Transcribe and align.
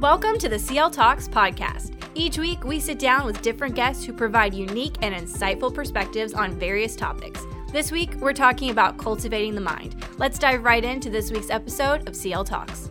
Welcome 0.00 0.38
to 0.38 0.48
the 0.48 0.58
CL 0.58 0.92
Talks 0.92 1.28
podcast. 1.28 1.92
Each 2.14 2.38
week, 2.38 2.64
we 2.64 2.80
sit 2.80 2.98
down 2.98 3.26
with 3.26 3.42
different 3.42 3.74
guests 3.74 4.02
who 4.02 4.14
provide 4.14 4.54
unique 4.54 4.94
and 5.02 5.14
insightful 5.14 5.74
perspectives 5.74 6.32
on 6.32 6.58
various 6.58 6.96
topics. 6.96 7.44
This 7.70 7.92
week, 7.92 8.14
we're 8.14 8.32
talking 8.32 8.70
about 8.70 8.96
cultivating 8.96 9.54
the 9.54 9.60
mind. 9.60 10.02
Let's 10.16 10.38
dive 10.38 10.64
right 10.64 10.82
into 10.82 11.10
this 11.10 11.30
week's 11.30 11.50
episode 11.50 12.08
of 12.08 12.16
CL 12.16 12.44
Talks. 12.44 12.88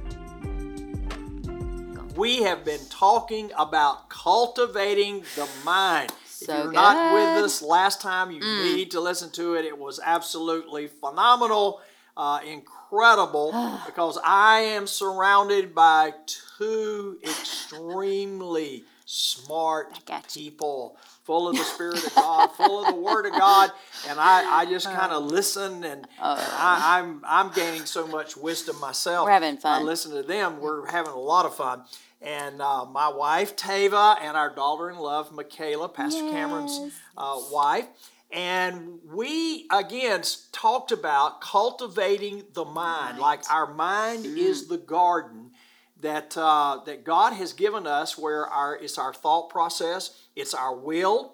We 2.16 2.44
have 2.44 2.64
been 2.64 2.86
talking 2.91 3.50
about 3.57 4.07
cultivating 4.10 5.23
the 5.36 5.50
mind. 5.66 6.12
So 6.26 6.55
if 6.55 6.64
you're 6.66 6.73
not 6.73 7.12
with 7.12 7.38
good. 7.38 7.46
us 7.46 7.64
last 7.64 8.02
time, 8.02 8.30
you 8.30 8.39
mm. 8.39 8.76
need 8.76 8.91
to 8.91 9.02
listen 9.02 9.32
to 9.32 9.55
it. 9.55 9.66
It 9.66 9.80
was 9.80 10.00
absolutely 10.05 10.86
phenomenal, 10.86 11.82
uh, 12.20 12.42
incredible, 12.46 13.80
because 13.86 14.20
I 14.24 14.60
am 14.60 14.86
surrounded 14.88 15.74
by 15.74 16.14
two 16.58 17.18
extremely 17.24 18.84
smart 19.05 19.98
people, 20.34 20.98
full 21.24 21.48
of 21.48 21.55
the 21.55 21.63
Spirit 21.63 22.05
of 22.05 22.13
God, 22.13 22.52
full 22.52 22.86
of 22.86 22.94
the 22.94 23.00
Word 23.00 23.26
of 23.26 23.32
God, 23.32 23.72
and 24.08 24.20
I, 24.20 24.60
I 24.60 24.66
just 24.66 24.86
kind 24.86 25.13
of 25.13 25.24
listen, 25.24 25.86
and 25.86 26.05
I, 26.20 27.00
I'm 27.00 27.22
I'm 27.26 27.54
gaining 27.54 27.86
so 27.86 28.05
much 28.05 28.36
wisdom 28.36 28.80
myself. 28.82 29.26
We're 29.26 29.32
having 29.32 29.58
fun. 29.58 29.82
I 29.82 29.86
listen 29.86 30.12
to 30.12 30.22
them. 30.22 30.60
We're 30.60 30.88
having 30.91 31.13
a 31.13 31.20
lot 31.20 31.46
of 31.46 31.55
fun. 31.55 31.84
And 32.22 32.62
uh, 32.62 32.84
my 32.84 33.08
wife 33.08 33.55
Tava 33.55 34.18
and 34.22 34.36
our 34.36 34.54
daughter-in-law 34.54 35.27
Michaela, 35.32 35.88
Pastor 35.88 36.30
Cameron's 36.30 36.91
uh, 37.18 37.40
wife, 37.49 37.88
and 38.32 39.00
we 39.06 39.68
again 39.72 40.22
talked 40.52 40.92
about 40.92 41.42
cultivating 41.42 42.44
the 42.54 42.66
mind. 42.66 43.20
Like 43.20 43.42
our 43.50 43.74
mind 43.74 44.26
is 44.26 44.68
the 44.68 44.78
garden 44.78 45.52
that 46.02 46.38
uh, 46.38 46.80
that 46.86 47.04
God 47.04 47.34
has 47.34 47.54
given 47.54 47.88
us, 47.88 48.18
where 48.18 48.46
our 48.48 48.76
it's 48.76 48.98
our 48.98 49.14
thought 49.14 49.50
process, 49.50 50.27
it's 50.36 50.54
our 50.54 50.76
will, 50.76 51.34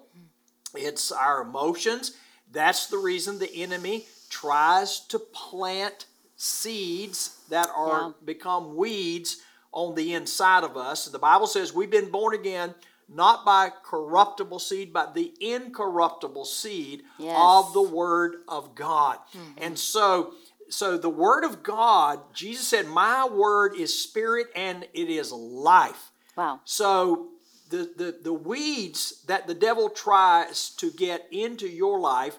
it's 0.74 1.12
our 1.12 1.42
emotions. 1.42 2.16
That's 2.50 2.86
the 2.86 2.98
reason 2.98 3.38
the 3.38 3.54
enemy 3.54 4.06
tries 4.30 5.00
to 5.08 5.18
plant 5.18 6.06
seeds 6.36 7.38
that 7.50 7.68
are 7.74 8.00
Yeah. 8.08 8.12
become 8.24 8.76
weeds 8.76 9.38
on 9.72 9.94
the 9.94 10.14
inside 10.14 10.64
of 10.64 10.76
us. 10.76 11.04
The 11.06 11.18
Bible 11.18 11.46
says 11.46 11.72
we've 11.74 11.90
been 11.90 12.10
born 12.10 12.34
again 12.34 12.74
not 13.08 13.44
by 13.44 13.70
corruptible 13.84 14.58
seed, 14.58 14.92
but 14.92 15.14
the 15.14 15.32
incorruptible 15.40 16.44
seed 16.44 17.02
Yes. 17.18 17.36
of 17.40 17.72
the 17.72 17.82
Word 17.82 18.42
of 18.48 18.74
God. 18.74 19.18
And 19.58 19.78
so, 19.78 20.34
so 20.68 20.96
the 20.98 21.10
Word 21.10 21.44
of 21.44 21.62
God, 21.62 22.20
Jesus 22.34 22.66
said, 22.66 22.88
"My 22.88 23.26
word 23.26 23.74
is 23.76 23.96
spirit 23.96 24.48
and 24.56 24.84
it 24.92 25.08
is 25.08 25.30
life." 25.32 26.10
Wow. 26.36 26.60
So 26.64 27.28
the, 27.70 27.90
the, 27.96 28.18
the 28.22 28.32
weeds 28.32 29.22
that 29.26 29.46
the 29.46 29.54
devil 29.54 29.88
tries 29.88 30.70
to 30.76 30.90
get 30.90 31.26
into 31.30 31.68
your 31.68 31.98
life 32.00 32.36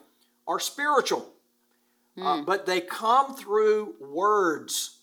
are 0.48 0.60
spiritual, 0.60 1.34
Uh, 2.20 2.42
but 2.42 2.66
they 2.66 2.82
come 2.82 3.36
through 3.36 3.94
words 4.00 4.98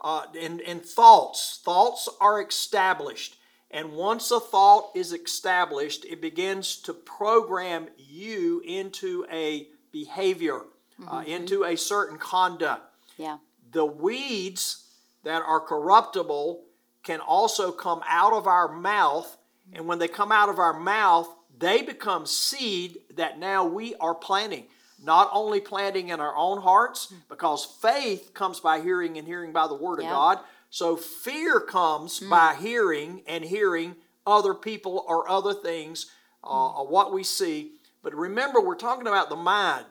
uh, 0.00 0.26
and, 0.38 0.60
and 0.60 0.84
thoughts. 0.84 1.60
Thoughts 1.64 2.08
are 2.20 2.42
established. 2.42 3.37
And 3.70 3.92
once 3.92 4.30
a 4.30 4.40
thought 4.40 4.90
is 4.94 5.12
established, 5.12 6.04
it 6.06 6.20
begins 6.20 6.76
to 6.82 6.94
program 6.94 7.88
you 7.98 8.62
into 8.64 9.26
a 9.30 9.68
behavior, 9.92 10.60
mm-hmm. 11.00 11.08
uh, 11.08 11.20
mm-hmm. 11.20 11.30
into 11.30 11.64
a 11.64 11.76
certain 11.76 12.18
conduct 12.18 12.82
Yeah. 13.16 13.38
the 13.70 13.84
weeds 13.84 14.84
that 15.24 15.42
are 15.42 15.60
corruptible 15.60 16.64
can 17.02 17.20
also 17.20 17.72
come 17.72 18.02
out 18.08 18.32
of 18.32 18.46
our 18.46 18.68
mouth. 18.68 19.36
And 19.72 19.86
when 19.86 19.98
they 19.98 20.08
come 20.08 20.32
out 20.32 20.48
of 20.48 20.58
our 20.58 20.78
mouth, 20.78 21.28
they 21.58 21.82
become 21.82 22.24
seed 22.26 22.98
that 23.16 23.38
now 23.38 23.64
we 23.64 23.94
are 23.96 24.14
planting. 24.14 24.66
Not 25.02 25.30
only 25.32 25.60
planting 25.60 26.08
in 26.08 26.20
our 26.20 26.34
own 26.36 26.60
hearts, 26.60 27.06
mm. 27.12 27.16
because 27.28 27.64
faith 27.64 28.32
comes 28.34 28.60
by 28.60 28.80
hearing 28.80 29.16
and 29.16 29.26
hearing 29.26 29.52
by 29.52 29.68
the 29.68 29.74
Word 29.74 30.00
of 30.00 30.06
God. 30.06 30.40
So 30.70 30.96
fear 30.96 31.60
comes 31.60 32.18
hmm. 32.18 32.30
by 32.30 32.56
hearing 32.58 33.22
and 33.26 33.44
hearing 33.44 33.96
other 34.26 34.54
people 34.54 35.04
or 35.08 35.28
other 35.28 35.54
things, 35.54 36.06
uh, 36.44 36.48
hmm. 36.48 36.80
of 36.80 36.88
what 36.88 37.12
we 37.12 37.24
see. 37.24 37.72
But 38.02 38.14
remember, 38.14 38.60
we're 38.60 38.76
talking 38.76 39.06
about 39.06 39.28
the 39.28 39.36
mind 39.36 39.86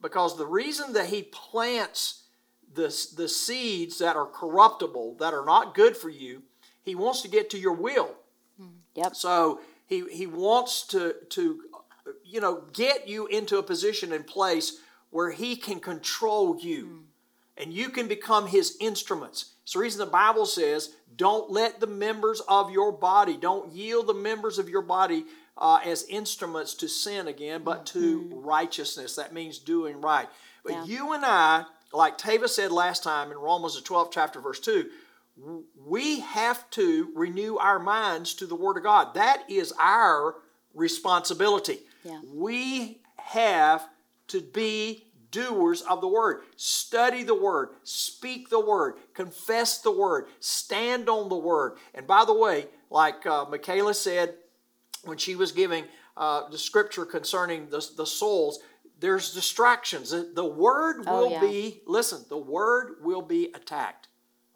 because 0.00 0.36
the 0.36 0.46
reason 0.46 0.92
that 0.94 1.06
he 1.06 1.22
plants 1.22 2.24
the, 2.74 2.88
the 3.16 3.28
seeds 3.28 3.98
that 3.98 4.16
are 4.16 4.26
corruptible, 4.26 5.16
that 5.20 5.34
are 5.34 5.44
not 5.44 5.74
good 5.74 5.96
for 5.96 6.08
you, 6.08 6.42
he 6.82 6.94
wants 6.94 7.22
to 7.22 7.28
get 7.28 7.50
to 7.50 7.58
your 7.58 7.74
will. 7.74 8.14
Hmm. 8.58 8.68
Yep. 8.94 9.16
So 9.16 9.60
he, 9.86 10.04
he 10.10 10.26
wants 10.26 10.86
to, 10.88 11.14
to, 11.30 11.60
you 12.24 12.40
know, 12.40 12.62
get 12.72 13.08
you 13.08 13.26
into 13.26 13.58
a 13.58 13.62
position 13.62 14.12
and 14.12 14.26
place 14.26 14.78
where 15.10 15.30
he 15.30 15.54
can 15.56 15.78
control 15.78 16.58
you 16.58 17.04
and 17.56 17.72
you 17.72 17.90
can 17.90 18.08
become 18.08 18.46
his 18.46 18.76
instruments. 18.80 19.51
It's 19.62 19.74
the 19.74 19.78
reason 19.78 20.00
the 20.00 20.06
Bible 20.06 20.46
says, 20.46 20.90
don't 21.16 21.50
let 21.50 21.78
the 21.80 21.86
members 21.86 22.40
of 22.48 22.70
your 22.70 22.92
body, 22.92 23.36
don't 23.36 23.72
yield 23.72 24.06
the 24.06 24.14
members 24.14 24.58
of 24.58 24.68
your 24.68 24.82
body 24.82 25.24
uh, 25.56 25.80
as 25.84 26.04
instruments 26.08 26.74
to 26.74 26.88
sin 26.88 27.28
again, 27.28 27.62
but 27.62 27.86
to 27.86 28.30
righteousness. 28.34 29.16
That 29.16 29.32
means 29.32 29.58
doing 29.58 30.00
right. 30.00 30.28
But 30.64 30.72
Yeah. 30.72 30.84
you 30.84 31.12
and 31.12 31.24
I, 31.24 31.64
like 31.92 32.18
Tava 32.18 32.48
said 32.48 32.72
last 32.72 33.02
time 33.04 33.30
in 33.30 33.38
Romans 33.38 33.76
the 33.76 33.82
12th 33.82 34.10
chapter, 34.12 34.40
verse 34.40 34.60
2, 34.60 34.90
we 35.86 36.20
have 36.20 36.68
to 36.70 37.10
renew 37.14 37.56
our 37.56 37.78
minds 37.78 38.34
to 38.34 38.46
the 38.46 38.54
Word 38.54 38.76
of 38.76 38.82
God. 38.82 39.14
That 39.14 39.44
is 39.48 39.72
our 39.78 40.36
responsibility. 40.74 41.80
Yeah. 42.04 42.20
We 42.34 43.00
have 43.16 43.86
to 44.28 44.40
be 44.40 45.04
doers 45.32 45.82
of 45.82 46.00
the 46.00 46.06
Word. 46.06 46.42
Study 46.54 47.24
the 47.24 47.34
Word, 47.34 47.70
speak 47.82 48.48
the 48.50 48.60
Word, 48.60 48.94
confess 49.14 49.80
the 49.80 49.90
Word, 49.90 50.26
stand 50.38 51.08
on 51.08 51.28
the 51.28 51.36
Word. 51.36 51.78
And 51.94 52.06
by 52.06 52.24
the 52.24 52.34
way, 52.34 52.66
like 52.90 53.26
uh, 53.26 53.46
Michaela 53.50 53.94
said 53.94 54.34
when 55.02 55.18
she 55.18 55.34
was 55.34 55.50
giving 55.50 55.84
uh, 56.16 56.48
the 56.48 56.58
scripture 56.58 57.04
concerning 57.04 57.68
the, 57.70 57.84
the 57.96 58.06
souls, 58.06 58.60
there's 59.00 59.34
distractions. 59.34 60.10
The, 60.10 60.30
the 60.32 60.44
Word 60.44 61.02
Oh, 61.08 61.22
will 61.24 61.30
yeah. 61.32 61.40
be, 61.40 61.80
listen, 61.86 62.24
the 62.28 62.38
Word 62.38 62.98
will 63.02 63.22
be 63.22 63.50
attacked. 63.54 64.06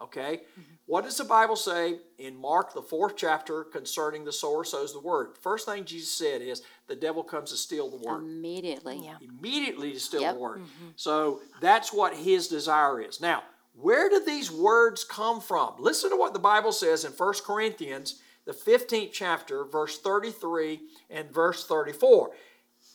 Okay? 0.00 0.42
What 0.86 1.02
does 1.04 1.16
the 1.16 1.24
Bible 1.24 1.56
say 1.56 1.98
in 2.18 2.36
Mark, 2.36 2.72
the 2.72 2.80
fourth 2.82 3.14
chapter, 3.16 3.64
concerning 3.64 4.24
the 4.24 4.32
sower 4.32 4.62
sows 4.64 4.92
the 4.92 5.00
word? 5.00 5.36
First 5.40 5.66
thing 5.66 5.84
Jesus 5.84 6.12
said 6.12 6.40
is 6.42 6.62
the 6.86 6.94
devil 6.94 7.24
comes 7.24 7.50
to 7.50 7.56
steal 7.56 7.90
the 7.90 7.96
word 7.96 8.22
Immediately. 8.22 8.96
Mm-hmm. 8.96 9.04
Yeah. 9.04 9.16
immediately 9.38 9.92
to 9.92 10.00
steal 10.00 10.20
Yep. 10.20 10.34
the 10.34 10.40
word. 10.40 10.58
Mm-hmm. 10.60 10.88
So 10.94 11.40
that's 11.60 11.92
what 11.92 12.14
his 12.14 12.46
desire 12.46 13.00
is. 13.00 13.20
Now, 13.20 13.42
where 13.74 14.08
do 14.08 14.24
these 14.24 14.50
words 14.50 15.02
come 15.02 15.40
from? 15.40 15.74
Listen 15.80 16.10
to 16.10 16.16
what 16.16 16.32
the 16.32 16.38
Bible 16.38 16.72
says 16.72 17.04
in 17.04 17.10
1 17.12 17.34
Corinthians, 17.44 18.22
the 18.44 18.52
15th 18.52 19.10
chapter, 19.12 19.64
verse 19.64 19.98
33 19.98 20.80
and 21.10 21.30
verse 21.32 21.66
34. 21.66 22.30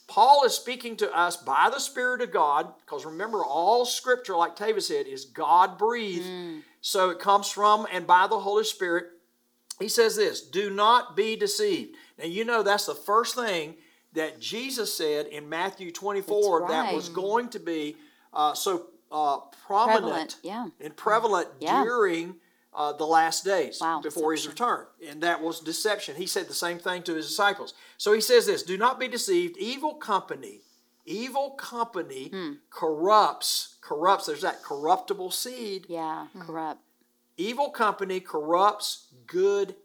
Paul 0.07 0.43
is 0.45 0.53
speaking 0.53 0.95
to 0.97 1.11
us 1.15 1.37
by 1.37 1.69
the 1.71 1.79
Spirit 1.79 2.21
of 2.21 2.31
God, 2.31 2.73
because 2.85 3.05
remember, 3.05 3.43
all 3.43 3.85
scripture, 3.85 4.35
like 4.35 4.55
Tava 4.55 4.81
said, 4.81 5.07
is 5.07 5.25
God 5.25 5.77
breathed. 5.77 6.25
Mm. 6.25 6.61
So 6.81 7.09
it 7.11 7.19
comes 7.19 7.49
from 7.49 7.87
and 7.91 8.05
by 8.05 8.27
the 8.27 8.39
Holy 8.39 8.63
Spirit. 8.63 9.05
He 9.79 9.87
says 9.87 10.15
this 10.15 10.41
do 10.41 10.69
not 10.69 11.15
be 11.15 11.35
deceived. 11.35 11.95
Now, 12.19 12.25
you 12.25 12.43
know 12.45 12.63
that's 12.63 12.85
the 12.85 12.95
first 12.95 13.35
thing 13.35 13.75
that 14.13 14.39
Jesus 14.39 14.93
said 14.93 15.27
in 15.27 15.47
Matthew 15.47 15.91
24 15.91 16.61
That's 16.61 16.71
that 16.71 16.93
was 16.93 17.09
going 17.09 17.49
to 17.49 17.59
be 17.59 17.95
uh, 18.33 18.53
so 18.53 18.87
uh, 19.11 19.39
prominent 19.65 20.03
Prevalent, 20.03 20.35
yeah. 20.43 20.67
and 20.79 20.95
prevalent 20.95 21.47
Yeah. 21.59 21.83
during 21.83 22.35
uh, 22.73 22.93
the 22.93 23.05
last 23.05 23.43
days 23.43 23.79
Wow. 23.81 24.01
before 24.01 24.31
his 24.31 24.47
return. 24.47 24.85
And 25.05 25.21
that 25.23 25.41
was 25.41 25.59
deception. 25.59 26.15
He 26.15 26.25
said 26.27 26.47
the 26.47 26.53
same 26.53 26.79
thing 26.79 27.03
to 27.03 27.15
his 27.15 27.27
disciples. 27.27 27.73
So 27.97 28.13
he 28.13 28.21
says 28.21 28.45
this 28.45 28.63
do 28.63 28.77
not 28.77 28.99
be 28.99 29.07
deceived. 29.07 29.57
Evil 29.57 29.95
company, 29.95 30.61
evil 31.05 31.51
company 31.51 32.29
Hmm. 32.29 32.53
corrupts, 32.69 33.75
corrupts. 33.81 34.25
There's 34.27 34.41
that 34.41 34.63
corruptible 34.63 35.31
seed. 35.31 35.85
Yeah. 35.89 36.27
Mm-hmm. 36.29 36.41
Corrupt. 36.41 36.81
Evil 37.37 37.69
company 37.69 38.19
corrupts 38.19 39.07
good 39.27 39.75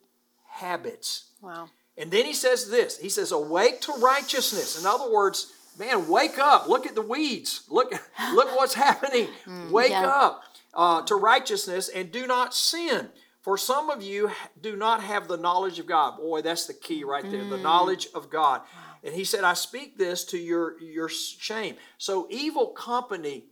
habits. 0.48 1.26
Wow. 1.40 1.68
And 1.96 2.10
then 2.10 2.24
he 2.24 2.34
says 2.34 2.70
this 2.70 2.98
He 2.98 3.08
says, 3.08 3.32
Awake 3.32 3.80
to 3.82 3.92
righteousness. 3.92 4.78
In 4.78 4.86
other 4.86 5.10
words, 5.10 5.52
man, 5.78 6.08
wake 6.08 6.38
up. 6.38 6.68
Look 6.68 6.86
at 6.86 6.94
the 6.94 7.02
weeds. 7.02 7.62
Look, 7.68 7.92
look 8.34 8.54
what's 8.56 8.74
happening. 8.74 9.28
wake 9.70 9.90
yeah. 9.90 10.06
up 10.06 10.42
uh, 10.74 11.02
to 11.02 11.14
righteousness 11.14 11.88
and 11.88 12.12
do 12.12 12.26
not 12.26 12.54
sin. 12.54 13.08
For 13.40 13.56
some 13.56 13.90
of 13.90 14.02
you 14.02 14.32
do 14.60 14.74
not 14.74 15.04
have 15.04 15.28
the 15.28 15.36
knowledge 15.36 15.78
of 15.78 15.86
God. 15.86 16.16
Boy, 16.16 16.42
that's 16.42 16.66
the 16.66 16.74
key 16.74 17.04
right 17.04 17.28
there 17.30 17.44
the 17.44 17.56
knowledge 17.56 18.08
of 18.12 18.28
God. 18.28 18.62
And 19.06 19.14
he 19.14 19.22
said, 19.22 19.44
I 19.44 19.54
speak 19.54 19.96
this 19.96 20.24
to 20.26 20.36
your, 20.36 20.82
your 20.82 21.08
shame. 21.08 21.76
So 21.96 22.26
evil 22.28 22.66
company 22.66 23.44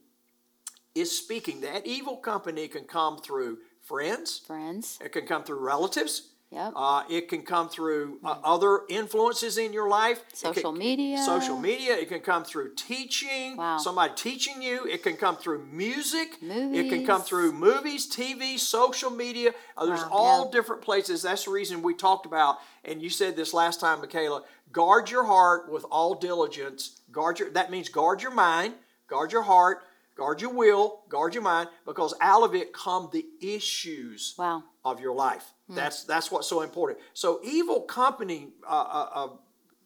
is 0.97 1.17
speaking. 1.17 1.61
That 1.61 1.87
evil 1.87 2.17
company 2.17 2.67
can 2.67 2.85
come 2.85 3.19
through 3.19 3.59
friends, 3.81 4.41
Friends. 4.45 4.99
it 5.01 5.12
can 5.12 5.27
come 5.27 5.45
through 5.45 5.61
relatives, 5.61 6.31
Yep. 6.55 6.73
Uh, 6.77 7.03
it 7.11 7.29
can 7.29 7.43
come 7.43 7.69
through 7.69 8.19
uh, 8.25 8.37
other 8.45 8.81
influences 8.89 9.59
in 9.59 9.73
your 9.73 9.89
life. 9.89 10.23
Social 10.33 10.71
can- 10.73 10.79
media. 10.79 11.19
Social 11.19 11.59
media. 11.59 11.95
It 11.97 12.09
can 12.09 12.21
come 12.21 12.45
through 12.45 12.75
teaching. 12.77 13.56
Wow. 13.56 13.79
Somebody 13.79 14.12
teaching 14.17 14.62
you. 14.62 14.85
It 14.87 15.03
can 15.03 15.17
come 15.17 15.37
through 15.37 15.65
music. 15.67 16.41
Movies. 16.41 16.79
It 16.79 16.89
can 16.89 17.05
come 17.06 17.23
through 17.23 17.53
movies, 17.53 18.06
TV, 18.09 18.59
social 18.59 19.11
media. 19.11 19.53
Uh, 19.77 19.87
there's 19.87 20.01
Wow. 20.03 20.09
all 20.12 20.45
Yeah. 20.47 20.53
different 20.53 20.83
places. 20.83 21.23
That's 21.23 21.45
the 21.45 21.51
reason 21.51 21.83
we 21.83 21.95
talked 21.95 22.25
about, 22.27 22.59
and 22.85 23.03
you 23.03 23.11
said 23.11 23.35
this 23.37 23.53
last 23.53 23.81
time, 23.81 24.01
Michaela. 24.01 24.43
Guard 24.73 25.11
your 25.11 25.25
heart 25.25 25.71
with 25.71 25.85
all 25.91 26.15
diligence. 26.15 27.01
Guard 27.12 27.39
your. 27.39 27.51
That 27.51 27.71
means 27.71 27.89
guard 27.89 28.23
your 28.23 28.33
mind. 28.33 28.75
Guard 29.09 29.33
your 29.33 29.43
heart. 29.43 29.83
Guard 30.17 30.41
your 30.41 30.53
will. 30.53 31.03
Guard 31.09 31.35
your 31.35 31.43
mind, 31.43 31.69
because 31.85 32.15
out 32.21 32.43
of 32.45 32.55
it 32.55 32.73
come 32.73 33.09
the 33.12 33.27
issues 33.41 34.35
Wow. 34.39 34.62
Of 34.85 35.01
your 35.01 35.15
life. 35.15 35.53
That's 35.69 36.05
that's 36.05 36.31
what's 36.31 36.47
so 36.47 36.61
important. 36.61 37.01
So 37.15 37.41
evil 37.43 37.81
company, 37.81 38.49
uh, 38.69 38.71
uh, 38.71 39.09
uh, 39.15 39.29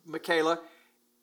Michaela, 0.04 0.60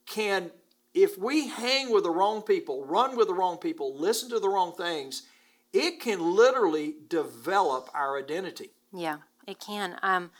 can 0.05 0.51
if 0.93 1.17
we 1.17 1.49
hang 1.49 1.91
with 1.91 2.03
the 2.03 2.09
wrong 2.09 2.41
people, 2.41 2.85
run 2.85 3.17
with 3.17 3.27
the 3.27 3.33
wrong 3.33 3.57
people, 3.57 3.95
listen 3.97 4.29
to 4.29 4.39
the 4.39 4.47
wrong 4.47 4.73
things, 4.73 5.23
it 5.73 5.99
can 5.99 6.35
literally 6.35 6.95
develop 7.09 7.89
our 7.93 8.17
identity. 8.17 8.71
Yeah, 8.93 9.17
it 9.45 9.59
can. 9.59 9.99
Um, 10.01 10.31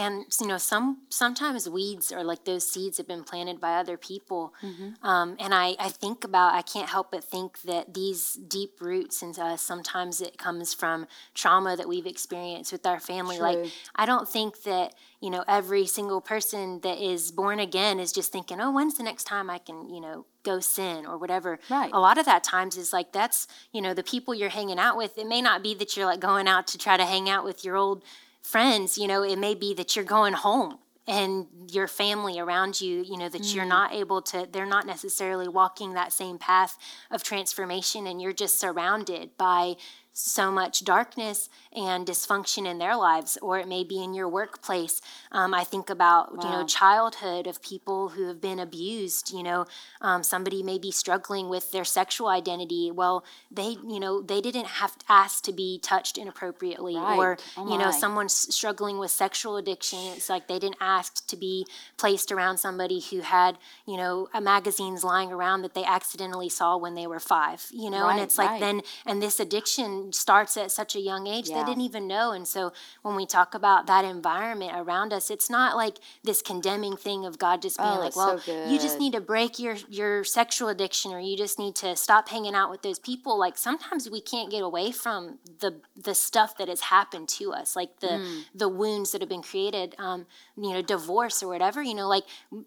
and 0.00 0.24
you 0.40 0.46
know, 0.46 0.56
some 0.56 0.98
sometimes 1.10 1.68
weeds 1.68 2.10
are 2.10 2.24
like 2.24 2.44
those 2.44 2.66
seeds 2.66 2.96
have 2.96 3.06
been 3.06 3.22
planted 3.22 3.60
by 3.60 3.74
other 3.74 3.98
people. 3.98 4.54
Um, 5.02 5.36
and 5.38 5.52
I, 5.54 5.76
I 5.78 5.90
think 5.90 6.24
about 6.24 6.54
I 6.54 6.62
can't 6.62 6.88
help 6.88 7.10
but 7.10 7.22
think 7.22 7.60
that 7.62 7.92
these 7.92 8.34
deep 8.34 8.80
roots 8.80 9.22
into 9.22 9.42
us 9.42 9.60
sometimes 9.60 10.22
it 10.22 10.38
comes 10.38 10.72
from 10.72 11.06
trauma 11.34 11.76
that 11.76 11.86
we've 11.86 12.06
experienced 12.06 12.72
with 12.72 12.86
our 12.86 12.98
family. 12.98 13.36
True. 13.36 13.44
Like 13.44 13.72
I 13.94 14.06
don't 14.06 14.26
think 14.26 14.62
that 14.62 14.94
you 15.20 15.28
know 15.28 15.44
every 15.46 15.86
single 15.86 16.22
person 16.22 16.80
that 16.80 16.98
is 16.98 17.30
born 17.30 17.60
again 17.60 18.00
is 18.00 18.10
just 18.10 18.32
thinking, 18.32 18.58
oh, 18.58 18.70
when's 18.70 18.96
the 18.96 19.02
next 19.02 19.24
time 19.24 19.50
I 19.50 19.58
can 19.58 19.90
you 19.90 20.00
know 20.00 20.24
go 20.44 20.60
sin 20.60 21.04
or 21.04 21.18
whatever. 21.18 21.58
Right. 21.68 21.90
A 21.92 22.00
lot 22.00 22.16
of 22.16 22.24
that 22.24 22.42
times 22.42 22.78
is 22.78 22.90
like 22.90 23.12
that's 23.12 23.46
you 23.70 23.82
know 23.82 23.92
the 23.92 24.02
people 24.02 24.34
you're 24.34 24.48
hanging 24.48 24.78
out 24.78 24.96
with. 24.96 25.18
It 25.18 25.26
may 25.26 25.42
not 25.42 25.62
be 25.62 25.74
that 25.74 25.94
you're 25.94 26.06
like 26.06 26.20
going 26.20 26.48
out 26.48 26.66
to 26.68 26.78
try 26.78 26.96
to 26.96 27.04
hang 27.04 27.28
out 27.28 27.44
with 27.44 27.66
your 27.66 27.76
old 27.76 28.02
friends. 28.42 28.98
You 28.98 29.08
know, 29.08 29.22
it 29.22 29.38
may 29.38 29.54
be 29.54 29.74
that 29.74 29.96
you're 29.96 30.04
going 30.04 30.34
home 30.34 30.78
and 31.06 31.46
your 31.68 31.88
family 31.88 32.38
around 32.38 32.80
you. 32.80 33.02
You 33.02 33.18
know 33.18 33.28
that 33.28 33.54
you're 33.54 33.64
mm. 33.64 33.68
not 33.68 33.92
able 33.92 34.22
to. 34.22 34.48
They're 34.50 34.66
not 34.66 34.86
necessarily 34.86 35.48
walking 35.48 35.94
that 35.94 36.12
same 36.12 36.38
path 36.38 36.78
of 37.10 37.22
transformation, 37.22 38.06
and 38.06 38.20
you're 38.22 38.32
just 38.32 38.58
surrounded 38.60 39.36
by 39.36 39.76
so 40.12 40.50
much 40.50 40.84
darkness 40.84 41.48
and 41.72 42.06
dysfunction 42.06 42.66
in 42.66 42.78
their 42.78 42.96
lives, 42.96 43.38
or 43.40 43.58
it 43.58 43.68
may 43.68 43.84
be 43.84 44.02
in 44.02 44.12
your 44.12 44.28
workplace. 44.28 45.00
Um, 45.30 45.54
I 45.54 45.64
think 45.64 45.88
about 45.88 46.32
you 46.32 46.48
know 46.48 46.66
childhood 46.66 47.46
of 47.46 47.62
people 47.62 48.10
who 48.10 48.26
have 48.26 48.40
been 48.40 48.58
abused. 48.58 49.32
You 49.32 49.42
know, 49.42 49.66
um, 50.00 50.22
somebody 50.22 50.62
may 50.62 50.78
be 50.78 50.90
struggling 50.90 51.48
with 51.48 51.70
their 51.72 51.84
sexual 51.84 52.28
identity. 52.28 52.90
Well, 52.90 53.24
they 53.50 53.76
you 53.86 54.00
know 54.00 54.20
they 54.20 54.40
didn't 54.40 54.66
have 54.66 54.98
to 54.98 55.04
ask 55.08 55.44
to 55.44 55.52
be 55.52 55.78
touched 55.82 56.18
inappropriately, 56.18 56.96
or 56.96 57.38
Oh 57.56 57.70
you 57.70 57.78
know 57.78 57.90
someone's 57.90 58.34
struggling 58.34 58.98
with 58.98 59.10
sexual 59.10 59.56
addiction. 59.56 59.98
It's 60.16 60.28
like 60.28 60.48
they 60.48 60.58
didn't 60.58 60.78
ask 60.80 61.26
to 61.28 61.36
be 61.36 61.66
placed 61.96 62.32
around 62.32 62.58
somebody 62.58 63.00
who 63.00 63.20
had 63.20 63.58
you 63.86 63.96
know 63.96 64.28
magazines 64.40 65.04
lying 65.04 65.30
around 65.32 65.62
that 65.62 65.74
they 65.74 65.84
accidentally 65.84 66.48
saw 66.48 66.76
when 66.76 66.94
they 66.94 67.06
were 67.06 67.20
five. 67.20 67.66
You 67.70 67.90
know, 67.90 68.08
and 68.08 68.20
it's 68.20 68.38
like 68.38 68.50
right. 68.50 68.60
then 68.60 68.80
and 69.06 69.22
this 69.22 69.38
addiction 69.38 69.99
starts 70.12 70.56
at 70.56 70.70
such 70.70 70.94
a 70.94 71.00
young 71.00 71.26
age 71.26 71.48
Yeah. 71.48 71.58
they 71.58 71.64
didn't 71.64 71.82
even 71.82 72.06
know 72.06 72.32
and 72.32 72.46
so 72.46 72.72
when 73.02 73.14
we 73.16 73.26
talk 73.26 73.54
about 73.54 73.86
that 73.86 74.04
environment 74.04 74.72
around 74.74 75.12
us 75.12 75.30
it's 75.30 75.48
not 75.50 75.76
like 75.76 75.96
this 76.22 76.40
condemning 76.42 76.96
thing 76.96 77.24
of 77.24 77.38
god 77.38 77.62
just 77.62 77.78
being 77.78 77.90
Oh, 77.90 77.98
like 78.00 78.16
well 78.16 78.38
so 78.38 78.44
you 78.70 78.78
just 78.78 78.98
need 78.98 79.12
to 79.12 79.20
break 79.20 79.58
your 79.58 79.76
your 79.88 80.24
sexual 80.24 80.68
addiction 80.68 81.12
or 81.12 81.20
you 81.20 81.36
just 81.36 81.58
need 81.58 81.74
to 81.76 81.94
stop 81.96 82.28
hanging 82.28 82.54
out 82.54 82.70
with 82.70 82.82
those 82.82 82.98
people 82.98 83.38
like 83.38 83.56
sometimes 83.58 84.08
we 84.10 84.20
can't 84.20 84.50
get 84.50 84.62
away 84.62 84.90
from 84.92 85.38
the 85.60 85.80
the 85.96 86.14
stuff 86.14 86.56
that 86.58 86.68
has 86.68 86.80
happened 86.82 87.28
to 87.28 87.52
us 87.52 87.74
like 87.76 88.00
the 88.00 88.08
Mm. 88.20 88.44
the 88.54 88.68
wounds 88.68 89.12
that 89.12 89.20
have 89.22 89.28
been 89.28 89.42
created 89.42 89.94
um 89.98 90.26
you 90.56 90.72
know 90.72 90.82
divorce 90.82 91.42
or 91.42 91.48
whatever 91.48 91.82
you 91.82 91.94
know 91.94 92.08
like 92.08 92.24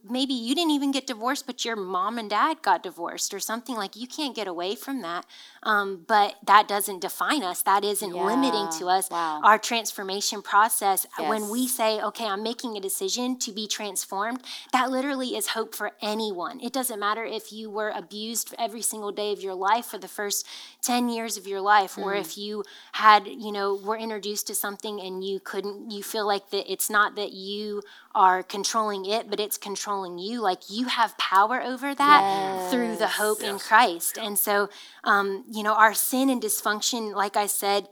maybe 0.09 0.33
you 0.33 0.55
didn't 0.55 0.71
even 0.71 0.91
get 0.91 1.05
divorced 1.07 1.45
but 1.45 1.63
your 1.65 1.75
mom 1.75 2.17
and 2.17 2.29
dad 2.29 2.61
got 2.61 2.81
divorced 2.83 3.33
or 3.33 3.39
something 3.39 3.75
like 3.75 3.95
you 3.95 4.07
can't 4.07 4.35
get 4.35 4.47
away 4.47 4.75
from 4.75 5.01
that 5.01 5.25
um, 5.63 6.03
but 6.07 6.35
that 6.45 6.67
doesn't 6.67 6.99
define 7.01 7.22
us 7.31 7.61
that 7.63 7.83
isn't 7.83 8.13
limiting 8.13 8.67
to 8.79 8.87
us. 8.87 9.09
Wow. 9.09 9.41
our 9.43 9.57
transformation 9.57 10.41
process 10.41 11.05
when 11.17 11.49
we 11.49 11.67
say 11.67 12.01
okay 12.01 12.25
i'm 12.25 12.43
making 12.43 12.75
a 12.77 12.79
decision 12.81 13.37
to 13.39 13.51
be 13.51 13.67
transformed 13.67 14.41
that 14.71 14.89
literally 14.89 15.35
is 15.35 15.47
hope 15.49 15.75
for 15.75 15.91
anyone. 16.01 16.59
It 16.61 16.73
doesn't 16.73 16.99
matter 16.99 17.23
if 17.23 17.51
you 17.51 17.69
were 17.69 17.91
abused 17.95 18.53
every 18.57 18.81
single 18.81 19.11
day 19.11 19.31
of 19.31 19.41
your 19.41 19.53
life 19.53 19.85
for 19.85 19.97
the 19.97 20.07
first 20.07 20.47
10 20.81 21.09
years 21.09 21.37
of 21.37 21.47
your 21.47 21.61
life 21.61 21.97
or 21.97 22.13
if 22.13 22.37
you 22.37 22.63
had 22.93 23.27
you 23.27 23.51
know 23.51 23.75
were 23.75 23.97
introduced 23.97 24.47
to 24.47 24.55
something 24.55 24.99
and 24.99 25.23
you 25.23 25.39
couldn't 25.39 25.91
you 25.91 26.03
feel 26.03 26.27
like 26.27 26.49
that 26.49 26.71
it's 26.71 26.89
not 26.89 27.15
that 27.15 27.31
you 27.31 27.81
are 28.13 28.43
controlling 28.43 29.05
it 29.05 29.29
but 29.29 29.39
it's 29.39 29.57
controlling 29.57 30.17
you 30.17 30.41
like 30.41 30.59
you 30.69 30.85
have 30.85 31.17
power 31.17 31.61
over 31.61 31.95
that 31.95 32.69
through 32.69 32.95
the 32.95 33.07
hope 33.07 33.41
in 33.41 33.57
christ. 33.59 34.17
And 34.17 34.37
so 34.37 34.69
um, 35.03 35.45
you 35.51 35.63
know 35.63 35.73
our 35.73 35.93
sin 35.93 36.29
and 36.29 36.41
dysfunction 36.41 37.12
like 37.15 37.37
i 37.37 37.47
said 37.47 37.87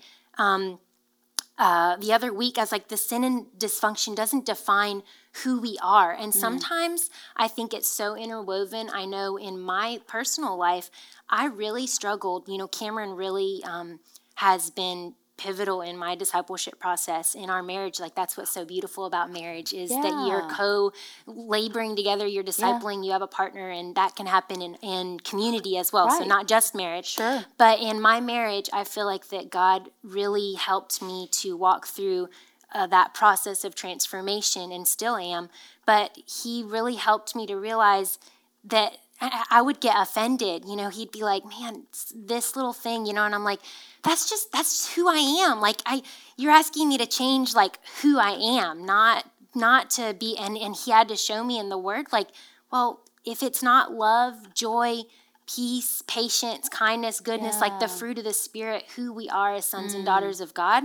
uh, 1.62 1.95
the 1.97 2.12
other 2.12 2.33
week, 2.33 2.57
I 2.57 2.62
was 2.62 2.71
like, 2.71 2.88
the 2.88 2.97
sin 2.97 3.23
and 3.23 3.45
dysfunction 3.56 4.15
doesn't 4.15 4.47
define 4.47 5.03
who 5.44 5.62
we 5.62 5.77
are. 5.79 6.12
And 6.12 6.33
sometimes 6.33 7.12
I 7.35 7.47
think 7.47 7.71
it's 7.71 7.88
so 7.88 8.15
interwoven. 8.15 8.89
I 8.91 9.06
know 9.06 9.38
in 9.38 9.59
my 9.59 10.00
personal 10.07 10.57
life, 10.57 10.89
I 11.29 11.45
really 11.45 11.85
struggled. 11.85 12.47
You 12.47 12.57
know, 12.57 12.68
Cameron 12.68 13.12
really 13.12 13.62
um, 13.63 14.00
has 14.35 14.71
been 14.71 15.13
pivotal 15.41 15.81
in 15.89 15.95
my 15.97 16.13
discipleship 16.23 16.75
process 16.85 17.33
in 17.35 17.49
our 17.49 17.63
marriage 17.63 17.99
like 17.99 18.13
that's 18.19 18.38
what's 18.38 18.51
so 18.51 18.63
beautiful 18.73 19.03
about 19.11 19.31
marriage 19.31 19.71
is 19.73 19.89
that 19.89 20.13
you're 20.27 20.47
co 20.59 20.91
laboring 21.25 21.95
together 21.95 22.25
you're 22.27 22.43
discipling 22.53 23.03
you 23.05 23.11
have 23.11 23.21
a 23.29 23.33
partner 23.41 23.69
and 23.77 23.95
that 23.95 24.15
can 24.15 24.27
happen 24.27 24.61
in, 24.61 24.75
in 24.93 25.19
community 25.31 25.77
as 25.77 25.91
well 25.91 26.07
so 26.09 26.23
not 26.25 26.47
just 26.47 26.75
marriage 26.75 27.09
Sure. 27.19 27.43
but 27.57 27.79
in 27.79 27.99
my 28.01 28.19
marriage, 28.33 28.69
I 28.71 28.83
feel 28.83 29.05
like 29.13 29.25
that 29.29 29.49
God 29.49 29.89
really 30.03 30.53
helped 30.53 31.01
me 31.01 31.27
to 31.41 31.57
walk 31.57 31.88
through 31.88 32.29
uh, 32.73 32.88
that 32.88 33.13
process 33.13 33.63
of 33.63 33.73
transformation 33.75 34.71
and 34.71 34.88
still 34.88 35.15
am. 35.17 35.50
But 35.86 36.17
He 36.41 36.63
really 36.63 36.95
helped 36.95 37.36
me 37.36 37.45
to 37.48 37.55
realize 37.55 38.17
that 38.63 38.91
I 39.22 39.46
I 39.50 39.62
would 39.62 39.80
get 39.80 39.96
offended. 39.98 40.66
You 40.66 40.75
know, 40.75 40.90
He'd 40.90 41.12
be 41.12 41.22
like, 41.22 41.44
man, 41.46 41.84
this 42.16 42.56
little 42.56 42.74
thing, 42.74 43.06
you 43.06 43.13
know, 43.13 43.24
and 43.24 43.36
I'm 43.36 43.44
like, 43.44 43.60
that's 44.04 44.30
just, 44.30 44.51
that's 44.51 44.72
just 44.72 44.96
who 44.96 45.08
I 45.08 45.46
am. 45.48 45.62
Like, 45.62 45.82
I, 45.86 46.01
you're 46.38 46.51
asking 46.51 46.90
me 46.90 46.98
to 46.98 47.06
change 47.06 47.54
like 47.54 47.78
who 48.01 48.20
I 48.20 48.32
am, 48.32 48.86
not, 48.86 49.30
not 49.54 49.90
to 49.92 50.16
be, 50.20 50.36
and, 50.38 50.58
and 50.58 50.75
He 50.75 50.92
had 50.92 51.08
to 51.10 51.16
show 51.16 51.44
me 51.44 51.60
in 51.60 51.70
the 51.70 51.78
Word, 51.78 52.08
like, 52.12 52.30
well, 52.72 53.01
if 53.24 53.44
it's 53.44 53.62
not 53.62 53.94
love, 53.94 54.54
joy, 54.56 55.01
peace, 55.48 56.01
patience, 56.08 56.70
kindness, 56.70 57.20
goodness, 57.20 57.60
like 57.60 57.80
the 57.80 57.88
fruit 57.88 58.18
of 58.18 58.24
the 58.24 58.34
Spirit, 58.34 58.86
who 58.96 59.13
we 59.13 59.30
are 59.30 59.54
as 59.54 59.66
sons 59.66 59.94
and 59.94 60.04
mm. 60.04 60.06
daughters 60.08 60.42
of 60.42 60.54
God, 60.54 60.84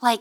like 0.00 0.20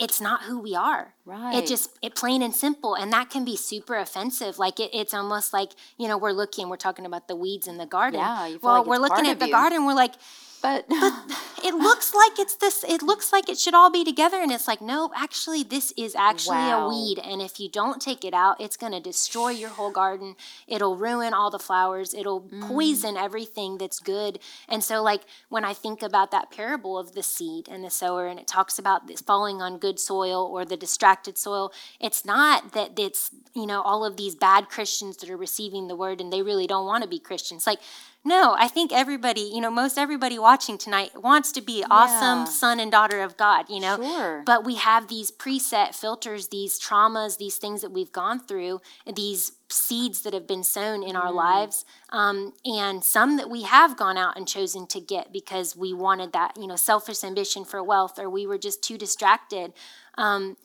it's 0.00 0.20
not 0.20 0.42
who 0.42 0.58
we 0.58 0.74
are. 0.74 1.14
Right. 1.26 1.56
It 1.56 1.66
just 1.66 1.98
it 2.02 2.14
plain 2.14 2.42
and 2.42 2.54
simple, 2.54 2.94
and 2.94 3.12
that 3.12 3.30
can 3.30 3.44
be 3.44 3.56
super 3.56 3.96
offensive. 3.96 4.58
Like 4.58 4.80
it, 4.80 4.90
it's 4.92 5.12
almost 5.12 5.52
like 5.52 5.72
you 5.98 6.08
know 6.08 6.16
we're 6.16 6.32
looking, 6.32 6.68
we're 6.68 6.76
talking 6.76 7.04
about 7.04 7.28
the 7.28 7.36
weeds 7.36 7.68
in 7.68 7.76
the 7.76 7.86
garden. 7.86 8.20
Yeah, 8.20 8.56
well, 8.62 8.78
like 8.78 8.86
we're 8.86 8.98
looking 8.98 9.26
at 9.26 9.38
the 9.38 9.46
you. 9.46 9.52
garden, 9.52 9.84
we're 9.84 9.94
like, 9.94 10.14
But, 10.62 10.86
it 11.64 11.74
looks 11.74 12.14
like 12.14 12.38
it's 12.38 12.56
this 12.56 12.84
it 12.88 13.02
looks 13.02 13.32
like 13.32 13.48
it 13.48 13.58
should 13.58 13.74
all 13.74 13.90
be 13.90 14.02
together 14.04 14.38
and 14.40 14.50
it's 14.50 14.66
like 14.66 14.80
no 14.80 15.10
actually 15.14 15.62
this 15.62 15.92
is 15.96 16.14
actually 16.14 16.56
Wow. 16.56 16.86
a 16.86 16.88
weed 16.88 17.18
and 17.18 17.42
if 17.42 17.60
you 17.60 17.68
don't 17.68 18.00
take 18.00 18.24
it 18.24 18.32
out 18.32 18.60
it's 18.60 18.76
going 18.78 18.92
to 18.92 19.00
destroy 19.00 19.50
your 19.50 19.68
whole 19.70 19.90
garden 19.90 20.36
it'll 20.66 20.96
ruin 20.96 21.34
all 21.34 21.50
the 21.50 21.58
flowers 21.58 22.14
it'll 22.14 22.40
Mm. 22.40 22.66
poison 22.66 23.16
everything 23.16 23.76
that's 23.76 23.98
good 24.00 24.38
and 24.68 24.82
so 24.82 25.02
like 25.02 25.22
when 25.50 25.64
i 25.64 25.74
think 25.74 26.02
about 26.02 26.30
that 26.30 26.50
parable 26.50 26.98
of 26.98 27.12
the 27.12 27.22
seed 27.22 27.68
and 27.68 27.84
the 27.84 27.90
sower 27.90 28.26
and 28.26 28.40
it 28.40 28.48
talks 28.48 28.78
about 28.78 29.06
this 29.06 29.20
falling 29.20 29.60
on 29.60 29.76
good 29.78 29.98
soil 30.00 30.42
or 30.50 30.64
the 30.64 30.76
distracted 30.76 31.36
soil 31.36 31.70
it's 32.00 32.24
not 32.24 32.72
that 32.72 32.98
it's 32.98 33.30
you 33.54 33.66
know 33.66 33.82
all 33.82 34.04
of 34.04 34.16
these 34.16 34.34
bad 34.34 34.68
christians 34.70 35.18
that 35.18 35.28
are 35.28 35.36
receiving 35.36 35.88
the 35.88 35.96
word 35.96 36.20
and 36.20 36.32
they 36.32 36.40
really 36.42 36.66
don't 36.66 36.86
want 36.86 37.02
to 37.02 37.08
be 37.08 37.18
christians 37.18 37.66
like 37.66 37.80
no, 38.22 38.54
I 38.58 38.68
think 38.68 38.92
everybody, 38.92 39.40
you 39.40 39.60
know, 39.62 39.70
most 39.70 39.96
everybody 39.96 40.38
watching 40.38 40.76
tonight 40.76 41.22
wants 41.22 41.52
to 41.52 41.62
be 41.62 41.82
awesome 41.90 42.40
Yeah. 42.40 42.44
son 42.44 42.78
and 42.78 42.92
daughter 42.92 43.20
of 43.20 43.36
God, 43.38 43.70
you 43.70 43.80
know. 43.80 43.96
Sure. 43.96 44.42
But 44.44 44.62
we 44.64 44.74
have 44.74 45.08
these 45.08 45.30
preset 45.30 45.94
filters, 45.94 46.48
these 46.48 46.78
traumas, 46.78 47.38
these 47.38 47.56
things 47.56 47.80
that 47.80 47.90
we've 47.92 48.12
gone 48.12 48.38
through, 48.38 48.82
these 49.06 49.52
seeds 49.70 50.20
that 50.22 50.34
have 50.34 50.46
been 50.46 50.64
sown 50.64 51.02
in 51.02 51.16
Mm. 51.16 51.20
our 51.24 51.32
lives, 51.32 51.84
um, 52.10 52.52
and 52.64 53.02
some 53.02 53.36
that 53.38 53.48
we 53.48 53.62
have 53.62 53.96
gone 53.96 54.18
out 54.18 54.36
and 54.36 54.46
chosen 54.46 54.86
to 54.88 55.00
get 55.00 55.32
because 55.32 55.74
we 55.74 55.94
wanted 55.94 56.32
that, 56.32 56.56
you 56.58 56.66
know, 56.66 56.76
selfish 56.76 57.24
ambition 57.24 57.64
for 57.64 57.82
wealth, 57.82 58.18
or 58.18 58.28
we 58.28 58.46
were 58.46 58.58
just 58.58 58.82
too 58.82 58.98
distracted. 58.98 59.72
Um, 60.18 60.56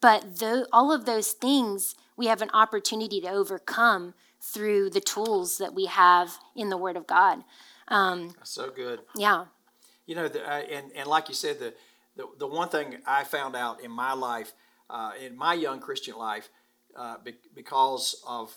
but 0.00 0.24
all 0.72 0.92
of 0.92 1.06
those 1.06 1.32
things 1.32 1.94
we 2.16 2.26
have 2.26 2.42
an 2.42 2.50
opportunity 2.52 3.20
to 3.20 3.28
overcome 3.28 4.14
through 4.40 4.90
the 4.90 5.00
tools 5.00 5.58
that 5.58 5.74
we 5.74 5.86
have 5.86 6.38
in 6.56 6.68
the 6.70 6.76
Word 6.76 6.96
of 6.96 7.06
God. 7.06 7.44
Um, 7.88 8.34
So 8.44 8.70
good. 8.70 9.00
yeah. 9.16 9.46
You 10.06 10.14
know, 10.16 10.28
the, 10.28 10.42
uh, 10.44 10.62
and 10.70 10.90
and 10.96 11.06
like 11.08 11.28
you 11.28 11.34
said, 11.34 11.58
the, 11.60 11.74
the 12.16 12.26
the 12.38 12.46
one 12.46 12.68
thing 12.68 12.98
I 13.06 13.22
found 13.24 13.54
out 13.54 13.80
in 13.80 13.90
my 13.90 14.12
life, 14.12 14.52
uh, 14.88 15.12
in 15.24 15.36
my 15.36 15.54
young 15.54 15.78
Christian 15.80 16.16
life, 16.16 16.48
uh, 16.96 17.16
be, 17.22 17.34
because 17.54 18.20
of 18.26 18.56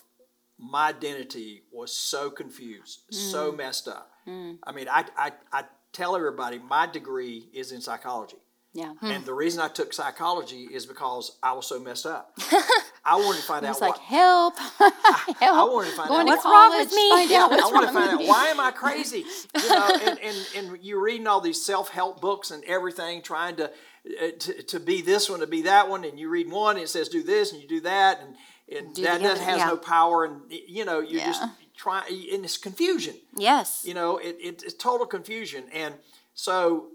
my 0.58 0.88
identity 0.88 1.62
was 1.72 1.96
so 1.96 2.30
confused, 2.30 3.02
so 3.10 3.52
messed 3.52 3.86
up. 3.88 4.10
I 4.26 4.72
mean, 4.72 4.88
I, 4.88 5.04
I 5.16 5.32
I 5.52 5.64
tell 5.92 6.16
everybody 6.16 6.58
my 6.58 6.86
degree 6.86 7.48
is 7.52 7.70
in 7.72 7.80
psychology. 7.80 8.38
Yeah. 8.72 8.94
And 9.02 9.24
the 9.24 9.34
reason 9.34 9.60
I 9.60 9.68
took 9.68 9.92
psychology 9.92 10.62
is 10.72 10.86
because 10.86 11.38
I 11.42 11.52
was 11.52 11.66
so 11.68 11.78
messed 11.78 12.06
up. 12.06 12.36
I 13.06 13.16
wanted 13.16 13.40
to 13.40 13.46
find 13.46 13.66
out 13.66 13.70
It's 13.72 13.80
like 13.80 13.98
why. 13.98 14.04
help. 14.16 14.54
I 14.80 15.34
help. 15.40 15.72
wanted 15.72 15.90
to 15.90 15.96
find 15.96 16.08
Going 16.08 16.20
out 16.20 16.24
to 16.24 16.30
what's 16.30 16.44
wrong 16.44 16.70
with 16.78 16.92
me? 16.92 17.10
Find 17.10 17.32
out 17.32 17.52
I 17.52 17.56
what's 17.56 17.72
want 17.72 17.86
to 17.86 17.92
find 17.92 18.10
out 18.12 18.18
me. 18.20 18.28
why 18.28 18.46
am 18.46 18.60
I 18.60 18.70
crazy? 18.70 19.24
You 19.62 19.68
know, 19.68 19.90
and, 20.06 20.18
and, 20.20 20.36
and 20.56 20.78
you're 20.82 21.02
reading 21.02 21.26
all 21.26 21.40
these 21.40 21.62
self 21.62 21.90
help 21.90 22.20
books 22.20 22.50
and 22.50 22.64
everything, 22.64 23.20
trying 23.22 23.56
to, 23.56 23.64
uh, 23.70 24.30
to 24.38 24.62
to 24.62 24.80
be 24.80 25.02
this 25.02 25.28
one, 25.28 25.40
to 25.40 25.46
be 25.46 25.62
that 25.62 25.88
one, 25.88 26.04
and 26.04 26.18
you 26.18 26.28
read 26.30 26.50
one, 26.50 26.76
and 26.76 26.84
it 26.84 26.88
says 26.88 27.08
do 27.08 27.22
this, 27.22 27.52
and 27.52 27.60
you 27.60 27.68
do 27.68 27.80
that, 27.82 28.20
and 28.20 28.36
and 28.78 28.94
Do 28.94 29.02
that 29.02 29.20
has 29.20 29.58
yeah. 29.58 29.66
no 29.66 29.76
power, 29.76 30.24
and 30.24 30.40
you 30.50 30.84
know 30.86 31.00
you're 31.00 31.20
just 31.20 31.42
trying, 31.76 32.04
and 32.32 32.44
it's 32.44 32.56
confusion. 32.56 33.14
Yes. 33.36 33.84
You 33.86 33.92
know, 33.94 34.16
it, 34.16 34.36
it, 34.40 34.62
it's 34.62 34.74
total 34.74 35.06
confusion, 35.06 35.64
and 35.74 35.94
so 36.32 36.86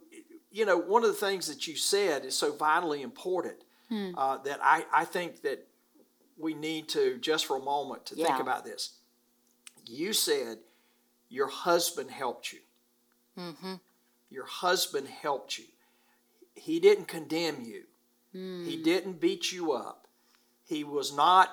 you 0.52 0.66
know 0.66 0.78
one 0.78 1.04
of 1.04 1.10
the 1.10 1.16
things 1.28 1.48
that 1.48 1.68
you 1.68 1.76
said 1.76 2.26
is 2.26 2.36
so 2.36 2.52
vitally 2.56 3.04
important 3.04 3.58
Hmm. 3.90 4.12
uh, 4.16 4.38
that 4.44 4.60
I 4.62 4.86
I 4.94 5.06
think 5.06 5.42
that 5.42 5.68
we 6.40 6.54
need 6.54 6.88
to 6.90 7.18
just 7.18 7.46
for 7.46 7.58
a 7.58 7.62
moment 7.62 8.06
to 8.08 8.16
think 8.16 8.40
about 8.40 8.64
this. 8.64 8.94
You 9.86 10.14
said 10.14 10.60
your 11.28 11.48
husband 11.48 12.10
helped 12.10 12.54
you. 12.54 12.60
Mm-hmm. 13.38 13.76
Your 14.30 14.46
husband 14.46 15.08
helped 15.08 15.58
you. 15.58 15.66
He 16.56 16.80
didn't 16.80 17.08
condemn 17.08 17.62
you. 17.62 17.84
Hmm. 18.34 18.66
He 18.66 18.82
didn't 18.82 19.20
beat 19.20 19.52
you 19.52 19.74
up. 19.74 20.08
He 20.66 20.84
was 20.84 21.14
not 21.14 21.50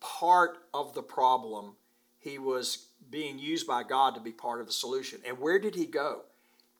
part 0.00 0.58
of 0.72 0.94
the 0.94 1.02
problem. 1.02 1.76
He 2.18 2.38
was 2.38 2.86
being 3.10 3.38
used 3.38 3.66
by 3.66 3.82
God 3.82 4.14
to 4.14 4.20
be 4.20 4.32
part 4.32 4.60
of 4.60 4.66
the 4.66 4.72
solution. 4.72 5.20
And 5.26 5.38
where 5.38 5.58
did 5.58 5.74
he 5.74 5.86
go? 5.86 6.22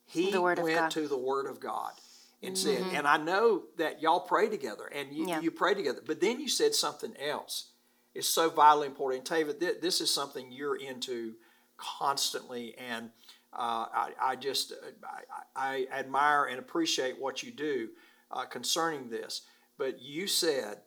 He 0.05 0.31
The 0.31 0.41
Word 0.41 0.57
of 0.57 0.63
went 0.63 0.91
to 0.93 1.07
the 1.07 1.17
Word 1.17 1.45
of 1.45 1.59
God 1.59 1.91
and 2.41 2.57
said, 2.57 2.81
and 2.93 3.05
I 3.07 3.17
know 3.17 3.63
that 3.77 4.01
y'all 4.01 4.21
pray 4.21 4.47
together 4.49 4.85
and 4.85 5.11
you, 5.13 5.27
Yeah. 5.27 5.41
you 5.41 5.51
pray 5.51 5.73
together, 5.73 6.01
but 6.05 6.21
then 6.21 6.39
you 6.39 6.47
said 6.47 6.73
something 6.73 7.13
else. 7.17 7.71
It's 8.15 8.27
so 8.29 8.49
vitally 8.49 8.87
important. 8.87 9.19
And 9.29 9.39
Tava, 9.47 9.53
thi- 9.53 9.79
this 9.81 10.01
is 10.01 10.13
something 10.13 10.51
you're 10.51 10.75
into 10.77 11.35
constantly, 11.77 12.75
and 12.77 13.09
uh, 13.53 13.85
I, 13.93 14.11
I 14.21 14.35
just 14.35 14.73
I, 15.03 15.23
I 15.55 15.87
admire 15.97 16.45
and 16.45 16.59
appreciate 16.59 17.19
what 17.19 17.43
you 17.43 17.51
do 17.51 17.89
uh, 18.31 18.45
concerning 18.45 19.09
this. 19.09 19.41
But 19.77 20.01
you 20.01 20.27
said 20.27 20.79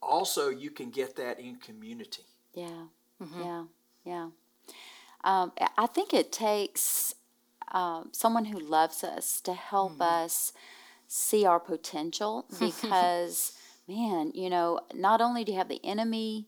also 0.00 0.48
you 0.48 0.70
can 0.70 0.90
get 0.90 1.16
that 1.16 1.38
in 1.40 1.56
community. 1.56 2.24
Yeah, 2.54 2.86
Mm-hmm. 3.22 3.40
yeah, 3.40 3.64
yeah. 4.04 4.28
Um, 5.24 5.52
I 5.78 5.86
think 5.86 6.12
it 6.12 6.32
takes 6.32 7.14
um, 7.72 8.10
someone 8.12 8.46
who 8.46 8.58
loves 8.60 9.04
us 9.04 9.40
to 9.42 9.54
help 9.54 9.92
Mm-hmm. 9.92 10.02
us 10.02 10.52
see 11.08 11.44
our 11.44 11.60
potential 11.60 12.46
because, 12.58 13.52
man, 13.88 14.32
you 14.34 14.50
know, 14.50 14.80
not 14.94 15.20
only 15.20 15.44
do 15.44 15.52
you 15.52 15.58
have 15.58 15.68
the 15.68 15.84
enemy 15.84 16.46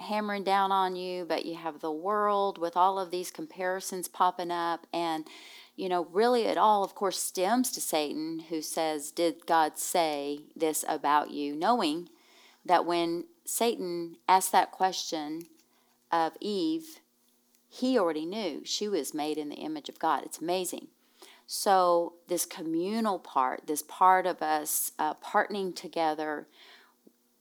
hammering 0.00 0.44
down 0.44 0.72
on 0.72 0.96
you, 0.96 1.24
but 1.24 1.46
you 1.46 1.56
have 1.56 1.80
the 1.80 1.92
world 1.92 2.58
with 2.58 2.76
all 2.76 2.98
of 2.98 3.10
these 3.10 3.30
comparisons 3.30 4.08
popping 4.08 4.50
up. 4.50 4.86
And, 4.92 5.26
you 5.76 5.88
know, 5.88 6.06
really 6.06 6.42
it 6.42 6.58
all, 6.58 6.84
of 6.84 6.94
course, 6.94 7.18
stems 7.18 7.70
to 7.72 7.80
Satan, 7.80 8.40
who 8.48 8.62
says, 8.62 9.10
Did 9.12 9.46
God 9.46 9.78
say 9.78 10.40
this 10.56 10.84
about 10.88 11.30
you? 11.30 11.54
Knowing 11.54 12.08
that 12.64 12.84
when 12.84 13.24
Satan 13.44 14.16
asked 14.28 14.52
that 14.52 14.72
question 14.72 15.42
of 16.10 16.32
Eve, 16.40 17.00
he 17.76 17.98
already 17.98 18.24
knew 18.24 18.62
she 18.64 18.88
was 18.88 19.14
made 19.14 19.36
in 19.36 19.48
the 19.48 19.56
image 19.56 19.88
of 19.88 19.98
God. 19.98 20.22
It's 20.24 20.40
amazing. 20.40 20.88
So, 21.46 22.14
this 22.26 22.44
communal 22.44 23.18
part, 23.18 23.66
this 23.66 23.82
part 23.82 24.26
of 24.26 24.42
us 24.42 24.92
uh, 24.98 25.14
partnering 25.14 25.76
together 25.76 26.48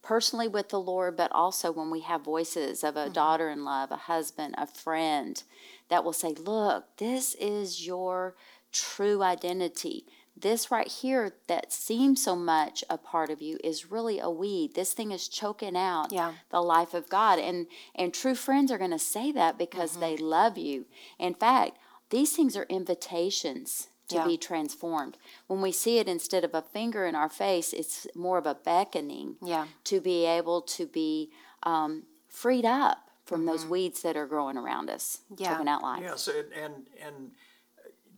personally 0.03 0.47
with 0.47 0.69
the 0.69 0.79
Lord, 0.79 1.17
but 1.17 1.31
also 1.31 1.71
when 1.71 1.89
we 1.89 2.01
have 2.01 2.23
voices 2.23 2.83
of 2.83 2.95
a 2.95 3.09
daughter 3.09 3.49
in 3.49 3.65
love, 3.65 3.91
a 3.91 3.95
husband, 3.95 4.53
a 4.57 4.67
friend 4.67 5.41
that 5.89 6.03
will 6.03 6.13
say, 6.13 6.33
Look, 6.33 6.97
this 6.97 7.33
is 7.35 7.87
your 7.87 8.35
true 8.71 9.23
identity. 9.23 10.05
This 10.37 10.69
right 10.69 10.87
here 10.87 11.33
that 11.47 11.71
seems 11.71 12.21
so 12.21 12.35
much 12.35 12.83
a 12.89 12.97
part 12.97 13.29
of 13.29 13.41
you 13.41 13.57
is 13.63 13.89
really 13.89 14.19
a 14.19 14.29
weed. 14.29 14.75
This 14.75 14.93
thing 14.93 15.11
is 15.11 15.29
choking 15.29 15.77
out 15.77 16.11
Yeah. 16.11 16.33
the 16.49 16.61
life 16.61 16.93
of 16.93 17.09
God. 17.09 17.39
And 17.39 17.67
and 17.93 18.13
true 18.13 18.35
friends 18.35 18.71
are 18.71 18.77
going 18.77 18.91
to 18.91 18.99
say 18.99 19.31
that 19.31 19.57
because 19.57 19.97
they 19.97 20.15
mm-hmm. 20.15 20.25
love 20.25 20.57
you. 20.57 20.85
In 21.17 21.35
fact, 21.35 21.77
these 22.09 22.35
things 22.35 22.57
are 22.57 22.65
invitations 22.69 23.87
to 24.09 24.15
Yeah. 24.17 24.27
be 24.27 24.37
transformed. 24.37 25.17
When 25.47 25.61
we 25.61 25.71
see 25.71 25.99
it 25.99 26.07
instead 26.07 26.43
of 26.43 26.53
a 26.53 26.61
finger 26.61 27.05
in 27.05 27.15
our 27.15 27.29
face, 27.29 27.73
it's 27.73 28.05
more 28.13 28.37
of 28.37 28.45
a 28.45 28.55
beckoning 28.55 29.37
Yeah. 29.41 29.67
to 29.85 30.01
be 30.01 30.25
able 30.25 30.61
to 30.61 30.85
be 30.85 31.31
um, 31.63 32.03
freed 32.27 32.65
up 32.65 33.09
from 33.25 33.45
those 33.45 33.61
mm-hmm. 33.61 33.71
weeds 33.71 34.01
that 34.03 34.15
are 34.15 34.27
growing 34.27 34.57
around 34.57 34.89
us, 34.89 35.21
Yeah. 35.35 35.53
choking 35.53 35.67
out 35.67 35.81
life. 35.81 36.03
Yes, 36.03 36.27
and 36.27 36.51
and, 36.53 36.87
and 37.01 37.31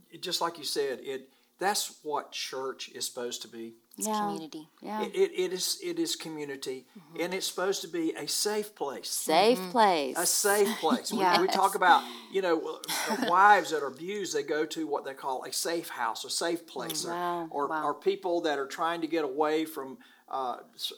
it, 0.09 0.21
just 0.21 0.41
like 0.41 0.57
you 0.57 0.65
said, 0.65 0.99
it 1.01 1.29
that's 1.59 1.97
what 2.03 2.31
church 2.31 2.89
is 2.93 3.05
supposed 3.05 3.41
to 3.43 3.47
be. 3.47 3.73
Yeah. 3.95 4.19
Community. 4.19 4.67
Yeah. 4.81 5.01
It, 5.03 5.15
it, 5.15 5.31
it 5.35 5.53
is 5.53 5.79
it 5.83 5.97
is 5.97 6.15
community, 6.15 6.85
and 7.19 7.33
it's 7.33 7.47
supposed 7.47 7.81
to 7.81 7.87
be 7.87 8.13
a 8.13 8.27
safe 8.27 8.75
place. 8.75 9.09
Safe 9.09 9.59
place. 9.71 10.15
A 10.19 10.25
safe 10.27 10.69
place. 10.79 11.11
We- 11.11 11.19
Yeah. 11.19 11.41
we, 11.41 11.47
talk 11.47 11.73
about, 11.73 12.03
you 12.31 12.43
know, 12.43 12.79
uh, 13.09 13.25
wives 13.27 13.71
that 13.71 13.81
are 13.81 13.87
abused, 13.87 14.35
they 14.35 14.43
go 14.43 14.65
to 14.67 14.85
what 14.85 15.03
they 15.03 15.15
call 15.15 15.43
a 15.45 15.51
safe 15.51 15.89
house, 15.89 16.23
a 16.25 16.29
safe 16.29 16.67
place, 16.67 17.05
or, 17.05 17.09
Wow. 17.11 17.47
or, 17.49 17.67
Wow. 17.67 17.83
or 17.85 17.93
people 17.95 18.41
that 18.41 18.59
are 18.59 18.67
trying 18.67 19.01
to 19.01 19.07
get 19.07 19.23
away 19.23 19.65
from 19.65 19.97
uh, 20.29 20.57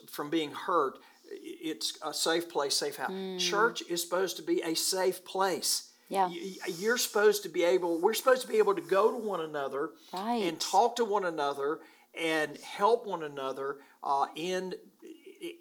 from 0.09 0.29
being 0.29 0.51
hurt. 0.51 0.97
It's 1.31 1.97
a 2.03 2.13
safe 2.13 2.49
place, 2.49 2.75
safe 2.75 2.97
house. 2.97 3.11
Church 3.37 3.81
is 3.89 4.01
supposed 4.01 4.35
to 4.37 4.43
be 4.43 4.61
a 4.61 4.73
safe 4.75 5.23
place. 5.23 5.88
Yeah. 6.09 6.29
You're 6.77 6.97
supposed 6.97 7.43
to 7.43 7.49
be 7.49 7.63
able, 7.63 7.99
we're 8.01 8.13
supposed 8.15 8.41
to 8.41 8.47
be 8.47 8.57
able 8.57 8.75
to 8.75 8.81
go 8.81 9.11
to 9.11 9.17
one 9.17 9.41
another 9.41 9.91
Right. 10.11 10.43
and 10.43 10.59
talk 10.59 10.95
to 10.97 11.05
one 11.05 11.23
another 11.25 11.79
and 12.19 12.57
help 12.57 13.05
one 13.05 13.23
another 13.23 13.77
uh, 14.03 14.25
in 14.35 14.73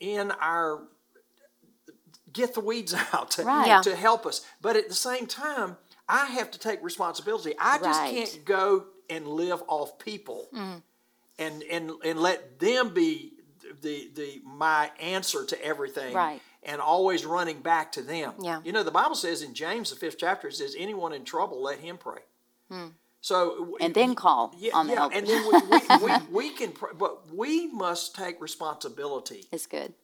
in 0.01 0.33
our 0.41 0.89
get 2.33 2.55
the 2.55 2.61
weeds 2.61 2.95
out 3.13 3.31
to, 3.33 3.45
Right. 3.45 3.67
Yeah. 3.69 3.81
to 3.83 3.95
help 3.95 4.27
us. 4.27 4.45
But 4.61 4.77
at 4.77 4.89
the 4.89 4.95
same 4.95 5.27
time, 5.27 5.77
I 6.09 6.27
have 6.27 6.51
to 6.53 6.59
take 6.59 6.83
responsibility. 6.83 7.55
I 7.61 7.79
just 7.79 8.01
Right. 8.01 8.15
can't 8.15 8.45
go 8.45 8.87
and 9.11 9.27
live 9.29 9.63
off 9.69 9.99
people 9.99 10.49
and, 11.39 11.63
and 11.63 11.93
and 12.05 12.19
let 12.21 12.59
them 12.59 12.93
be 12.95 13.35
the 13.83 14.11
the 14.15 14.41
my 14.45 14.91
answer 14.99 15.45
to 15.47 15.63
everything. 15.65 16.15
Right. 16.15 16.41
And 16.65 16.81
always 16.81 17.25
running 17.25 17.61
back 17.61 17.93
to 17.93 18.03
them. 18.03 18.33
Yeah. 18.43 18.61
You 18.65 18.73
know, 18.73 18.83
the 18.83 18.91
Bible 18.91 19.15
says 19.15 19.43
in 19.43 19.55
James, 19.55 19.91
the 19.91 19.97
fifth 19.97 20.17
chapter, 20.19 20.49
it 20.49 20.55
says, 20.57 20.75
anyone 20.79 21.13
in 21.13 21.25
trouble, 21.25 21.63
let 21.63 21.79
him 21.79 21.97
pray. 21.99 22.21
So 23.21 23.77
and 23.81 23.95
then 23.95 24.15
call 24.15 24.55
yeah, 24.59 24.73
on 24.75 24.87
the 24.87 24.93
yeah, 24.93 24.99
help. 25.01 25.13
and 25.15 25.27
then 25.27 25.43
we, 25.49 25.61
we, 25.71 26.05
we, 26.05 26.13
we 26.31 26.51
can, 26.51 26.73
but 26.99 27.33
we 27.35 27.67
must 27.69 28.15
take 28.15 28.41
responsibility. 28.41 29.45
it's 29.51 29.67
good 29.67 29.95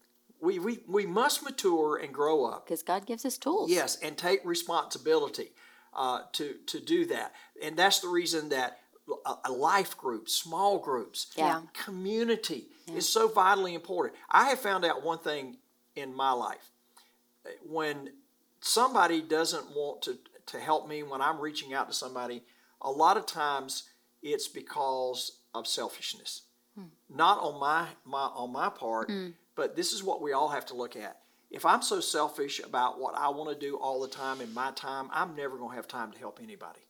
We, 0.40 0.58
we, 0.58 0.80
we 0.88 1.06
must 1.06 1.42
mature 1.42 1.96
and 1.96 2.12
grow 2.12 2.44
up. 2.44 2.66
because 2.66 2.82
God 2.82 3.06
gives 3.06 3.25
us 3.25 3.38
tools. 3.38 3.70
Yes, 3.70 3.96
and 4.02 4.16
take 4.16 4.40
responsibility 4.44 5.52
uh, 5.94 6.23
to 6.32 6.54
to 6.66 6.80
do 6.80 7.06
that, 7.06 7.32
and 7.62 7.76
that's 7.76 8.00
the 8.00 8.08
reason 8.08 8.49
that 8.49 8.78
a, 9.25 9.34
a 9.44 9.52
life 9.52 9.96
group, 9.96 10.28
small 10.28 10.78
groups, 10.78 11.28
Yeah. 11.37 11.61
community 11.73 12.66
is 12.92 13.08
so 13.08 13.28
vitally 13.28 13.75
important. 13.75 14.16
I 14.28 14.49
have 14.49 14.58
found 14.58 14.84
out 14.84 15.04
one 15.04 15.18
thing 15.18 15.58
in 15.97 16.15
my 16.15 16.33
life: 16.33 16.71
when 17.67 18.11
somebody 18.61 19.21
doesn't 19.21 19.71
want 19.75 20.03
to 20.03 20.19
to 20.47 20.61
help 20.61 20.87
me 20.89 21.03
when 21.03 21.23
I'm 21.23 21.41
reaching 21.41 21.73
out 21.73 21.89
to 21.89 21.95
somebody, 21.95 22.43
a 22.83 22.91
lot 22.91 23.17
of 23.17 23.25
times 23.27 23.85
it's 24.23 24.47
because 24.49 25.39
of 25.55 25.67
selfishness, 25.67 26.43
not 27.09 27.39
on 27.39 27.59
my 27.61 27.89
my 28.05 28.25
on 28.35 28.53
my 28.53 28.69
part, 28.69 29.11
but 29.55 29.77
this 29.77 29.93
is 29.93 30.03
what 30.03 30.21
we 30.21 30.33
all 30.33 30.49
have 30.49 30.67
to 30.67 30.75
look 30.75 30.97
at. 30.97 31.21
If 31.51 31.65
I'm 31.65 31.83
so 31.83 32.01
selfish 32.01 32.59
about 32.61 33.01
what 33.01 33.15
I 33.17 33.29
want 33.29 33.49
to 33.51 33.67
do 33.67 33.77
all 33.77 34.01
the 34.01 34.09
time 34.09 34.41
in 34.41 34.53
my 34.53 34.73
time, 34.73 35.09
I'm 35.13 35.37
never 35.37 35.57
going 35.57 35.71
to 35.71 35.77
have 35.77 35.87
time 35.87 36.11
to 36.13 36.19
help 36.19 36.41
anybody. 36.43 36.81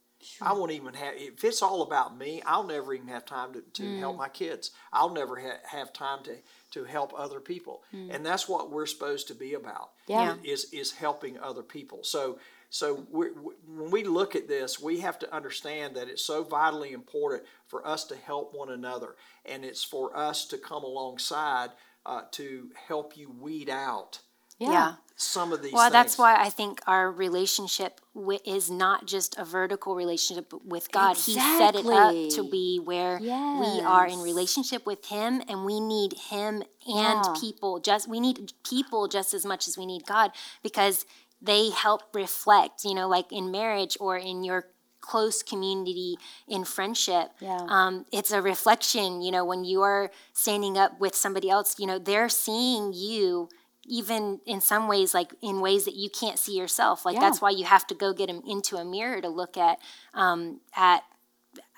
I 0.41 0.55
won't 0.55 0.71
even 0.73 0.95
have, 0.95 1.15
if 1.17 1.45
it's 1.45 1.61
all 1.61 1.83
about 1.83 2.17
me, 2.17 2.41
I'll 2.47 2.63
never 2.67 2.95
even 2.95 3.09
have 3.09 3.27
time 3.27 3.53
to, 3.53 3.61
to 3.61 3.83
Mm. 3.83 3.99
help 3.99 4.17
my 4.17 4.31
kids. 4.31 4.71
I'll 4.91 5.11
never 5.11 5.39
ha- 5.39 5.61
have 5.65 5.93
time 5.93 6.23
to, 6.25 6.37
to 6.75 6.85
help 6.85 7.13
other 7.17 7.41
people. 7.41 7.83
And 8.11 8.27
that's 8.27 8.49
what 8.49 8.71
we're 8.71 8.87
supposed 8.87 9.29
to 9.29 9.35
be 9.35 9.55
about. 9.55 9.91
Mm. 10.09 10.11
Yeah. 10.11 10.35
Is, 10.45 10.67
is 10.73 10.93
helping 10.93 11.39
other 11.39 11.63
people. 11.63 12.01
So, 12.03 12.39
so 12.69 13.07
we 13.11 13.29
when 13.29 13.91
we 13.91 14.03
look 14.03 14.35
at 14.35 14.49
this, 14.49 14.81
we 14.81 15.01
have 15.01 15.19
to 15.21 15.33
understand 15.33 15.95
that 15.95 16.09
it's 16.09 16.25
so 16.25 16.43
vitally 16.43 16.93
important 16.93 17.45
for 17.69 17.87
us 17.87 18.05
to 18.07 18.17
help 18.17 18.53
one 18.55 18.71
another. 18.71 19.15
And 19.47 19.65
it's 19.65 19.85
for 19.85 20.17
us 20.17 20.47
to 20.49 20.59
come 20.59 20.83
alongside 20.83 21.71
uh, 22.05 22.23
to 22.33 22.71
help 22.89 23.17
you 23.17 23.31
weed 23.31 23.71
out 23.71 24.21
yeah. 24.73 24.95
some 25.17 25.53
of 25.53 25.63
these 25.63 25.73
Well, 25.73 25.85
things. 25.85 25.93
that's 25.93 26.19
why 26.19 26.37
I 26.37 26.51
think 26.51 26.81
our 26.87 27.11
relationship 27.11 28.01
wi- 28.15 28.41
is 28.45 28.71
not 28.71 29.07
just 29.07 29.37
a 29.39 29.45
vertical 29.45 29.95
relationship 29.95 30.53
with 30.65 30.91
God. 30.91 31.17
He 31.17 31.35
set 31.35 31.75
it 31.77 31.87
up 31.87 32.13
to 32.37 32.43
be 32.51 32.81
where 32.83 33.19
we 33.21 33.81
are 33.81 34.07
in 34.07 34.21
relationship 34.21 34.85
with 34.87 35.07
Him, 35.07 35.41
and 35.49 35.65
we 35.65 35.79
need 35.81 36.15
Him 36.31 36.63
and 36.87 37.25
Yeah. 37.25 37.35
people. 37.41 37.79
Just 37.81 38.09
we 38.09 38.19
need 38.21 38.53
people 38.69 39.07
just 39.09 39.35
as 39.35 39.45
much 39.47 39.69
as 39.69 39.79
we 39.79 39.87
need 39.87 40.05
God 40.07 40.33
because 40.63 41.07
they 41.41 41.71
help 41.71 42.03
reflect. 42.15 42.85
You 42.85 42.95
know, 42.95 43.07
like 43.09 43.31
in 43.33 43.51
marriage 43.51 43.97
or 44.01 44.17
in 44.17 44.43
your 44.45 44.67
close 45.01 45.43
community 45.43 46.17
in 46.49 46.65
friendship 46.65 47.29
Yeah. 47.39 47.61
um, 47.69 48.07
it's 48.11 48.31
a 48.31 48.41
reflection 48.41 49.21
you 49.21 49.31
know 49.31 49.45
when 49.45 49.63
you 49.63 49.83
are 49.83 50.11
standing 50.33 50.79
up 50.79 50.99
with 50.99 51.15
somebody 51.15 51.51
else 51.51 51.75
you 51.79 51.87
know 51.87 51.99
they're 51.99 52.31
seeing 52.31 52.95
you 52.95 53.51
even 53.87 54.41
in 54.47 54.61
some 54.61 54.89
ways 54.89 55.15
like 55.15 55.35
in 55.43 55.61
ways 55.61 55.85
that 55.85 55.95
you 55.95 56.09
can't 56.11 56.39
see 56.39 56.57
yourself. 56.57 57.05
Like 57.05 57.15
Yeah. 57.15 57.21
that's 57.21 57.41
why 57.41 57.51
you 57.51 57.65
have 57.65 57.87
to 57.89 57.95
go 57.95 58.13
get 58.13 58.29
them 58.29 58.43
into 58.47 58.77
a 58.77 58.85
mirror 58.85 59.21
to 59.21 59.29
look 59.29 59.57
at 59.57 59.79
um, 60.13 60.61
at 60.77 61.05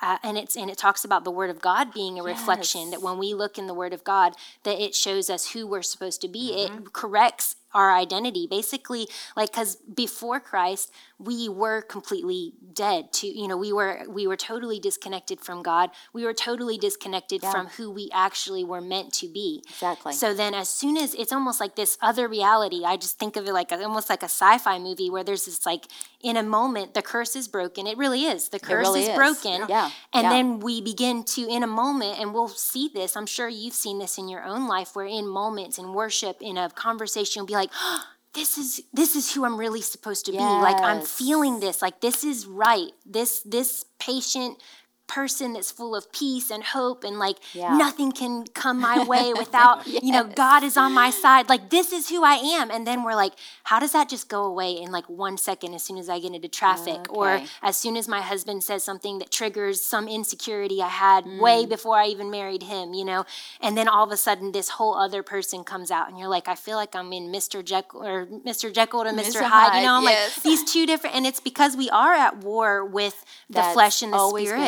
uh, 0.01 0.19
and 0.23 0.39
it's 0.39 0.57
and 0.57 0.71
it 0.71 0.79
talks 0.79 1.05
about 1.05 1.25
the 1.25 1.31
word 1.31 1.51
of 1.51 1.61
God 1.61 1.93
being 1.93 2.19
a 2.19 2.23
reflection 2.23 2.91
that 2.91 3.03
when 3.03 3.19
we 3.19 3.35
look 3.35 3.59
in 3.59 3.67
the 3.67 3.75
word 3.75 3.93
of 3.93 4.05
God 4.05 4.35
that 4.63 4.81
it 4.83 4.95
shows 4.95 5.29
us 5.31 5.53
who 5.53 5.67
we're 5.67 5.83
supposed 5.83 6.21
to 6.23 6.29
be. 6.29 6.55
It 6.55 6.93
corrects 6.93 7.57
our 7.75 7.93
identity. 7.93 8.47
Basically 8.49 9.09
like 9.37 9.53
cuz 9.53 9.77
before 9.77 10.41
Christ 10.41 10.91
we 11.19 11.49
were 11.49 11.81
completely 11.81 12.53
dead 12.75 13.13
to 13.13 13.27
you 13.27 13.49
know 13.49 13.57
we 13.57 13.73
were 13.73 14.05
we 14.09 14.27
were 14.27 14.37
totally 14.37 14.79
disconnected 14.79 15.41
from 15.41 15.63
God. 15.63 15.91
We 16.13 16.25
were 16.25 16.35
totally 16.35 16.79
disconnected 16.79 17.43
from 17.43 17.69
who 17.69 17.91
we 17.91 18.11
actually 18.13 18.65
were 18.65 18.81
meant 18.81 19.13
to 19.15 19.29
be. 19.29 19.63
Exactly. 19.69 20.13
so 20.13 20.35
then 20.35 20.55
as 20.55 20.69
soon 20.69 20.97
as 20.97 21.15
it's 21.15 21.33
almost 21.33 21.61
like 21.61 21.77
this 21.77 21.99
other 22.03 22.29
reality. 22.29 22.85
I 22.85 22.97
just 22.97 23.19
think 23.19 23.37
of 23.37 23.47
it 23.47 23.53
like 23.53 23.73
almost 23.73 24.09
like 24.11 24.23
a 24.23 24.27
sci-fi 24.29 24.79
movie 24.79 25.11
where 25.11 25.25
there's 25.25 25.47
this 25.47 25.65
like 25.67 25.87
in 26.23 26.37
a 26.37 26.43
moment 26.43 26.95
the 26.95 27.03
curse 27.03 27.35
is 27.37 27.49
broken. 27.49 27.87
It 27.87 27.97
really 27.99 28.25
is. 28.25 28.49
The 28.49 28.59
curse 28.59 28.87
really 28.87 29.03
is, 29.03 29.09
is. 29.09 29.15
broken. 29.17 29.67
Yeah. 29.69 29.91
and 30.13 30.25
Yeah. 30.25 30.31
then 30.31 30.61
we 30.61 30.81
begin 30.81 31.25
to 31.25 31.47
in 31.49 31.63
a 31.63 31.67
moment 31.67 32.19
and 32.21 32.33
we'll 32.35 32.49
see 32.49 32.89
this 32.93 33.17
i'm 33.17 33.27
sure 33.27 33.49
you've 33.49 33.75
seen 33.75 33.99
this 33.99 34.19
in 34.19 34.29
your 34.29 34.43
own 34.45 34.67
life 34.69 34.95
where 34.97 35.07
in 35.07 35.27
moments 35.27 35.79
in 35.79 35.93
worship 35.93 36.37
in 36.41 36.57
a 36.57 36.69
conversation 36.71 37.41
you'll 37.41 37.47
be 37.47 37.55
like 37.55 37.66
this 38.35 38.59
is 38.59 38.83
this 38.93 39.17
is 39.17 39.33
who 39.33 39.45
i'm 39.45 39.57
really 39.57 39.83
supposed 39.83 40.27
to 40.27 40.33
be. 40.33 40.39
Like 40.39 40.81
i'm 40.81 41.03
feeling 41.03 41.61
this. 41.61 41.83
Like 41.83 42.01
this 42.01 42.25
is 42.25 42.47
right. 42.47 42.91
This 43.05 43.41
this 43.43 43.85
patient 43.99 44.59
person 45.07 45.53
that's 45.53 45.71
full 45.71 45.95
of 45.95 46.11
peace 46.13 46.51
and 46.51 46.63
hope 46.65 47.05
and 47.05 47.19
like 47.19 47.37
Yeah. 47.53 47.77
nothing 47.77 48.13
can 48.13 48.45
come 48.55 48.81
my 48.81 49.03
way 49.13 49.33
without 49.33 49.87
you 49.87 50.13
know 50.13 50.25
god 50.25 50.63
is 50.65 50.77
on 50.77 50.93
my 50.93 51.11
side 51.11 51.49
like 51.49 51.71
this 51.71 51.93
is 51.93 52.09
who 52.09 52.25
i 52.25 52.35
am 52.35 52.71
and 52.71 52.87
then 52.87 53.03
we're 53.05 53.15
like 53.15 53.33
how 53.65 53.79
does 53.79 53.93
that 53.93 54.09
just 54.09 54.29
go 54.29 54.45
away 54.45 54.73
in 54.73 54.91
like 54.91 55.09
one 55.09 55.37
second 55.39 55.75
as 55.75 55.83
soon 55.83 55.97
as 55.99 56.09
i 56.09 56.19
get 56.19 56.33
into 56.35 56.49
traffic 56.49 57.01
or 57.11 57.41
as 57.63 57.77
soon 57.77 57.97
as 57.97 58.09
my 58.09 58.21
husband 58.21 58.65
says 58.65 58.83
something 58.83 59.19
that 59.19 59.31
triggers 59.31 59.83
some 59.83 60.09
insecurity 60.09 60.83
I 60.83 60.89
had 60.89 61.25
way 61.27 61.65
Mm. 61.65 61.69
before 61.69 61.97
I 61.97 62.07
even 62.07 62.31
married 62.31 62.63
him, 62.65 62.93
you 62.95 63.05
know, 63.05 63.25
and 63.61 63.77
then 63.79 63.89
all 63.89 64.05
of 64.05 64.13
a 64.13 64.17
sudden 64.17 64.53
this 64.53 64.69
whole 64.71 64.95
other 64.97 65.23
person 65.23 65.65
comes 65.65 65.91
out 65.91 66.09
and 66.09 66.19
you're 66.19 66.29
like, 66.29 66.49
I 66.49 66.55
feel 66.55 66.77
like 66.77 66.95
I'm 66.95 67.13
in 67.13 67.29
Mr. 67.33 67.65
Jekyll 67.65 68.05
or 68.05 68.27
Mr. 68.27 68.73
Jekyll 68.73 69.05
to 69.05 69.11
Mr. 69.11 69.41
Mr. 69.41 69.43
Hyde, 69.43 69.81
you 69.81 69.87
know, 69.87 69.95
I'm 69.95 70.03
yes. 70.05 70.37
like 70.37 70.43
these 70.45 70.65
two 70.65 70.85
different, 70.87 71.17
and 71.17 71.27
it's 71.27 71.41
because 71.41 71.77
we 71.77 71.89
are 71.91 72.13
at 72.15 72.39
war 72.39 72.85
with 72.85 73.25
the 73.49 73.63
flesh 73.73 74.03
and 74.03 74.13
the 74.13 74.19
spirit, 74.29 74.59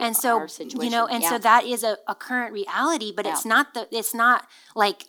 and 0.00 0.16
so 0.16 0.46
you 0.58 0.90
know, 0.90 1.06
and 1.06 1.22
yeah. 1.22 1.30
so 1.30 1.38
that 1.38 1.64
is 1.64 1.82
a, 1.84 1.96
a 2.06 2.14
current 2.14 2.52
reality, 2.52 3.12
but 3.14 3.26
it's 3.26 3.44
not 3.44 3.74
the, 3.74 3.88
it's 3.90 4.14
not 4.14 4.46
like 4.74 5.04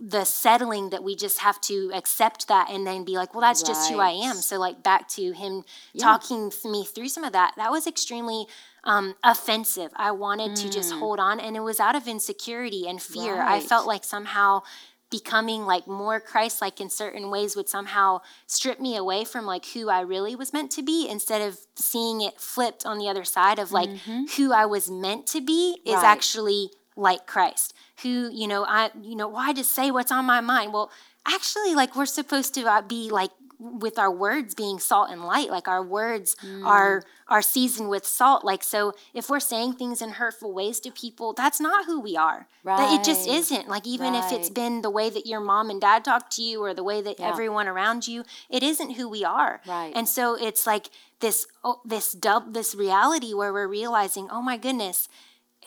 the 0.00 0.24
settling 0.24 0.90
that 0.90 1.04
we 1.04 1.14
just 1.14 1.40
have 1.40 1.60
to 1.60 1.90
accept 1.94 2.48
that 2.48 2.70
and 2.70 2.86
then 2.86 3.04
be 3.04 3.12
like 3.12 3.34
well 3.34 3.42
that's 3.42 3.62
just 3.62 3.90
who 3.90 4.00
i 4.00 4.08
am. 4.08 4.36
So 4.36 4.58
like 4.58 4.82
back 4.82 5.06
to 5.10 5.32
him 5.32 5.64
talking 5.98 6.50
me 6.64 6.84
through 6.84 7.08
some 7.08 7.24
of 7.24 7.32
that 7.34 7.52
that 7.56 7.70
was 7.70 7.86
extremely 7.86 8.46
um, 8.84 9.14
offensive. 9.22 9.90
I 9.94 10.12
wanted 10.12 10.56
to 10.56 10.70
just 10.70 10.92
hold 10.92 11.20
on 11.20 11.38
and 11.38 11.56
it 11.56 11.60
was 11.60 11.78
out 11.80 11.94
of 11.94 12.08
insecurity 12.08 12.88
and 12.88 13.00
fear. 13.00 13.40
I 13.42 13.60
Mm. 13.60 13.64
Felt 13.64 13.86
like 13.86 14.04
somehow 14.04 14.62
becoming 15.10 15.66
like 15.66 15.86
more 15.88 16.20
christ-like 16.20 16.80
in 16.80 16.88
certain 16.88 17.30
ways 17.30 17.56
would 17.56 17.68
somehow 17.68 18.20
strip 18.46 18.78
me 18.80 18.96
away 18.96 19.24
from 19.24 19.44
like 19.44 19.66
who 19.66 19.88
i 19.90 20.00
really 20.00 20.36
was 20.36 20.52
meant 20.52 20.70
to 20.70 20.82
be 20.82 21.08
instead 21.08 21.42
of 21.42 21.58
seeing 21.74 22.20
it 22.20 22.40
flipped 22.40 22.86
on 22.86 22.98
the 22.98 23.08
other 23.08 23.24
side 23.24 23.58
of 23.58 23.72
like 23.72 23.88
who 24.36 24.52
i 24.52 24.64
was 24.64 24.90
meant 24.90 25.26
to 25.26 25.40
be 25.40 25.78
is 25.84 25.94
Mm-hmm. 25.94 26.02
Right. 26.02 26.04
actually 26.04 26.70
like 26.96 27.26
christ 27.26 27.74
who 28.02 28.30
you 28.32 28.46
know 28.46 28.64
i 28.64 28.90
you 29.02 29.16
know 29.16 29.28
why 29.28 29.52
just 29.52 29.72
say 29.72 29.90
what's 29.90 30.12
on 30.12 30.24
my 30.24 30.40
mind 30.40 30.72
well 30.72 30.90
actually 31.26 31.74
like 31.74 31.94
we're 31.96 32.06
supposed 32.06 32.54
to 32.54 32.62
uh, 32.64 32.82
be 32.82 33.10
like 33.10 33.30
with 33.62 33.98
our 33.98 34.10
words 34.10 34.54
being 34.54 34.78
salt 34.78 35.10
and 35.10 35.22
light 35.24 35.50
like 35.50 35.68
our 35.68 35.82
words 35.82 36.34
Mm. 36.42 36.64
are 36.66 37.04
are 37.28 37.42
seasoned 37.42 37.90
with 37.90 38.06
salt 38.06 38.42
like 38.44 38.62
so 38.64 38.94
if 39.12 39.28
we're 39.28 39.38
saying 39.38 39.74
things 39.74 40.00
in 40.00 40.10
hurtful 40.12 40.52
ways 40.54 40.80
to 40.80 40.90
people 40.90 41.34
that's 41.34 41.60
not 41.60 41.84
who 41.84 42.00
we 42.00 42.16
are 42.16 42.48
that 42.64 42.92
it 42.98 43.04
just 43.04 43.28
isn't 43.28 43.68
like 43.68 43.86
even 43.86 44.14
if 44.14 44.32
it's 44.32 44.48
been 44.48 44.80
the 44.80 44.88
way 44.90 45.10
that 45.10 45.26
your 45.26 45.40
mom 45.40 45.68
and 45.68 45.80
dad 45.80 46.04
talk 46.04 46.30
to 46.30 46.42
you 46.42 46.62
or 46.62 46.72
the 46.72 46.82
way 46.82 47.02
that 47.02 47.20
Yeah. 47.20 47.28
everyone 47.28 47.68
around 47.68 48.08
you 48.08 48.24
it 48.48 48.62
isn't 48.62 48.92
who 48.92 49.08
we 49.08 49.24
are 49.24 49.60
Right. 49.66 49.92
and 49.94 50.08
so 50.08 50.34
it's 50.34 50.66
like 50.66 50.88
this 51.20 51.46
oh, 51.62 51.80
this 51.84 52.12
dub 52.12 52.54
this 52.54 52.74
reality 52.74 53.34
where 53.34 53.52
we're 53.52 53.68
realizing 53.68 54.28
oh 54.30 54.40
my 54.42 54.56
goodness 54.56 55.08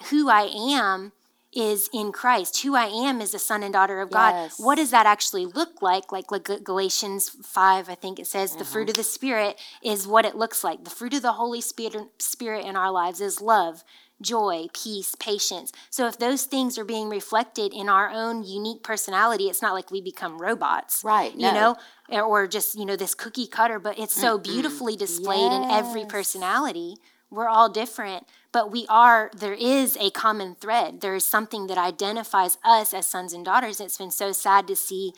who 0.09 0.27
I 0.29 0.43
am 0.81 1.11
is 1.55 1.89
in 1.93 2.11
Christ. 2.11 2.61
Who 2.61 2.75
I 2.75 2.85
am 2.85 3.21
is 3.21 3.33
a 3.33 3.39
son 3.39 3.63
and 3.63 3.73
daughter 3.73 3.99
of 4.01 4.11
God. 4.11 4.31
Yes. 4.35 4.59
What 4.59 4.75
does 4.75 4.91
that 4.91 5.05
actually 5.05 5.45
look 5.45 5.81
like? 5.81 6.11
Like, 6.11 6.31
like 6.31 6.49
Galatians 6.63 7.29
5, 7.29 7.89
I 7.89 7.95
think 7.95 8.19
it 8.19 8.27
says, 8.27 8.51
the 8.55 8.63
Mm-hmm. 8.63 8.71
fruit 8.73 8.89
of 8.89 8.95
the 8.95 9.03
Spirit 9.03 9.59
is 9.81 10.07
what 10.07 10.25
it 10.25 10.35
looks 10.35 10.63
like. 10.63 10.83
The 10.83 10.89
fruit 10.89 11.13
of 11.13 11.21
the 11.21 11.33
Holy 11.33 11.61
Spirit, 11.61 12.07
Spirit 12.19 12.65
in 12.65 12.75
our 12.75 12.91
lives 12.91 13.21
is 13.21 13.41
love, 13.41 13.83
joy, 14.21 14.67
peace, 14.73 15.15
patience. 15.19 15.71
So 15.89 16.07
if 16.07 16.17
those 16.17 16.45
things 16.45 16.77
are 16.77 16.85
being 16.85 17.09
reflected 17.09 17.73
in 17.73 17.89
our 17.89 18.09
own 18.09 18.43
unique 18.43 18.81
personality, 18.83 19.45
it's 19.49 19.61
not 19.61 19.73
like 19.73 19.91
we 19.91 20.01
become 20.01 20.41
robots. 20.41 21.03
Right, 21.03 21.33
You 21.33 21.51
no. 21.51 21.77
know, 22.09 22.21
or 22.21 22.47
just, 22.47 22.77
you 22.77 22.85
know, 22.85 22.95
this 22.95 23.15
cookie 23.15 23.47
cutter, 23.47 23.79
but 23.79 23.99
it's 23.99 24.13
so 24.13 24.37
beautifully 24.37 24.95
displayed 24.95 25.51
in 25.51 25.65
every 25.69 26.05
personality. 26.05 26.95
We're 27.29 27.47
all 27.49 27.67
different, 27.69 28.27
but 28.53 28.71
we 28.71 28.85
are, 28.87 29.31
there 29.35 29.55
is 29.55 29.97
a 29.99 30.11
common 30.11 30.55
thread. 30.55 31.01
There 31.01 31.15
is 31.15 31.25
something 31.25 31.67
that 31.67 31.77
identifies 31.77 32.57
us 32.63 32.93
as 32.93 33.07
sons 33.07 33.33
and 33.33 33.43
daughters. 33.43 33.81
It's 33.81 33.97
been 33.97 34.11
so 34.11 34.31
sad 34.31 34.67
to 34.67 34.75
see 34.75 35.11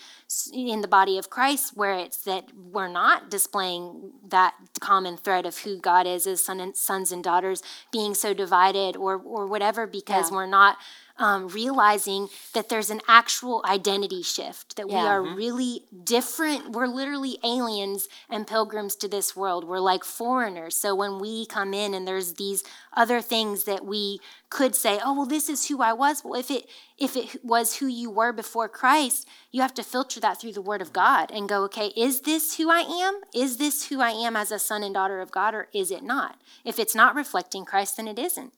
in 0.53 0.81
the 0.81 0.87
body 0.87 1.17
of 1.19 1.29
Christ 1.29 1.75
where 1.75 1.93
it's 1.93 2.17
that 2.23 2.45
we're 2.55 2.87
not 2.87 3.29
displaying 3.29 4.13
that 4.29 4.55
common 4.79 5.17
thread 5.17 5.45
of 5.45 5.59
who 5.59 5.77
God 5.77 6.07
is 6.07 6.25
as 6.25 6.43
son 6.43 6.59
and, 6.61 6.75
sons 6.75 7.11
and 7.11 7.23
daughters, 7.23 7.61
being 7.91 8.15
so 8.15 8.33
divided 8.33 8.95
or, 8.95 9.15
or 9.17 9.45
whatever, 9.45 9.85
because 9.85 10.31
Yeah. 10.31 10.37
we're 10.37 10.45
not 10.47 10.77
um, 11.17 11.47
realizing 11.47 12.27
that 12.53 12.67
there's 12.69 12.89
an 12.89 13.01
actual 13.07 13.63
identity 13.65 14.21
shift, 14.21 14.75
that 14.75 14.87
we 14.87 14.95
Yeah. 14.95 15.07
are 15.07 15.23
really 15.23 15.85
different. 16.03 16.71
We're 16.71 16.87
literally 16.87 17.37
aliens 17.43 18.07
and 18.29 18.45
pilgrims 18.45 18.95
to 18.97 19.07
this 19.07 19.35
world. 19.35 19.63
We're 19.63 19.79
like 19.79 20.03
foreigners. 20.03 20.75
So 20.75 20.93
when 20.93 21.19
we 21.19 21.45
come 21.45 21.73
in 21.73 21.93
and 21.93 22.05
there's 22.07 22.33
these 22.33 22.63
other 22.93 23.21
things 23.21 23.63
that 23.63 23.85
we 23.85 24.19
could 24.49 24.75
say, 24.75 24.99
oh 25.03 25.13
well, 25.13 25.25
this 25.25 25.49
is 25.49 25.67
who 25.67 25.81
I 25.81 25.93
was. 25.93 26.23
Well, 26.23 26.39
if 26.39 26.51
it 26.51 26.69
if 26.97 27.15
it 27.17 27.43
was 27.43 27.77
who 27.77 27.87
you 27.87 28.09
were 28.09 28.31
before 28.31 28.69
Christ, 28.69 29.27
you 29.51 29.61
have 29.61 29.73
to 29.75 29.83
filter 29.83 30.19
that 30.21 30.39
through 30.39 30.53
the 30.53 30.61
Word 30.61 30.81
of 30.81 30.93
God 30.93 31.29
and 31.31 31.49
go, 31.49 31.63
okay, 31.63 31.87
is 31.95 32.21
this 32.21 32.55
who 32.57 32.69
I 32.69 32.81
am? 32.81 33.19
Is 33.33 33.57
this 33.57 33.87
who 33.89 34.01
I 34.01 34.11
am 34.11 34.35
as 34.35 34.51
a 34.51 34.59
son 34.59 34.81
and 34.83 34.93
daughter 34.93 35.19
of 35.19 35.31
God, 35.31 35.53
or 35.53 35.67
is 35.73 35.91
it 35.91 36.03
not? 36.03 36.39
If 36.63 36.79
it's 36.79 36.95
not 36.95 37.15
reflecting 37.15 37.65
Christ, 37.65 37.97
then 37.97 38.07
it 38.07 38.17
isn't. 38.19 38.53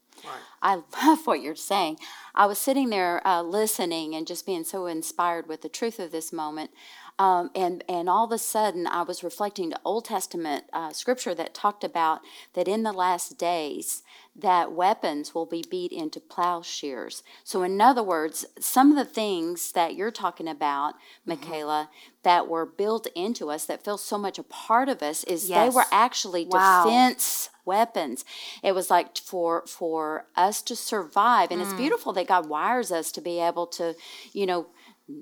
I 0.62 0.82
love 1.04 1.26
what 1.26 1.42
you're 1.42 1.54
saying. 1.54 1.98
I 2.34 2.46
was 2.46 2.58
sitting 2.58 2.90
there 2.90 3.26
uh, 3.26 3.42
listening 3.42 4.14
and 4.14 4.26
just 4.26 4.46
being 4.46 4.64
so 4.64 4.86
inspired 4.86 5.46
with 5.46 5.62
the 5.62 5.68
truth 5.68 5.98
of 5.98 6.12
this 6.12 6.32
moment. 6.32 6.70
Um, 7.18 7.50
and 7.54 7.82
and 7.88 8.08
all 8.08 8.24
of 8.24 8.32
a 8.32 8.38
sudden, 8.38 8.86
I 8.86 9.02
was 9.02 9.24
reflecting 9.24 9.70
the 9.70 9.80
Old 9.84 10.04
Testament 10.04 10.64
uh, 10.72 10.92
scripture 10.92 11.34
that 11.34 11.54
talked 11.54 11.84
about 11.84 12.20
that 12.54 12.68
in 12.68 12.82
the 12.84 12.92
last 12.92 13.38
days 13.38 14.02
that 14.36 14.72
weapons 14.72 15.34
will 15.34 15.46
be 15.46 15.64
beat 15.68 15.90
into 15.92 16.20
plowshares. 16.20 17.22
So, 17.44 17.62
in 17.64 17.80
other 17.80 18.02
words, 18.04 18.46
some 18.60 18.90
of 18.92 18.96
the 18.96 19.04
things 19.12 19.72
that 19.72 19.94
you're 19.96 20.10
talking 20.12 20.48
about, 20.48 20.94
Mm-hmm. 21.26 21.50
Michaela, 21.50 21.90
that 22.22 22.48
were 22.48 22.66
built 22.66 23.06
into 23.14 23.50
us 23.50 23.66
that 23.66 23.84
feel 23.84 23.98
so 23.98 24.16
much 24.18 24.38
a 24.38 24.42
part 24.44 24.88
of 24.88 25.02
us 25.02 25.24
is 25.24 25.48
they 25.48 25.68
were 25.70 25.84
actually 25.90 26.46
Wow. 26.46 26.84
defense 26.84 27.50
weapons. 27.64 28.24
It 28.62 28.74
was 28.74 28.90
like 28.90 29.16
for 29.18 29.66
for 29.66 30.26
us 30.36 30.62
to 30.62 30.76
survive, 30.76 31.50
and 31.50 31.60
it's 31.60 31.72
Mm. 31.74 31.78
beautiful 31.78 32.12
that 32.14 32.28
God 32.28 32.48
wires 32.48 32.90
us 32.92 33.12
to 33.12 33.20
be 33.20 33.40
able 33.40 33.66
to, 33.68 33.94
you 34.32 34.46
know, 34.46 34.66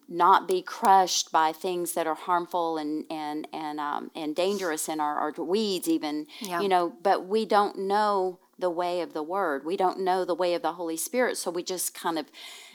not 0.08 0.48
be 0.48 0.62
crushed 0.62 1.30
by 1.30 1.52
things 1.52 1.92
that 1.92 2.06
are 2.06 2.14
harmful 2.14 2.76
and 2.78 3.04
and 3.10 3.46
and 3.52 3.78
um, 3.80 4.10
and 4.14 4.34
dangerous 4.34 4.88
in 4.88 5.00
our, 5.00 5.16
our 5.18 5.32
weeds 5.44 5.88
even 5.88 6.26
Yeah. 6.40 6.60
you 6.60 6.68
know 6.68 6.92
but 7.02 7.26
we 7.26 7.44
don't 7.44 7.78
know 7.78 8.38
the 8.58 8.70
way 8.70 9.00
of 9.00 9.12
the 9.12 9.22
word 9.22 9.64
we 9.64 9.76
don't 9.76 10.00
know 10.00 10.24
the 10.24 10.34
way 10.34 10.54
of 10.54 10.62
the 10.62 10.72
holy 10.72 10.96
spirit 10.96 11.36
so 11.36 11.50
we 11.50 11.62
just 11.62 11.94
kind 11.94 12.18
of 12.18 12.26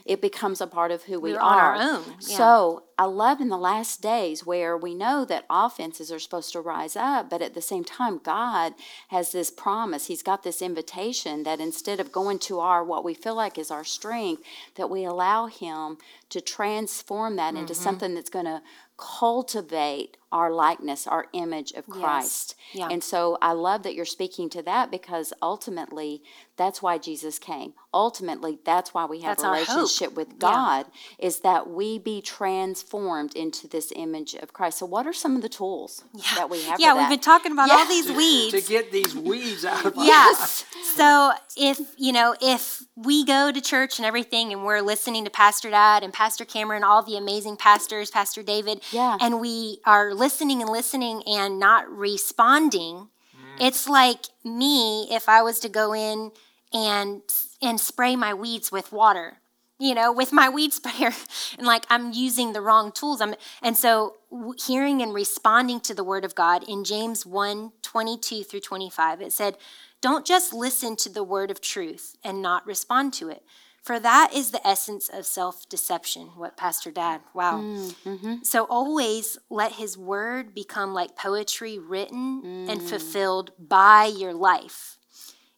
it 0.05 0.21
becomes 0.21 0.61
a 0.61 0.67
part 0.67 0.91
of 0.91 1.03
who 1.03 1.19
we 1.19 1.33
We're 1.33 1.39
are 1.39 1.73
on 1.75 1.81
our 1.81 1.95
own, 1.95 2.03
yeah. 2.27 2.37
so 2.37 2.83
i 2.97 3.05
love 3.05 3.39
in 3.41 3.49
the 3.49 3.57
last 3.57 4.01
days 4.01 4.45
where 4.45 4.77
we 4.77 4.93
know 4.95 5.25
that 5.25 5.45
offenses 5.49 6.11
are 6.11 6.19
supposed 6.19 6.51
to 6.53 6.61
rise 6.61 6.95
up 6.95 7.29
but 7.29 7.41
at 7.41 7.53
the 7.53 7.61
same 7.61 7.83
time 7.83 8.19
god 8.23 8.73
has 9.09 9.31
this 9.31 9.49
promise 9.51 10.07
he's 10.07 10.23
got 10.23 10.43
this 10.43 10.61
invitation 10.61 11.43
that 11.43 11.59
instead 11.59 11.99
of 11.99 12.11
going 12.11 12.39
to 12.39 12.59
our 12.59 12.83
what 12.83 13.03
we 13.03 13.13
feel 13.13 13.35
like 13.35 13.57
is 13.57 13.71
our 13.71 13.83
strength 13.83 14.43
that 14.75 14.89
we 14.89 15.03
allow 15.03 15.47
him 15.47 15.97
to 16.29 16.39
transform 16.41 17.35
that 17.35 17.55
into 17.55 17.73
Mm-hmm. 17.73 17.83
something 17.83 18.15
that's 18.15 18.29
going 18.29 18.45
to 18.45 18.61
cultivate 18.97 20.17
our 20.32 20.52
likeness, 20.52 21.08
our 21.08 21.28
image 21.34 21.72
of 21.74 21.88
Christ. 21.88 22.56
Yeah. 22.74 22.88
And 22.89 23.04
so 23.04 23.38
I 23.41 23.52
love 23.52 23.84
that 23.84 23.96
you're 23.96 24.06
speaking 24.06 24.50
to 24.52 24.62
that 24.63 24.89
because 24.91 25.34
ultimately 25.41 26.24
that's 26.58 26.82
why 26.82 26.98
Jesus 26.98 27.39
came. 27.39 27.74
Ultimately, 27.94 28.60
that's 28.63 28.94
why 28.94 29.06
we 29.06 29.22
have 29.22 29.38
That's 29.38 29.44
a 29.44 29.50
relationship 29.52 30.13
with 30.15 30.38
God 30.39 30.86
is 31.20 31.39
that 31.39 31.70
we 31.70 31.98
be 31.98 32.22
transformed 32.22 33.36
into 33.36 33.67
this 33.67 33.91
image 33.96 34.34
of 34.36 34.54
Christ. 34.54 34.78
So 34.80 34.86
what 34.86 35.06
are 35.08 35.13
some 35.13 35.36
of 35.36 35.41
the 35.41 35.50
tools 35.50 36.04
that 36.36 36.50
we 36.50 36.62
have? 36.63 36.80
yeah, 36.80 36.94
for 36.94 37.00
we've 37.00 37.10
been 37.10 37.20
talking 37.20 37.52
about 37.52 37.70
all 37.70 37.80
Yeah. 37.80 37.88
these 37.88 38.12
weeds. 38.12 38.63
to 38.63 38.70
get 38.72 38.91
these 38.91 39.15
weeds 39.15 39.65
out 39.65 39.86
of 39.86 39.98
our 39.98 40.06
Yes. 40.06 40.63
So 40.96 41.32
if 41.58 41.80
you 41.98 42.12
know, 42.12 42.36
if 42.41 42.84
we 42.96 43.26
go 43.26 43.52
to 43.52 43.60
church 43.62 43.98
and 44.00 44.06
everything, 44.06 44.52
and 44.54 44.63
we're 44.63 44.82
listening 44.82 45.24
to 45.26 45.30
Pastor 45.32 45.70
Dad 45.70 46.04
and 46.04 46.13
Pastor 46.13 46.46
Cameron, 46.46 46.84
all 46.84 47.02
the 47.04 47.17
amazing 47.17 47.58
pastors, 47.58 48.10
Pastor 48.12 48.44
David, 48.44 48.82
Yeah. 48.91 49.17
and 49.20 49.39
we 49.41 49.80
are 49.86 50.13
listening 50.21 50.62
and 50.62 50.69
listening 50.69 51.23
and 51.25 51.60
not 51.60 51.89
responding, 51.89 52.95
mm. 53.36 53.57
it's 53.60 53.89
like 53.89 54.21
me 54.43 55.07
if 55.12 55.27
I 55.27 55.41
was 55.41 55.60
to 55.60 55.69
go 55.69 55.93
in 55.93 56.31
and 56.71 57.21
and 57.62 57.79
spray 57.79 58.15
my 58.15 58.34
weeds 58.34 58.71
with 58.71 58.91
water 58.91 59.41
you 59.81 59.95
know, 59.95 60.12
with 60.12 60.31
my 60.31 60.47
weed 60.47 60.73
sprayer, 60.73 61.12
and 61.57 61.65
like 61.65 61.86
I'm 61.89 62.13
using 62.13 62.53
the 62.53 62.62
wrong 62.62 62.91
tools. 62.91 63.19
I'm 63.19 63.34
and 63.63 63.75
so 63.75 64.17
w- 64.29 64.53
hearing 64.67 65.01
and 65.01 65.12
responding 65.12 65.79
to 65.81 65.95
the 65.95 66.03
word 66.03 66.23
of 66.23 66.36
God 66.36 66.63
in 66.69 66.84
James 66.84 67.25
1, 67.25 67.71
22 67.81 68.43
through 68.43 68.60
25, 68.60 69.21
it 69.21 69.34
said, 69.34 69.57
Don't 69.99 70.23
just 70.23 70.53
listen 70.53 70.95
to 70.97 71.10
the 71.10 71.23
word 71.23 71.49
of 71.49 71.62
truth 71.62 72.15
and 72.23 72.43
not 72.43 72.65
respond 72.67 73.13
to 73.13 73.29
it. 73.29 73.41
For 73.82 74.00
that 74.00 74.32
is 74.34 74.52
the 74.52 74.65
essence 74.65 75.10
of 75.10 75.26
self 75.26 75.67
deception. 75.67 76.28
What 76.36 76.56
Pastor 76.56 76.91
Dad, 76.91 77.22
wow. 77.34 77.60
Mm-hmm. 77.60 78.36
So 78.44 78.65
always 78.65 79.39
let 79.50 79.74
his 79.74 79.98
word 79.98 80.54
become 80.54 80.94
like 80.94 81.15
poetry 81.15 81.80
written 81.80 82.67
and 82.70 82.82
mm. 82.82 82.89
fulfilled 82.89 83.52
by 83.58 84.06
your 84.06 84.34
life. 84.34 84.98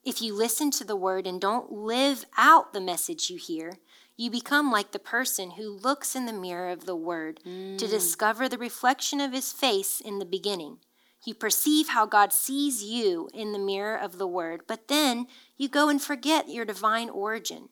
If 0.06 0.22
you 0.22 0.34
listen 0.34 0.72
to 0.72 0.86
the 0.86 0.96
word 0.96 1.28
and 1.28 1.40
don't 1.40 1.72
live 1.72 2.26
out 2.38 2.72
the 2.74 2.82
message 2.82 3.30
you 3.30 3.38
hear, 3.38 3.74
you 4.16 4.30
become 4.30 4.72
like 4.72 4.92
the 4.92 5.00
person 5.00 5.52
who 5.52 5.70
looks 5.70 6.16
in 6.16 6.26
the 6.26 6.34
mirror 6.34 6.70
of 6.70 6.86
the 6.86 6.96
word 6.96 7.42
to 7.44 7.50
mm. 7.50 7.78
discover 7.78 8.48
the 8.48 8.58
reflection 8.58 9.20
of 9.20 9.34
his 9.34 9.52
face 9.52 10.00
in 10.00 10.20
the 10.20 10.26
beginning. 10.26 10.78
You 11.26 11.34
perceive 11.34 11.90
how 11.90 12.06
God 12.06 12.34
sees 12.34 12.84
you 12.84 13.30
in 13.34 13.54
the 13.54 13.60
mirror 13.60 13.96
of 13.96 14.18
the 14.18 14.28
word, 14.28 14.62
but 14.68 14.88
then 14.88 15.28
you 15.58 15.70
go 15.70 15.88
and 15.90 16.02
forget 16.02 16.50
your 16.50 16.66
divine 16.66 17.10
origin. 17.10 17.70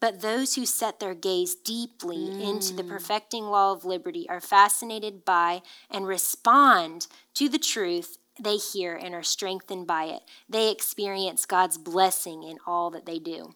But 0.00 0.22
those 0.22 0.54
who 0.54 0.64
set 0.64 0.98
their 0.98 1.14
gaze 1.14 1.54
deeply 1.54 2.42
into 2.42 2.72
the 2.72 2.82
mm. 2.82 2.88
perfecting 2.88 3.44
law 3.44 3.72
of 3.72 3.84
liberty 3.84 4.26
are 4.28 4.40
fascinated 4.40 5.24
by 5.24 5.60
and 5.90 6.06
respond 6.06 7.06
to 7.34 7.48
the 7.48 7.58
truth 7.58 8.16
they 8.42 8.56
hear 8.56 8.94
and 8.94 9.14
are 9.14 9.22
strengthened 9.22 9.86
by 9.86 10.04
it. 10.04 10.22
They 10.48 10.70
experience 10.70 11.44
God's 11.44 11.76
blessing 11.76 12.42
in 12.42 12.58
all 12.66 12.90
that 12.90 13.04
they 13.04 13.18
do. 13.18 13.54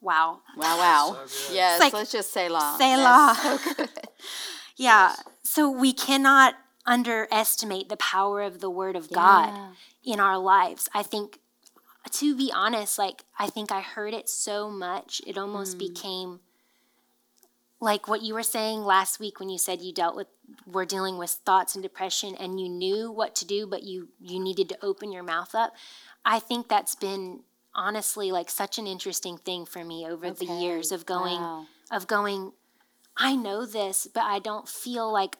Wow. 0.00 0.40
Wow, 0.56 0.78
wow. 0.78 1.18
yes, 1.52 1.80
like, 1.80 1.92
let's 1.92 2.12
just 2.12 2.32
say 2.32 2.48
la. 2.48 2.78
Selah. 2.78 3.58
yeah. 4.76 5.14
So 5.42 5.70
we 5.70 5.92
cannot 5.92 6.54
underestimate 6.86 7.88
the 7.88 7.96
power 7.96 8.40
of 8.40 8.60
the 8.60 8.70
word 8.70 8.96
of 8.96 9.10
God 9.10 9.74
in 10.02 10.18
our 10.18 10.38
lives. 10.38 10.88
I 10.94 11.02
think 11.02 11.40
to 12.12 12.36
be 12.36 12.50
honest, 12.54 12.98
like 12.98 13.24
I 13.38 13.48
think 13.48 13.72
I 13.72 13.80
heard 13.80 14.14
it 14.14 14.28
so 14.28 14.70
much, 14.70 15.20
it 15.26 15.36
almost 15.36 15.76
mm. 15.76 15.80
became 15.80 16.40
like 17.80 18.06
what 18.08 18.22
you 18.22 18.34
were 18.34 18.42
saying 18.42 18.82
last 18.82 19.18
week 19.18 19.40
when 19.40 19.48
you 19.48 19.58
said 19.58 19.80
you 19.80 19.92
dealt 19.92 20.14
with 20.14 20.26
were 20.66 20.84
dealing 20.84 21.16
with 21.16 21.30
thoughts 21.30 21.74
and 21.74 21.82
depression 21.82 22.34
and 22.38 22.60
you 22.60 22.68
knew 22.68 23.10
what 23.10 23.34
to 23.36 23.46
do 23.46 23.66
but 23.66 23.82
you 23.82 24.08
you 24.20 24.38
needed 24.38 24.68
to 24.68 24.84
open 24.84 25.12
your 25.12 25.22
mouth 25.22 25.54
up. 25.54 25.74
I 26.24 26.38
think 26.38 26.68
that's 26.68 26.94
been 26.94 27.40
honestly 27.74 28.32
like 28.32 28.50
such 28.50 28.78
an 28.78 28.86
interesting 28.86 29.38
thing 29.38 29.64
for 29.64 29.84
me 29.84 30.06
over 30.06 30.30
the 30.30 30.46
years 30.46 30.92
of 30.92 31.06
going 31.06 31.40
Wow. 31.40 31.66
of 31.90 32.06
going 32.06 32.52
I 33.16 33.34
know 33.36 33.64
this 33.64 34.06
but 34.12 34.24
I 34.24 34.38
don't 34.38 34.68
feel 34.68 35.10
like 35.10 35.36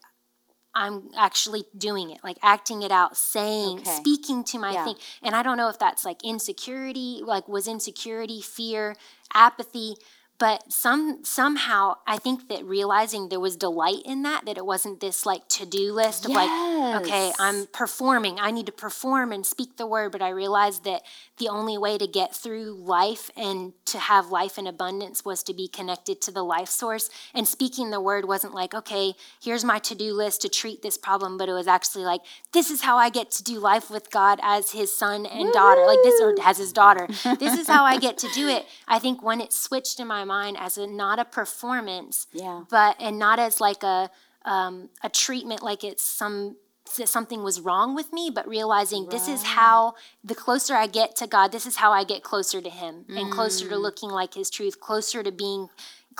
I'm 0.75 1.11
actually 1.17 1.65
doing 1.77 2.11
it, 2.11 2.19
like 2.23 2.39
acting 2.43 2.83
it 2.83 2.93
out, 2.93 3.17
saying, 3.17 3.81
Okay. 3.81 3.97
speaking 3.97 4.45
to 4.45 4.59
my 4.59 4.73
Yeah. 4.73 4.85
thing. 4.85 4.97
And 5.23 5.35
I 5.35 5.43
don't 5.43 5.57
know 5.57 5.69
if 5.69 5.79
that's 5.79 6.05
like 6.05 6.23
insecurity, 6.25 7.21
like 7.25 7.49
was 7.49 7.67
insecurity, 7.67 8.41
fear, 8.41 8.97
apathy, 9.35 9.97
but 10.41 10.73
some 10.73 11.19
somehow 11.23 11.97
I 12.07 12.17
think 12.17 12.49
that 12.49 12.65
realizing 12.65 13.29
there 13.29 13.39
was 13.39 13.57
delight 13.57 14.03
in 14.07 14.23
that, 14.23 14.47
that 14.47 14.57
it 14.57 14.65
wasn't 14.65 15.01
this 15.01 15.27
like 15.27 15.47
to-do 15.49 15.93
list 15.93 16.25
of 16.25 16.33
like, 16.33 17.03
okay, 17.03 17.31
I'm 17.39 17.67
performing, 17.67 18.41
I 18.41 18.51
need 18.51 18.65
to 18.65 18.73
perform 18.73 19.33
and 19.33 19.45
speak 19.45 19.77
the 19.77 19.87
word, 19.87 20.13
but 20.13 20.23
I 20.23 20.31
realized 20.31 20.85
that 20.85 21.03
the 21.37 21.49
only 21.49 21.77
way 21.77 21.99
to 21.99 22.07
get 22.07 22.35
through 22.35 22.75
life 22.75 23.31
and 23.37 23.75
to 23.85 23.99
have 23.99 24.31
life 24.31 24.57
in 24.57 24.67
abundance 24.67 25.27
was 25.27 25.43
to 25.43 25.53
be 25.53 25.69
connected 25.69 26.23
to 26.23 26.31
the 26.31 26.43
life 26.43 26.71
source. 26.71 27.11
And 27.35 27.47
speaking 27.47 27.91
the 27.91 28.01
word 28.01 28.27
wasn't 28.27 28.55
like, 28.55 28.73
okay, 28.73 29.13
here's 29.43 29.65
my 29.65 29.79
to 29.81 29.95
do 29.95 30.15
list 30.15 30.41
to 30.43 30.49
treat 30.49 30.81
this 30.81 30.97
problem, 30.97 31.37
but 31.37 31.51
it 31.51 31.53
was 31.53 31.67
actually 31.67 32.05
like, 32.05 32.23
this 32.53 32.71
is 32.71 32.81
how 32.81 32.97
I 32.97 33.11
get 33.11 33.31
to 33.33 33.43
do 33.43 33.59
life 33.59 33.91
with 33.91 34.11
God 34.11 34.41
as 34.43 34.71
his 34.71 34.97
son 34.97 35.27
and 35.27 35.53
daughter, 35.53 35.85
like 35.87 35.99
this, 36.03 36.19
or 36.19 36.35
as 36.43 36.57
his 36.57 36.73
daughter. 36.73 37.07
this 37.39 37.59
is 37.59 37.67
how 37.67 37.85
I 37.85 37.99
get 37.99 38.17
to 38.19 38.29
do 38.35 38.49
it. 38.49 38.65
I 38.89 38.99
think 38.99 39.23
when 39.23 39.43
it 39.43 39.53
switched 39.53 40.01
in 40.01 40.07
my 40.07 40.25
mind 40.37 40.57
as 40.67 40.79
a 40.79 40.87
not 40.87 41.19
a 41.19 41.25
performance, 41.25 42.27
Yeah. 42.33 42.59
but 42.71 42.93
and 43.01 43.19
not 43.19 43.39
as 43.39 43.61
like 43.61 43.83
a 43.83 44.11
um, 44.55 44.75
a 45.03 45.09
treatment 45.09 45.61
like 45.63 45.83
it's 45.91 46.03
some 46.03 46.57
that 46.97 47.09
something 47.09 47.43
was 47.43 47.61
wrong 47.61 47.95
with 47.95 48.13
me, 48.13 48.31
but 48.35 48.45
realizing 48.49 49.03
this 49.09 49.29
is 49.29 49.43
how 49.59 49.95
the 50.25 50.35
closer 50.35 50.75
I 50.75 50.87
get 50.89 51.15
to 51.17 51.27
God, 51.27 51.53
this 51.53 51.67
is 51.67 51.77
how 51.77 51.93
I 51.93 52.03
get 52.05 52.23
closer 52.23 52.61
to 52.61 52.71
Him 52.83 53.05
and 53.09 53.31
closer 53.31 53.69
to 53.69 53.77
looking 53.87 54.11
like 54.21 54.35
His 54.35 54.51
truth, 54.51 54.81
closer 54.81 55.23
to 55.23 55.31
being 55.31 55.69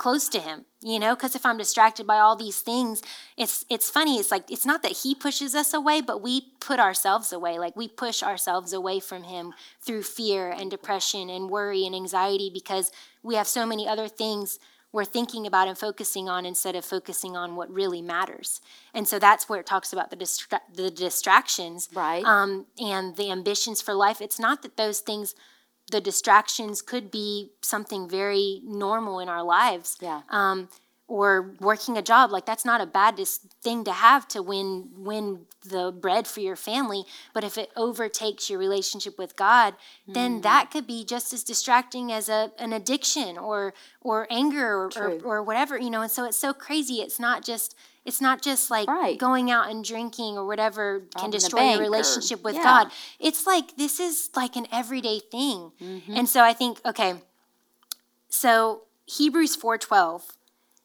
close 0.01 0.27
to 0.29 0.39
Him. 0.39 0.65
You 0.81 0.97
know, 0.97 1.13
because 1.13 1.35
if 1.35 1.45
I'm 1.45 1.59
distracted 1.59 2.07
by 2.07 2.17
all 2.17 2.35
these 2.35 2.59
things, 2.61 3.03
it's 3.37 3.65
it's 3.69 3.87
funny. 3.87 4.17
It's 4.17 4.31
like 4.31 4.49
it's 4.49 4.65
not 4.65 4.81
that 4.81 5.03
He 5.03 5.13
pushes 5.13 5.53
us 5.53 5.75
away, 5.75 6.01
but 6.01 6.23
we 6.23 6.53
put 6.59 6.79
ourselves 6.79 7.31
away. 7.31 7.59
Like 7.59 7.75
we 7.75 7.87
push 7.87 8.23
ourselves 8.23 8.73
away 8.73 8.99
from 8.99 9.23
Him 9.25 9.53
through 9.79 10.01
fear 10.01 10.49
and 10.49 10.71
depression 10.71 11.29
and 11.29 11.51
worry 11.51 11.85
and 11.85 11.93
anxiety 11.93 12.49
because 12.51 12.91
we 13.21 13.35
have 13.35 13.47
so 13.47 13.63
many 13.63 13.87
other 13.87 14.07
things 14.07 14.57
we're 14.91 15.05
thinking 15.05 15.45
about 15.45 15.67
and 15.67 15.77
focusing 15.77 16.27
on 16.27 16.45
instead 16.47 16.75
of 16.75 16.83
focusing 16.83 17.37
on 17.37 17.55
what 17.55 17.71
really 17.71 18.01
matters. 18.01 18.59
And 18.93 19.07
so 19.07 19.19
that's 19.19 19.47
where 19.47 19.59
it 19.59 19.67
talks 19.67 19.93
about 19.93 20.09
the 20.09 20.17
distra- 20.17 20.67
the 20.73 20.89
distractions, 20.89 21.89
Right. 21.93 22.25
Um, 22.25 22.65
and 22.79 23.15
the 23.15 23.29
ambitions 23.31 23.81
for 23.83 23.93
life. 23.93 24.19
It's 24.19 24.39
not 24.39 24.63
that 24.63 24.77
those 24.77 24.99
things, 24.99 25.35
the 25.91 26.01
distractions, 26.01 26.81
could 26.81 27.11
be 27.11 27.51
something 27.61 28.09
very 28.09 28.61
normal 28.63 29.19
in 29.19 29.29
our 29.29 29.43
lives. 29.43 29.97
Yeah. 30.01 30.21
Um, 30.29 30.69
or 31.07 31.51
working 31.59 31.97
a 31.97 32.01
job 32.01 32.31
like 32.31 32.45
that's 32.45 32.63
not 32.63 32.79
a 32.79 32.85
bad 32.85 33.15
dis- 33.17 33.39
thing 33.61 33.83
to 33.83 33.91
have 33.91 34.25
to 34.29 34.41
win 34.41 34.87
win 34.95 35.39
the 35.67 35.91
bread 35.91 36.25
for 36.25 36.39
your 36.39 36.55
family 36.55 37.03
but 37.33 37.43
if 37.43 37.57
it 37.57 37.69
overtakes 37.75 38.49
your 38.49 38.57
relationship 38.57 39.17
with 39.19 39.35
god 39.35 39.73
then 40.07 40.39
Mm. 40.39 40.43
that 40.43 40.71
could 40.71 40.87
be 40.87 41.03
just 41.03 41.33
as 41.33 41.43
distracting 41.43 42.13
as 42.13 42.29
a, 42.29 42.51
an 42.57 42.71
addiction 42.71 43.37
or 43.37 43.73
or 43.99 44.25
anger 44.31 44.73
or, 44.83 44.89
or, 44.95 45.19
or 45.25 45.43
whatever 45.43 45.77
you 45.77 45.89
know 45.89 46.01
and 46.01 46.11
so 46.11 46.23
it's 46.23 46.37
so 46.37 46.53
crazy 46.53 47.01
it's 47.01 47.19
not 47.19 47.43
just 47.43 47.75
it's 48.05 48.19
not 48.21 48.41
just 48.41 48.71
like 48.71 48.87
Right. 48.89 49.17
going 49.17 49.51
out 49.51 49.69
and 49.69 49.83
drinking 49.83 50.37
or 50.37 50.45
whatever 50.45 50.99
can 50.99 51.07
Robbing 51.25 51.31
destroy 51.31 51.69
your 51.71 51.79
or- 51.79 51.81
relationship 51.81 52.43
with 52.43 52.55
yeah. 52.55 52.63
god 52.63 52.91
it's 53.19 53.45
like 53.45 53.77
this 53.77 53.99
is 53.99 54.29
like 54.35 54.55
an 54.55 54.67
everyday 54.71 55.19
thing 55.19 55.71
Mm-hmm. 55.81 56.15
and 56.17 56.27
so 56.29 56.41
i 56.43 56.53
think 56.53 56.79
okay 56.85 57.15
so 58.29 58.83
hebrews 59.05 59.55
4.12 59.57 60.23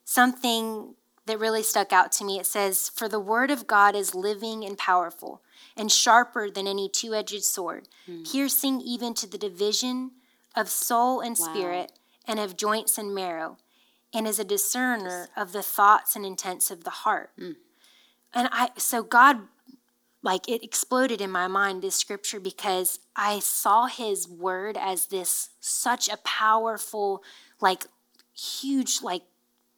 something 0.04 0.94
that 1.26 1.40
really 1.40 1.62
stuck 1.64 1.92
out 1.92 2.12
to 2.12 2.24
me. 2.24 2.38
It 2.38 2.46
says, 2.46 2.88
For 2.88 3.08
the 3.08 3.18
word 3.18 3.50
of 3.50 3.66
God 3.66 3.96
is 3.96 4.14
living 4.14 4.64
and 4.64 4.78
powerful, 4.78 5.42
and 5.76 5.90
sharper 5.90 6.48
than 6.48 6.68
any 6.68 6.88
two 6.88 7.14
edged 7.14 7.42
sword, 7.42 7.88
piercing 8.30 8.80
even 8.80 9.12
to 9.14 9.26
the 9.26 9.36
division 9.36 10.12
of 10.54 10.68
soul 10.68 11.18
and 11.20 11.36
spirit, 11.36 11.90
and 12.28 12.38
of 12.38 12.56
joints 12.56 12.96
and 12.96 13.12
marrow, 13.12 13.56
and 14.14 14.26
is 14.26 14.38
a 14.38 14.44
discerner 14.44 15.28
of 15.36 15.52
the 15.52 15.62
thoughts 15.62 16.16
and 16.16 16.24
intents 16.24 16.70
of 16.70 16.84
the 16.84 16.90
heart. 16.90 17.30
Mm. 17.38 17.56
And 18.34 18.48
I, 18.52 18.70
so 18.76 19.02
God, 19.02 19.40
like 20.22 20.48
it 20.48 20.62
exploded 20.62 21.20
in 21.20 21.30
my 21.30 21.46
mind, 21.48 21.82
this 21.82 21.94
scripture, 21.94 22.40
because 22.40 22.98
I 23.14 23.38
saw 23.40 23.86
his 23.86 24.28
word 24.28 24.76
as 24.76 25.06
this 25.06 25.50
such 25.60 26.08
a 26.08 26.16
powerful, 26.18 27.22
like 27.60 27.84
huge, 28.34 29.02
like 29.02 29.22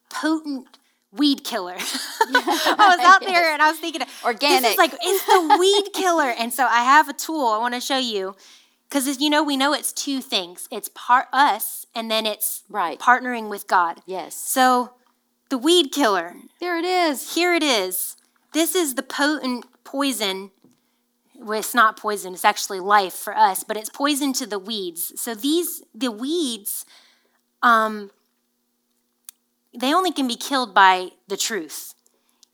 potent 0.09 0.79
weed 1.11 1.43
killer. 1.43 1.75
I 1.79 2.95
was 2.97 3.05
out 3.05 3.21
there 3.21 3.51
and 3.53 3.61
I 3.61 3.69
was 3.69 3.79
thinking, 3.79 4.01
This 4.01 4.25
Organic. 4.25 4.71
is 4.71 4.77
like 4.77 4.93
it's 5.01 5.25
the 5.25 5.57
weed 5.59 5.93
killer. 5.93 6.29
And 6.37 6.53
so 6.53 6.65
I 6.65 6.83
have 6.83 7.09
a 7.09 7.13
tool 7.13 7.47
I 7.47 7.57
want 7.59 7.73
to 7.73 7.81
show 7.81 7.97
you 7.97 8.35
because 8.89 9.19
you 9.21 9.29
know 9.29 9.43
we 9.43 9.55
know 9.55 9.73
it's 9.73 9.93
two 9.93 10.19
things. 10.21 10.67
It's 10.71 10.89
part 10.95 11.27
us 11.31 11.85
and 11.93 12.09
then 12.09 12.25
it's 12.25 12.63
Right. 12.69 12.99
partnering 12.99 13.49
with 13.49 13.67
God. 13.67 14.01
Yes. 14.05 14.35
So 14.35 14.93
the 15.49 15.57
weed 15.57 15.91
killer. 15.91 16.35
There 16.59 16.77
it 16.77 16.85
is. 16.85 17.35
Here 17.35 17.53
it 17.53 17.63
is. 17.63 18.15
This 18.53 18.73
is 18.75 18.95
the 18.95 19.03
potent 19.03 19.65
poison. 19.83 20.51
Well, 21.35 21.59
it's 21.59 21.73
not 21.73 21.95
poison, 21.97 22.33
it's 22.33 22.43
actually 22.43 22.81
life 22.81 23.13
for 23.13 23.35
us, 23.37 23.63
but 23.63 23.77
it's 23.77 23.89
poison 23.89 24.33
to 24.33 24.45
the 24.45 24.59
weeds. 24.59 25.13
So 25.21 25.33
these 25.35 25.83
the 25.95 26.11
weeds 26.11 26.85
um 27.61 28.11
they 29.77 29.93
only 29.93 30.11
can 30.11 30.27
be 30.27 30.35
killed 30.35 30.73
by 30.73 31.11
the 31.27 31.37
truth. 31.37 31.93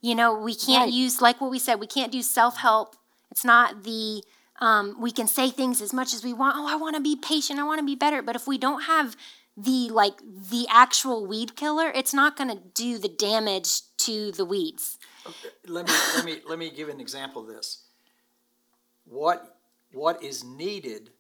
You 0.02 0.14
know, 0.16 0.34
we 0.38 0.54
can't 0.54 0.86
Right. 0.86 0.94
use 0.94 1.22
like 1.22 1.40
what 1.42 1.50
we 1.50 1.60
said, 1.60 1.80
we 1.80 1.88
can't 1.88 2.12
do 2.12 2.22
self-help. 2.22 2.96
It's 3.32 3.46
not 3.46 3.84
the 3.84 4.24
um, 4.60 4.96
we 5.02 5.12
can 5.12 5.28
say 5.28 5.50
things 5.50 5.82
as 5.82 5.92
much 5.94 6.14
as 6.14 6.24
we 6.24 6.34
want. 6.34 6.56
Oh, 6.58 6.68
I 6.68 6.76
want 6.76 6.96
to 6.96 7.02
be 7.02 7.16
patient. 7.16 7.60
I 7.60 7.64
want 7.64 7.80
to 7.80 7.86
be 7.86 7.96
better. 7.96 8.22
But 8.22 8.36
if 8.36 8.48
we 8.48 8.58
don't 8.58 8.84
have 8.84 9.16
the 9.58 9.90
like 9.90 10.18
the 10.20 10.66
actual 10.70 11.26
weed 11.26 11.56
killer, 11.56 11.92
it's 11.94 12.14
not 12.14 12.38
going 12.38 12.50
to 12.50 12.62
do 12.74 12.98
the 12.98 13.10
damage 13.10 13.82
to 13.98 14.32
the 14.32 14.46
weeds. 14.46 14.98
let 15.68 15.88
me 15.88 15.94
let 16.16 16.26
me 16.26 16.42
let 16.48 16.60
me 16.60 16.70
give 16.70 16.90
an 16.90 17.00
example 17.02 17.42
of 17.42 17.48
this. 17.48 17.84
What 19.06 19.58
what 19.92 20.24
is 20.24 20.44
needed 20.44 21.12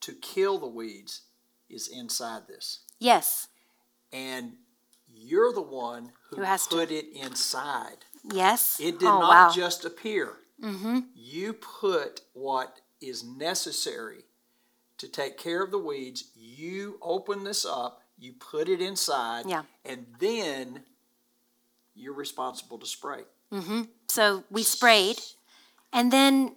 to 0.00 0.12
kill 0.12 0.58
the 0.58 0.66
weeds 0.66 1.22
is 1.70 1.88
inside 1.88 2.48
this, 2.48 2.80
Yes. 2.98 3.48
and 4.12 4.54
you're 5.14 5.52
the 5.52 5.62
one 5.62 6.12
who, 6.30 6.36
Who 6.36 6.42
has 6.42 6.66
to- 6.66 6.76
put 6.76 6.90
it 6.90 7.06
inside. 7.14 8.04
Yes. 8.24 8.78
It 8.80 8.98
did 8.98 9.08
oh, 9.08 9.20
not 9.20 9.48
wow. 9.48 9.52
just 9.54 9.84
appear. 9.84 10.38
Mm-hmm. 10.62 11.00
You 11.14 11.52
put 11.54 12.22
what 12.32 12.80
is 13.00 13.24
necessary 13.24 14.24
to 14.98 15.08
take 15.08 15.36
care 15.36 15.62
of 15.62 15.70
the 15.70 15.78
weeds. 15.78 16.30
You 16.36 16.98
open 17.02 17.44
this 17.44 17.64
up. 17.64 18.02
You 18.18 18.34
put 18.34 18.68
it 18.68 18.80
inside. 18.80 19.46
Yeah. 19.48 19.62
And 19.84 20.06
then 20.20 20.84
you're 21.94 22.14
responsible 22.14 22.78
to 22.78 22.86
spray. 22.86 23.22
So 24.08 24.44
we 24.50 24.62
sprayed, 24.62 25.20
and 25.92 26.10
then 26.10 26.56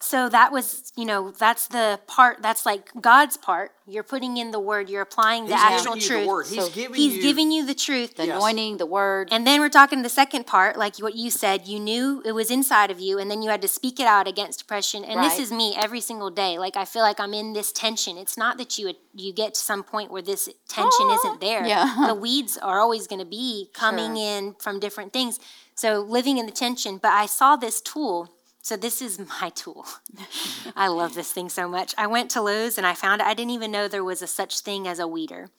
so 0.00 0.28
that 0.28 0.52
was 0.52 0.92
you 0.96 1.04
know 1.04 1.30
that's 1.30 1.68
the 1.68 1.98
part 2.06 2.42
that's 2.42 2.66
like 2.66 2.90
God's 3.00 3.36
part. 3.36 3.72
You're 3.88 4.02
putting 4.02 4.36
in 4.36 4.50
the 4.50 4.58
word. 4.58 4.90
You're 4.90 5.02
applying 5.02 5.46
the 5.46 5.54
He's 5.54 5.62
actual 5.62 5.94
giving 5.94 6.00
you 6.02 6.06
truth. 6.08 6.20
the 6.22 6.26
word. 6.28 6.46
He's 6.48 6.64
So 6.64 6.70
giving 6.70 6.94
He's 6.96 7.16
you. 7.16 7.22
giving 7.22 7.52
you 7.52 7.64
the 7.64 7.74
truth. 7.74 8.16
The 8.16 8.26
Yes. 8.26 8.36
anointing, 8.36 8.76
the 8.78 8.86
word. 8.86 9.28
And 9.30 9.46
then 9.46 9.60
we're 9.60 9.68
talking 9.68 10.02
the 10.02 10.08
second 10.08 10.46
part, 10.46 10.76
like 10.76 10.96
what 10.98 11.14
you 11.14 11.30
said, 11.30 11.68
you 11.68 11.78
knew 11.78 12.20
it 12.24 12.32
was 12.32 12.50
inside 12.50 12.90
of 12.90 12.98
you, 13.00 13.18
and 13.18 13.30
then 13.30 13.42
you 13.42 13.50
had 13.50 13.62
to 13.62 13.68
speak 13.68 14.00
it 14.00 14.06
out 14.06 14.26
against 14.26 14.58
depression. 14.58 15.04
And 15.04 15.22
this 15.22 15.38
is 15.38 15.52
me 15.52 15.74
every 15.76 16.00
single 16.00 16.30
day. 16.30 16.58
Like 16.58 16.76
I 16.76 16.84
feel 16.84 17.02
like 17.02 17.20
I'm 17.20 17.32
in 17.32 17.52
this 17.52 17.70
tension. 17.72 18.18
It's 18.18 18.36
not 18.36 18.58
that 18.58 18.76
you 18.78 18.92
you 19.14 19.32
get 19.32 19.54
to 19.54 19.60
some 19.60 19.82
point 19.82 20.10
where 20.10 20.22
this 20.22 20.48
tension 20.68 21.06
ah, 21.08 21.14
isn't 21.16 21.40
there. 21.40 21.64
Yeah. 21.66 22.06
The 22.08 22.14
weeds 22.14 22.58
are 22.58 22.80
always 22.80 23.06
going 23.06 23.20
to 23.20 23.24
be 23.24 23.70
coming 23.72 24.16
Sure. 24.16 24.24
in 24.38 24.54
from 24.58 24.78
different 24.80 25.12
things. 25.12 25.38
So 25.74 26.00
living 26.00 26.38
in 26.38 26.46
the 26.46 26.52
tension. 26.52 26.98
But 26.98 27.12
I 27.12 27.26
saw 27.26 27.56
this 27.56 27.80
tool. 27.80 28.28
So 28.66 28.76
this 28.76 29.00
is 29.00 29.20
my 29.40 29.50
tool. 29.50 29.86
I 30.74 30.88
love 30.88 31.14
this 31.14 31.30
thing 31.30 31.48
so 31.48 31.68
much. 31.68 31.94
I 31.96 32.08
went 32.08 32.32
to 32.32 32.42
Lowe's 32.42 32.76
and 32.76 32.84
I 32.84 32.94
found 32.94 33.20
it. 33.20 33.26
I 33.28 33.32
didn't 33.32 33.52
even 33.52 33.70
know 33.70 33.86
there 33.86 34.02
was 34.02 34.22
a 34.22 34.26
such 34.26 34.58
thing 34.58 34.88
as 34.88 34.98
a 34.98 35.06
weeder. 35.06 35.50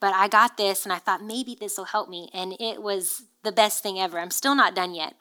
But 0.00 0.14
I 0.14 0.26
got 0.26 0.56
this 0.56 0.82
and 0.82 0.92
I 0.92 0.98
thought 0.98 1.22
maybe 1.22 1.54
this 1.54 1.78
will 1.78 1.84
help 1.84 2.08
me. 2.08 2.28
And 2.34 2.56
it 2.58 2.82
was 2.82 3.22
the 3.44 3.52
best 3.52 3.84
thing 3.84 4.00
ever. 4.00 4.18
I'm 4.18 4.32
still 4.32 4.56
not 4.56 4.74
done 4.74 4.96
yet. 4.96 5.14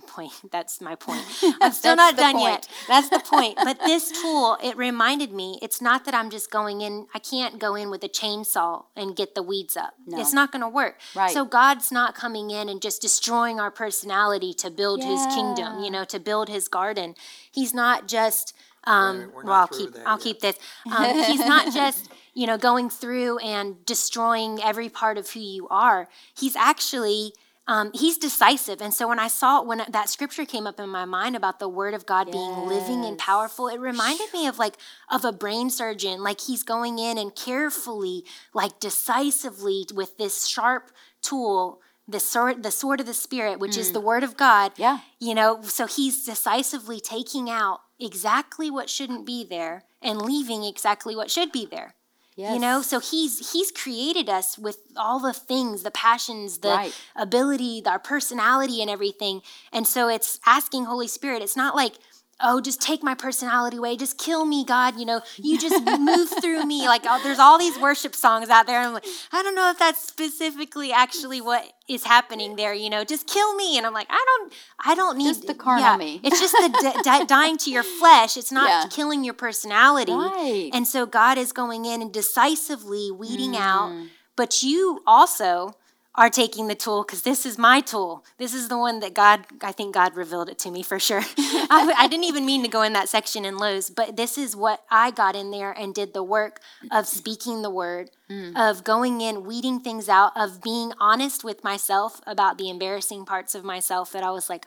Point. 0.06 0.32
That's 0.50 0.80
my 0.80 0.94
point. 0.94 1.22
I'm 1.60 1.72
still 1.72 1.96
That's 1.96 1.96
not 1.96 2.16
the 2.16 2.22
done 2.22 2.34
point. 2.34 2.44
yet. 2.44 2.68
That's 2.88 3.08
the 3.08 3.18
point. 3.20 3.56
But 3.62 3.78
this 3.80 4.10
tool, 4.20 4.58
it 4.62 4.76
reminded 4.76 5.32
me, 5.32 5.58
it's 5.62 5.80
not 5.80 6.04
that 6.04 6.14
I'm 6.14 6.28
just 6.30 6.50
going 6.50 6.80
in, 6.80 7.06
I 7.14 7.18
can't 7.18 7.58
go 7.58 7.74
in 7.74 7.90
with 7.90 8.02
a 8.04 8.08
chainsaw 8.08 8.84
and 8.96 9.16
get 9.16 9.34
the 9.34 9.42
weeds 9.42 9.76
up. 9.76 9.94
No. 10.06 10.20
It's 10.20 10.32
not 10.32 10.52
going 10.52 10.62
to 10.62 10.68
work. 10.68 10.98
Right. 11.14 11.30
So 11.30 11.44
God's 11.44 11.90
not 11.92 12.14
coming 12.14 12.50
in 12.50 12.68
and 12.68 12.82
just 12.82 13.00
destroying 13.00 13.58
our 13.60 13.70
personality 13.70 14.52
to 14.54 14.70
build 14.70 15.02
his 15.02 15.24
kingdom, 15.26 15.78
Yeah. 15.78 15.84
you 15.84 15.90
know, 15.90 16.04
to 16.04 16.18
build 16.20 16.48
his 16.48 16.68
garden. 16.68 17.14
He's 17.50 17.72
not 17.72 18.08
just 18.08 18.54
um, 18.84 19.18
Wait, 19.20 19.34
we're 19.34 19.44
well, 19.44 19.54
I'll 19.54 19.68
keep 19.68 19.90
I'll 20.04 20.16
yet. 20.16 20.20
keep 20.24 20.40
this. 20.40 20.58
Um, 20.94 21.04
he's 21.24 21.40
not 21.46 21.72
just 21.72 22.10
you 22.34 22.46
know 22.48 22.58
going 22.58 22.90
through 22.90 23.38
and 23.38 23.84
destroying 23.86 24.58
every 24.62 24.88
part 24.88 25.18
of 25.18 25.30
who 25.30 25.40
you 25.40 25.68
are. 25.68 26.08
He's 26.36 26.56
actually 26.56 27.32
um, 27.68 27.92
he's 27.94 28.18
decisive. 28.18 28.80
And 28.80 28.92
so 28.92 29.08
when 29.08 29.18
I 29.18 29.28
saw 29.28 29.62
when 29.62 29.82
that 29.88 30.08
scripture 30.08 30.44
came 30.44 30.66
up 30.66 30.80
in 30.80 30.88
my 30.88 31.04
mind 31.04 31.36
about 31.36 31.60
the 31.60 31.68
word 31.68 31.94
of 31.94 32.06
God 32.06 32.30
being 32.30 32.66
living 32.66 33.04
and 33.04 33.16
powerful, 33.16 33.68
it 33.68 33.78
reminded 33.78 34.32
me 34.32 34.46
of 34.46 34.58
like 34.58 34.76
of 35.10 35.24
a 35.24 35.32
brain 35.32 35.70
surgeon. 35.70 36.22
Like 36.22 36.40
he's 36.40 36.62
going 36.64 36.98
in 36.98 37.18
and 37.18 37.34
carefully, 37.34 38.24
like 38.52 38.80
decisively 38.80 39.86
with 39.94 40.18
this 40.18 40.46
sharp 40.46 40.90
tool. 41.20 41.80
The 42.08 42.18
sword, 42.18 42.64
the 42.64 42.72
sword 42.72 42.98
of 42.98 43.06
the 43.06 43.14
spirit, 43.14 43.60
which 43.60 43.76
is 43.76 43.92
the 43.92 44.00
word 44.00 44.24
of 44.24 44.36
God. 44.36 44.72
Yeah. 44.76 44.98
You 45.20 45.34
know, 45.36 45.62
so 45.62 45.86
he's 45.86 46.24
decisively 46.24 46.98
taking 46.98 47.48
out 47.48 47.78
exactly 48.00 48.72
what 48.72 48.90
shouldn't 48.90 49.24
be 49.24 49.44
there 49.44 49.84
and 50.02 50.20
leaving 50.20 50.64
exactly 50.64 51.14
what 51.14 51.30
should 51.30 51.52
be 51.52 51.64
there. 51.64 51.94
You 52.36 52.58
know, 52.58 52.82
so 52.82 52.98
he's 52.98 53.52
he's 53.52 53.70
created 53.70 54.28
us 54.28 54.58
with 54.58 54.78
all 54.96 55.20
the 55.20 55.32
things, 55.34 55.82
the 55.82 55.90
passions, 55.90 56.58
the 56.58 56.68
Right. 56.68 56.94
ability, 57.14 57.82
our 57.84 57.98
personality 57.98 58.80
and 58.80 58.90
everything. 58.90 59.42
And 59.72 59.86
so 59.86 60.08
it's 60.08 60.40
asking 60.46 60.86
Holy 60.86 61.08
Spirit. 61.08 61.42
It's 61.42 61.56
not 61.56 61.74
like 61.76 61.94
Oh, 62.42 62.60
just 62.60 62.80
take 62.80 63.02
my 63.02 63.14
personality 63.14 63.76
away. 63.76 63.96
Just 63.96 64.18
kill 64.18 64.44
me, 64.44 64.64
God. 64.64 64.98
You 64.98 65.06
know, 65.06 65.20
you 65.36 65.58
just 65.58 65.82
move 66.00 66.28
through 66.40 66.64
me. 66.66 66.86
Like, 66.88 67.02
oh, 67.04 67.20
there's 67.22 67.38
all 67.38 67.58
these 67.58 67.78
worship 67.78 68.14
songs 68.14 68.48
out 68.48 68.66
there. 68.66 68.78
And 68.78 68.88
I'm 68.88 68.94
like, 68.94 69.06
I 69.32 69.42
don't 69.42 69.54
know 69.54 69.70
if 69.70 69.78
that's 69.78 70.06
specifically 70.06 70.92
actually 70.92 71.40
what 71.40 71.64
is 71.88 72.04
happening 72.04 72.56
there. 72.56 72.74
You 72.74 72.90
know, 72.90 73.04
just 73.04 73.26
kill 73.26 73.54
me. 73.54 73.76
And 73.78 73.86
I'm 73.86 73.92
like, 73.92 74.08
I 74.10 74.24
don't, 74.26 74.52
I 74.84 74.94
don't 74.94 75.18
need 75.18 75.28
Just 75.34 75.46
the 75.46 75.54
carnal 75.54 75.84
yeah, 75.84 75.96
me. 75.96 76.20
It's 76.24 76.40
just 76.40 76.52
the 76.54 77.24
dying 77.28 77.58
to 77.58 77.70
your 77.70 77.82
flesh. 77.82 78.36
It's 78.36 78.52
not 78.52 78.68
Yeah. 78.68 78.84
killing 78.90 79.24
your 79.24 79.34
personality. 79.34 80.12
Right. 80.12 80.70
And 80.72 80.86
so 80.86 81.06
God 81.06 81.38
is 81.38 81.52
going 81.52 81.84
in 81.84 82.02
and 82.02 82.12
decisively 82.12 83.10
weeding 83.10 83.52
Mm. 83.52 83.60
out. 83.60 84.06
But 84.36 84.62
you 84.62 85.02
also 85.06 85.76
are 86.14 86.28
taking 86.28 86.66
the 86.68 86.74
tool 86.74 87.02
because 87.02 87.22
this 87.22 87.46
is 87.46 87.56
my 87.56 87.80
tool. 87.80 88.24
This 88.36 88.52
is 88.52 88.68
the 88.68 88.76
one 88.76 89.00
that 89.00 89.14
God, 89.14 89.46
I 89.62 89.72
think 89.72 89.94
God 89.94 90.14
revealed 90.14 90.50
it 90.50 90.58
to 90.60 90.70
me 90.70 90.82
for 90.82 90.98
sure. 90.98 91.22
I, 91.38 91.94
I 91.96 92.06
didn't 92.06 92.24
even 92.24 92.44
mean 92.44 92.62
to 92.62 92.68
go 92.68 92.82
in 92.82 92.92
that 92.92 93.08
section 93.08 93.46
in 93.46 93.56
Lowe's, 93.56 93.88
but 93.88 94.16
this 94.16 94.36
is 94.36 94.54
what 94.54 94.84
I 94.90 95.10
got 95.10 95.34
in 95.34 95.50
there 95.50 95.72
and 95.72 95.94
did 95.94 96.12
the 96.12 96.22
work 96.22 96.60
of 96.90 97.06
speaking 97.06 97.62
the 97.62 97.70
word, 97.70 98.10
mm. 98.30 98.52
of 98.56 98.84
going 98.84 99.22
in, 99.22 99.44
weeding 99.44 99.80
things 99.80 100.08
out, 100.08 100.32
of 100.36 100.62
being 100.62 100.92
honest 101.00 101.44
with 101.44 101.64
myself 101.64 102.20
about 102.26 102.58
the 102.58 102.68
embarrassing 102.68 103.24
parts 103.24 103.54
of 103.54 103.64
myself 103.64 104.12
that 104.12 104.22
I 104.22 104.30
was 104.32 104.50
like, 104.50 104.66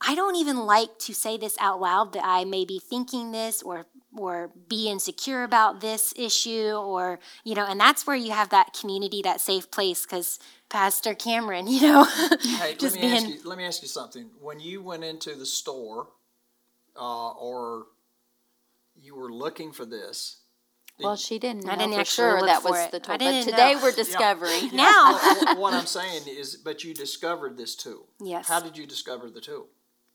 I 0.00 0.14
don't 0.14 0.36
even 0.36 0.58
like 0.66 0.98
to 1.00 1.14
say 1.14 1.38
this 1.38 1.56
out 1.60 1.80
loud 1.80 2.12
that 2.12 2.24
I 2.24 2.44
may 2.44 2.64
be 2.64 2.78
thinking 2.78 3.32
this 3.32 3.62
or 3.62 3.86
or 4.16 4.50
be 4.68 4.88
insecure 4.88 5.42
about 5.42 5.80
this 5.80 6.12
issue 6.16 6.72
or 6.72 7.18
you 7.44 7.54
know 7.54 7.66
and 7.66 7.78
that's 7.78 8.06
where 8.06 8.16
you 8.16 8.32
have 8.32 8.48
that 8.50 8.72
community 8.78 9.20
that 9.22 9.40
safe 9.40 9.70
place 9.70 10.04
because 10.06 10.38
pastor 10.68 11.14
cameron 11.14 11.66
you 11.68 11.82
know 11.82 12.04
Hey, 12.04 12.74
just 12.78 12.96
let 12.96 13.02
me 13.02 13.12
ask 13.12 13.26
being 13.26 13.38
you. 13.38 13.48
Let 13.48 13.58
me 13.58 13.64
ask 13.64 13.82
you 13.82 13.88
something. 13.88 14.30
When 14.40 14.60
you 14.60 14.82
went 14.82 15.04
into 15.04 15.34
the 15.34 15.46
store, 15.46 16.08
uh, 16.96 17.30
or 17.32 17.86
you 18.94 19.14
were 19.14 19.30
looking 19.32 19.72
for 19.72 19.84
this, 19.84 20.38
Well, 20.98 21.16
she 21.16 21.38
didn't 21.38 21.68
I 21.68 21.76
didn't 21.76 21.94
for 21.94 22.00
actually 22.00 22.14
sure 22.14 22.40
look 22.40 22.46
that 22.48 22.62
for 22.62 22.70
was 22.70 22.86
it. 22.86 22.90
the 22.92 23.12
I 23.12 23.16
tool. 23.18 23.26
But 23.32 23.44
today 23.44 23.74
know. 23.74 23.82
we're 23.82 23.92
discovering. 24.04 24.70
now 24.74 25.12
what, 25.14 25.58
what 25.58 25.74
I'm 25.74 25.86
saying 25.86 26.22
is, 26.26 26.56
but 26.56 26.82
you 26.84 26.94
discovered 26.94 27.56
this 27.56 27.74
tool. 27.76 28.06
Yes. 28.20 28.48
How 28.48 28.60
did 28.60 28.76
you 28.78 28.86
discover 28.86 29.30
the 29.30 29.40
tool? 29.40 29.68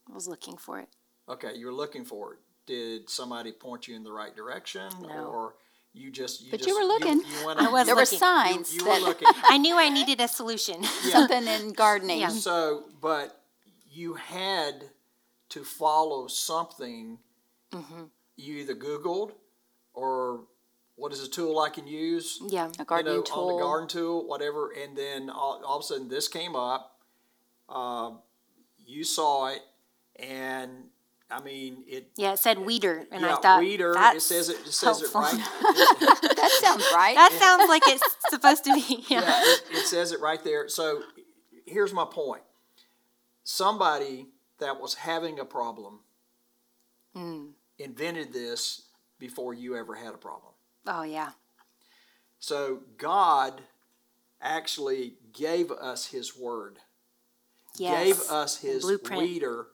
i 0.09 0.13
was 0.13 0.27
looking 0.27 0.57
for 0.57 0.79
it 0.79 0.89
Okay, 1.29 1.53
you 1.55 1.67
were 1.67 1.73
looking 1.73 2.03
for 2.03 2.33
it. 2.33 2.39
Did 2.65 3.09
somebody 3.09 3.51
point 3.51 3.87
you 3.87 3.95
in 3.95 4.03
the 4.03 4.11
right 4.11 4.35
direction, 4.35 4.91
No. 5.01 5.25
or 5.25 5.55
you 5.93 6.11
just? 6.11 6.41
You 6.41 6.51
But 6.51 6.57
just, 6.57 6.69
you 6.69 6.75
were 6.77 6.85
looking. 6.85 7.19
You, 7.39 7.45
went 7.45 7.59
I 7.59 7.65
out- 7.65 7.71
was 7.73 7.85
There 7.87 7.95
were 7.95 8.05
signs 8.05 8.73
You, 8.73 8.81
you 8.81 8.85
were 8.87 8.93
that 8.99 9.01
looking. 9.01 9.27
i 9.49 9.57
knew 9.57 9.75
i 9.77 9.89
needed 9.89 10.21
a 10.21 10.27
solution 10.27 10.83
something 11.11 11.45
in 11.47 11.73
gardening. 11.73 12.19
Yeah. 12.21 12.29
So, 12.29 12.83
but 13.01 13.41
you 13.89 14.13
had 14.13 14.85
to 15.49 15.63
follow 15.63 16.27
something. 16.27 17.17
Mm-hmm. 17.73 18.03
You 18.37 18.53
either 18.57 18.75
Googled, 18.75 19.31
or 19.93 20.45
what 20.95 21.11
is 21.11 21.21
a 21.23 21.29
tool 21.29 21.59
I 21.59 21.69
can 21.69 21.87
use? 21.87 22.39
yeah 22.47 22.69
A 22.79 22.85
gardening 22.85 23.13
you 23.13 23.19
know, 23.19 23.23
tool. 23.23 23.49
on 23.49 23.55
the 23.57 23.63
garden 23.63 23.87
tool, 23.87 24.27
whatever, 24.27 24.71
and 24.71 24.95
then 24.97 25.29
all, 25.29 25.61
all 25.65 25.77
of 25.79 25.83
a 25.83 25.85
sudden 25.85 26.07
this 26.09 26.27
came 26.27 26.55
up. 26.55 26.99
Uh, 27.67 28.11
you 28.85 29.03
saw 29.03 29.47
it, 29.47 29.61
and 30.17 30.69
I 31.31 31.41
mean 31.41 31.83
it. 31.87 32.09
yeah 32.17 32.33
it 32.33 32.39
said 32.39 32.59
weeder 32.59 33.05
and 33.11 33.21
yeah, 33.21 33.35
i 33.35 33.39
thought 33.41 33.59
weeder. 33.61 33.93
It 33.97 34.21
says 34.21 34.49
it. 34.49 34.57
It 34.65 34.71
says 34.73 34.99
helpful. 34.99 35.21
it 35.21 35.23
right. 35.23 35.37
that 36.35 36.57
sounds 36.61 36.85
right. 36.93 37.15
that 37.15 37.31
sounds 37.39 37.69
like 37.69 37.83
it's 37.87 38.03
supposed 38.29 38.63
to 38.65 38.73
be 38.73 39.03
yeah, 39.09 39.21
yeah, 39.21 39.41
it, 39.43 39.63
it 39.71 39.85
says 39.87 40.11
it 40.11 40.19
right 40.19 40.43
there. 40.43 40.67
So 40.67 41.03
here's 41.65 41.93
my 41.93 42.05
point. 42.05 42.43
Somebody 43.43 44.27
that 44.59 44.79
was 44.79 44.95
having 44.95 45.39
a 45.39 45.45
problem 45.45 45.99
Mm. 47.15 47.49
invented 47.77 48.31
this 48.31 48.83
before 49.19 49.53
you 49.53 49.75
ever 49.75 49.95
had 49.95 50.13
a 50.13 50.17
problem. 50.17 50.53
oh 50.87 51.03
yeah 51.03 51.31
So 52.39 52.83
God 52.97 53.61
actually 54.41 55.15
gave 55.33 55.71
us 55.71 56.07
His 56.07 56.37
Word, 56.37 56.77
yes 57.77 58.03
gave 58.05 58.19
us 58.31 58.57
His 58.59 58.83
blueprint. 58.83 59.21
weeder, 59.23 59.67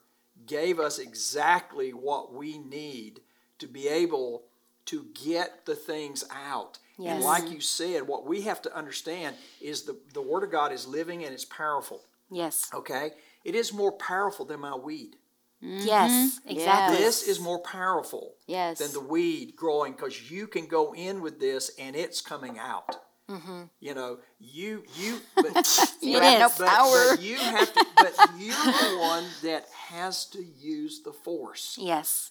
gave 0.46 0.78
us 0.78 0.98
exactly 0.98 1.90
what 1.90 2.32
we 2.32 2.58
need 2.58 3.20
to 3.58 3.66
be 3.66 3.88
able 3.88 4.44
to 4.86 5.06
get 5.14 5.66
the 5.66 5.74
things 5.74 6.24
out. 6.32 6.78
And 6.98 7.22
like 7.22 7.50
you 7.50 7.60
said, 7.60 8.08
what 8.08 8.26
we 8.26 8.42
have 8.42 8.60
to 8.62 8.76
understand 8.76 9.36
is 9.60 9.82
the, 9.82 9.96
the 10.14 10.22
Word 10.22 10.42
of 10.42 10.50
God 10.50 10.72
is 10.72 10.86
living 10.86 11.24
and 11.24 11.32
it's 11.32 11.44
powerful. 11.44 12.04
yes 12.30 12.70
Okay? 12.74 13.12
It 13.44 13.54
is 13.54 13.72
more 13.72 13.92
powerful 13.92 14.44
than 14.44 14.60
my 14.60 14.74
weed. 14.74 15.16
Mm-hmm. 15.62 15.86
yes 15.86 16.38
mm-hmm. 16.38 16.50
exactly 16.50 16.98
This 16.98 17.26
is 17.26 17.40
more 17.40 17.58
powerful 17.58 18.34
yes. 18.46 18.78
than 18.78 18.92
the 18.92 19.00
weed 19.00 19.56
growing 19.56 19.92
because 19.92 20.30
you 20.30 20.46
can 20.46 20.66
go 20.66 20.94
in 20.94 21.20
with 21.20 21.40
this 21.40 21.72
and 21.80 21.96
it's 21.96 22.20
coming 22.20 22.58
out. 22.60 22.96
Mm-hmm. 23.30 23.62
You 23.80 23.94
know, 23.94 24.18
you 24.40 24.84
you 24.96 25.18
but, 25.36 25.54
you 26.00 26.16
It 26.16 26.22
have 26.22 26.40
no 26.58 26.64
but, 26.64 26.68
power. 26.68 27.06
but 27.10 27.22
you 27.22 27.36
have 27.36 27.72
to, 27.74 27.86
but 27.96 28.14
you're 28.38 28.54
the 28.54 28.98
one 29.00 29.24
that 29.42 29.66
has 29.88 30.24
to 30.26 30.42
use 30.42 31.02
the 31.02 31.12
force 31.12 31.76
yes 31.80 32.30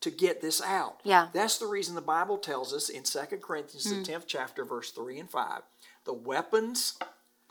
to 0.00 0.10
get 0.10 0.40
this 0.40 0.60
out. 0.60 1.00
Yeah. 1.04 1.28
That's 1.32 1.58
the 1.58 1.66
reason 1.66 1.94
the 1.94 2.00
Bible 2.00 2.36
tells 2.36 2.74
us 2.74 2.88
in 2.88 3.04
2 3.04 3.18
Corinthians 3.40 3.84
the 3.88 4.12
10th 4.12 4.24
chapter 4.26 4.64
verse 4.64 4.90
3 4.90 5.20
and 5.20 5.30
5, 5.30 5.62
the 6.04 6.12
weapons 6.12 6.98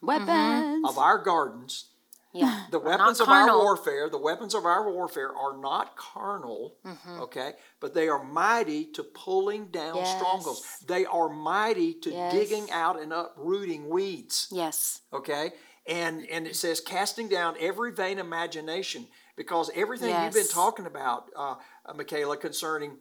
Weapons. 0.02 0.84
of 0.86 0.98
our 0.98 1.18
gardens 1.18 1.86
yeah 2.34 2.66
the 2.72 2.80
weapons 2.80 3.20
of 3.20 3.28
our 3.30 3.58
warfare, 3.58 4.10
the 4.10 4.18
weapons 4.18 4.54
of 4.54 4.66
our 4.66 4.90
warfare 4.92 5.36
are 5.36 5.58
not 5.58 5.96
carnal, 5.98 6.78
Mm-hmm. 6.86 7.20
okay, 7.22 7.54
but 7.80 7.94
they 7.94 8.08
are 8.08 8.24
mighty 8.24 8.86
to 8.94 9.04
pulling 9.04 9.68
down 9.68 9.98
Yes. 9.98 10.16
strongholds. 10.16 10.80
They 10.88 11.06
are 11.06 11.30
mighty 11.30 11.94
to 12.02 12.12
Yes. 12.12 12.32
digging 12.32 12.72
out 12.72 13.00
and 13.00 13.12
uprooting 13.14 13.90
weeds, 13.90 14.48
yes 14.52 15.02
okay? 15.14 15.52
And 15.88 16.26
and 16.30 16.46
it 16.48 16.56
says 16.56 16.80
casting 16.80 17.28
down 17.28 17.56
every 17.60 17.92
vain 17.92 18.20
imagination 18.20 19.08
because 19.36 19.72
everything 19.76 20.10
you've 20.24 20.34
been 20.34 20.48
talking 20.48 20.86
about, 20.86 21.30
uh, 21.36 21.56
uh, 21.86 21.94
Michaela, 21.94 22.38
concerning 22.38 22.98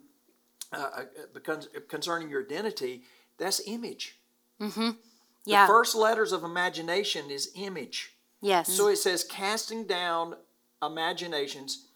uh, 0.72 1.04
uh, 1.46 1.80
concerning 1.88 2.30
your 2.30 2.42
identity, 2.42 3.02
that's 3.38 3.60
image. 3.66 4.18
yeah 4.58 5.66
The 5.66 5.66
first 5.66 5.94
letters 5.94 6.32
of 6.32 6.42
imagination 6.44 7.30
is 7.30 7.50
image. 7.54 8.12
Yes. 8.40 8.72
So 8.72 8.88
it 8.88 8.96
says 8.96 9.24
casting 9.24 9.84
down 9.84 10.34
imaginations, 10.82 11.86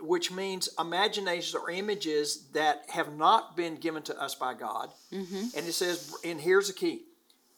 which 0.00 0.30
means 0.32 0.68
imaginations 0.78 1.54
or 1.54 1.70
images 1.70 2.48
that 2.52 2.82
have 2.88 3.16
not 3.16 3.56
been 3.56 3.76
given 3.76 4.02
to 4.04 4.20
us 4.20 4.34
by 4.34 4.54
God. 4.54 4.90
Mm-hmm. 5.12 5.56
And 5.56 5.66
it 5.66 5.72
says, 5.72 6.14
and 6.24 6.40
here's 6.40 6.68
the 6.68 6.74
key 6.74 7.02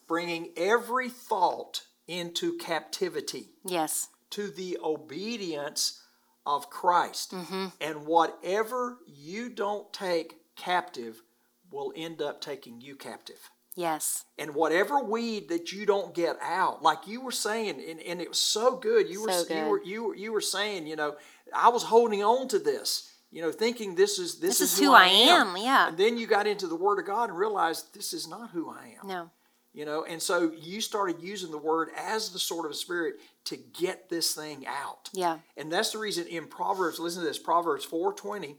bringing 0.07 0.51
every 0.57 1.09
thought 1.09 1.83
into 2.09 2.59
captivity 2.59 3.51
yes. 3.65 4.09
to 4.31 4.49
the 4.49 4.77
obedience 4.83 6.03
of 6.45 6.69
Christ. 6.69 7.33
Mm-hmm. 7.33 7.67
And 7.81 8.07
whatever 8.07 8.99
you 9.07 9.49
don't 9.49 9.93
take 9.93 10.35
captive 10.57 11.23
will 11.71 11.93
end 11.95 12.21
up 12.21 12.41
taking 12.41 12.81
you 12.81 12.97
captive 12.97 13.51
yes. 13.77 14.25
And 14.39 14.55
whatever 14.55 15.01
weed 15.03 15.49
that 15.49 15.73
you 15.73 15.87
don't 15.87 16.15
get 16.15 16.37
out 16.43 16.83
like 16.83 17.07
you 17.07 17.21
were 17.21 17.31
saying 17.33 17.81
and, 17.89 18.01
and 18.01 18.21
it 18.21 18.29
was 18.29 18.39
so 18.41 18.77
good. 18.77 19.09
You 19.09 19.23
were 19.23 19.33
So 19.33 19.41
you 19.41 19.47
good. 19.61 19.69
were 19.69 19.83
you 19.85 20.05
were 20.05 20.17
you 20.17 20.33
were 20.33 20.41
saying 20.41 20.87
you 20.87 20.97
know 20.97 21.17
i 21.55 21.69
was 21.69 21.83
holding 21.83 22.23
on 22.23 22.47
to 22.49 22.59
this 22.59 23.13
you 23.33 23.43
know 23.43 23.51
thinking 23.53 23.95
this 23.95 24.19
is 24.19 24.39
this, 24.39 24.59
This 24.59 24.73
is, 24.73 24.73
is 24.75 24.85
who 24.85 24.93
I 24.93 25.07
am, 25.07 25.57
yeah. 25.57 25.89
and 25.89 25.97
then 25.99 26.17
you 26.19 26.27
got 26.27 26.47
into 26.47 26.67
the 26.67 26.77
word 26.77 26.99
of 26.99 27.07
god 27.07 27.29
and 27.31 27.39
realized 27.39 27.95
this 27.95 28.13
is 28.13 28.29
not 28.29 28.51
who 28.51 28.71
i 28.71 28.97
am. 29.01 29.07
No. 29.09 29.31
You 29.73 29.85
know 29.85 30.05
and 30.05 30.21
so 30.21 30.53
you 30.61 30.81
started 30.81 31.17
using 31.21 31.51
the 31.51 31.59
word 31.59 31.89
as 31.97 32.31
the 32.31 32.39
sword 32.39 32.67
of 32.67 32.73
the 32.73 32.77
spirit 32.79 33.15
to 33.45 33.57
get 33.57 34.09
this 34.09 34.35
thing 34.35 34.67
out. 34.67 35.11
Yeah. 35.13 35.39
And 35.57 35.71
that's 35.73 35.93
the 35.93 35.99
reason 35.99 36.27
in 36.27 36.47
Proverbs, 36.47 36.99
listen 36.99 37.23
to 37.23 37.29
this, 37.29 37.39
Proverbs 37.39 37.85
4:20, 37.87 38.57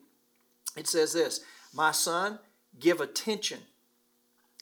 it 0.78 0.88
says 0.88 1.12
this, 1.14 1.42
"My 1.74 1.92
son, 1.92 2.40
give 2.80 3.02
attention 3.02 3.60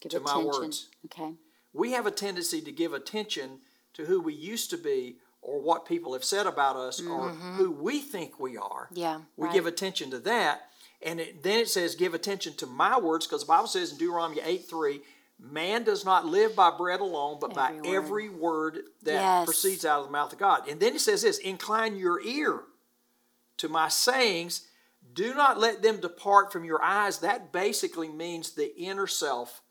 Give 0.01 0.12
to 0.12 0.19
my 0.19 0.38
words. 0.38 0.89
Okay. 1.05 1.33
we 1.73 1.91
have 1.91 2.05
a 2.05 2.12
tendency 2.12 2.62
to 2.62 2.71
give 2.71 2.93
attention 2.93 3.59
to 3.93 4.05
who 4.05 4.21
we 4.21 4.33
used 4.33 4.69
to 4.69 4.77
be 4.77 5.17
or 5.41 5.62
what 5.62 5.85
people 5.85 6.13
have 6.13 6.23
said 6.23 6.45
about 6.47 6.75
us 6.75 6.99
or 6.99 7.29
mm-hmm. 7.29 7.55
who 7.55 7.71
we 7.71 7.99
think 7.99 8.39
we 8.39 8.57
are. 8.57 8.89
Yeah, 8.93 9.21
We 9.38 9.51
give 9.51 9.65
attention 9.65 10.12
to 10.12 10.19
that. 10.19 10.62
And 11.01 11.19
it, 11.19 11.43
then 11.43 11.59
it 11.59 11.69
says, 11.69 11.95
give 11.95 12.13
attention 12.13 12.55
to 12.57 12.65
my 12.65 12.99
words, 12.99 13.25
because 13.25 13.41
the 13.41 13.47
Bible 13.47 13.67
says 13.67 13.91
in 13.93 13.97
Deuteronomy 13.97 14.41
8 14.43 14.65
3, 14.69 14.99
man 15.39 15.83
does 15.85 16.03
not 16.03 16.25
live 16.25 16.55
by 16.55 16.71
bread 16.71 16.99
alone, 16.99 17.38
but 17.39 17.53
by 17.53 17.69
Every 17.69 17.79
word. 17.79 17.95
every 17.95 18.29
word 18.29 18.75
that 19.03 19.13
Yes. 19.13 19.45
proceeds 19.45 19.85
out 19.85 20.01
of 20.01 20.07
the 20.07 20.12
mouth 20.12 20.33
of 20.33 20.39
God. 20.39 20.67
And 20.67 20.79
then 20.81 20.95
it 20.95 20.99
says 21.01 21.21
this 21.21 21.38
incline 21.38 21.95
your 21.95 22.21
ear 22.21 22.63
to 23.57 23.69
my 23.69 23.88
sayings. 23.88 24.67
Do 25.13 25.33
not 25.33 25.57
let 25.57 25.81
them 25.81 26.01
depart 26.01 26.51
from 26.51 26.65
your 26.65 26.83
eyes. 26.83 27.19
That 27.19 27.53
basically 27.53 28.09
means 28.09 28.51
the 28.51 28.75
inner 28.77 29.07
self. 29.07 29.62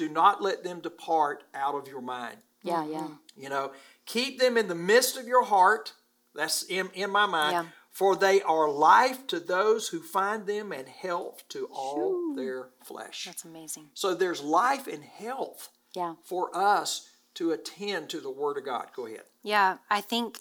Do 0.00 0.08
not 0.08 0.40
let 0.42 0.64
them 0.64 0.80
depart 0.80 1.44
out 1.54 1.74
of 1.74 1.86
your 1.86 2.00
mind. 2.00 2.38
Yeah, 2.62 2.86
yeah. 2.86 3.08
You 3.36 3.50
know, 3.50 3.72
keep 4.06 4.38
them 4.40 4.56
in 4.56 4.66
the 4.66 4.74
midst 4.74 5.18
of 5.18 5.26
your 5.26 5.44
heart. 5.44 5.92
That's 6.34 6.62
in, 6.62 6.88
in 6.94 7.10
my 7.10 7.26
mind. 7.26 7.52
Yeah. 7.52 7.64
For 7.90 8.16
they 8.16 8.40
are 8.40 8.70
life 8.70 9.26
to 9.26 9.38
those 9.38 9.88
who 9.88 10.00
find 10.00 10.46
them 10.46 10.72
and 10.72 10.88
health 10.88 11.42
to 11.50 11.68
all 11.70 12.34
their 12.34 12.68
flesh. 12.82 13.24
that's 13.26 13.44
amazing 13.44 13.90
So 13.92 14.14
there's 14.14 14.40
life 14.40 14.86
and 14.86 15.04
health 15.04 15.68
Yeah. 15.94 16.14
for 16.24 16.48
us 16.56 17.10
to 17.34 17.50
attend 17.50 18.08
to 18.10 18.20
the 18.20 18.30
Word 18.30 18.56
of 18.56 18.64
God. 18.64 18.86
Go 18.96 19.04
ahead. 19.06 19.24
Yeah, 19.42 19.78
I 19.90 20.00
think, 20.00 20.38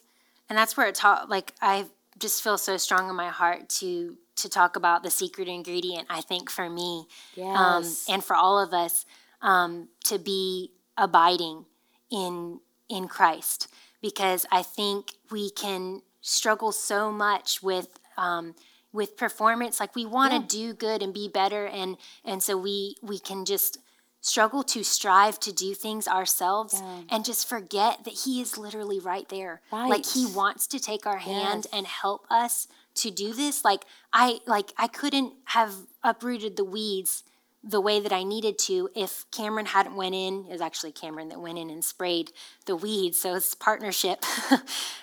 and 0.48 0.58
that's 0.58 0.78
where 0.78 0.88
it 0.88 0.96
taught. 0.96 1.30
Like 1.30 1.54
I 1.62 1.88
just 2.18 2.42
feel 2.44 2.58
so 2.58 2.78
strong 2.78 3.10
in 3.10 3.16
my 3.18 3.30
heart 3.30 3.68
to 3.82 4.16
to 4.38 4.48
talk 4.48 4.78
about 4.78 5.04
the 5.04 5.10
secret 5.10 5.50
ingredient. 5.50 6.08
I 6.10 6.22
think 6.22 6.50
for 6.50 6.70
me, 6.70 7.08
um, 7.44 7.84
Yes. 7.84 8.06
and 8.08 8.24
for 8.24 8.38
all 8.38 8.58
of 8.58 8.74
us, 8.74 9.06
um, 9.42 9.90
to 10.06 10.18
be 10.20 10.72
abiding 10.98 11.66
in 12.12 12.60
in 12.90 13.08
Christ, 13.08 13.68
because 14.02 14.46
I 14.52 14.64
think 14.64 15.14
we 15.32 15.50
can 15.52 16.02
struggle 16.22 16.72
so 16.72 17.12
much 17.12 17.62
with. 17.64 18.00
Um, 18.18 18.56
with 18.92 19.16
performance 19.18 19.80
like 19.80 19.96
we 19.96 20.04
want 20.04 20.34
to 20.34 20.58
do 20.58 20.74
good 20.74 21.04
and 21.04 21.14
be 21.14 21.28
better 21.28 21.68
and 21.68 21.96
and 22.26 22.42
so 22.42 22.58
we 22.58 22.96
we 23.04 23.20
can 23.20 23.46
just 23.46 23.78
struggle 24.20 24.64
to 24.64 24.84
strive 24.84 25.40
to 25.40 25.54
do 25.54 25.76
things 25.76 26.08
ourselves 26.08 26.74
Yeah. 26.82 27.02
and 27.12 27.24
just 27.24 27.48
forget 27.48 28.04
that 28.06 28.14
he 28.26 28.42
is 28.42 28.58
literally 28.58 29.00
right 29.00 29.30
there 29.30 29.62
like 29.72 30.08
he 30.08 30.26
wants 30.26 30.66
to 30.68 30.80
take 30.80 31.06
our 31.06 31.20
hand 31.20 31.66
Yes. 31.66 31.68
and 31.72 31.86
help 31.86 32.26
us 32.32 32.68
to 32.96 33.12
do 33.12 33.32
this 33.32 33.64
like 33.64 33.84
i 34.12 34.40
like 34.48 34.74
i 34.76 34.88
couldn't 34.88 35.34
have 35.46 35.76
uprooted 36.04 36.58
the 36.58 36.66
weeds 36.66 37.24
the 37.64 37.82
way 37.82 38.00
that 38.00 38.14
i 38.14 38.24
needed 38.24 38.58
to 38.58 38.90
if 38.96 39.26
cameron 39.32 39.66
hadn't 39.66 39.96
went 39.96 40.16
in 40.16 40.46
it 40.48 40.52
was 40.52 40.62
actually 40.62 40.92
cameron 40.92 41.28
that 41.30 41.40
went 41.42 41.58
in 41.58 41.70
and 41.70 41.84
sprayed 41.84 42.32
the 42.66 42.76
weeds 42.76 43.20
so 43.20 43.36
it's 43.36 43.54
partnership 43.56 44.24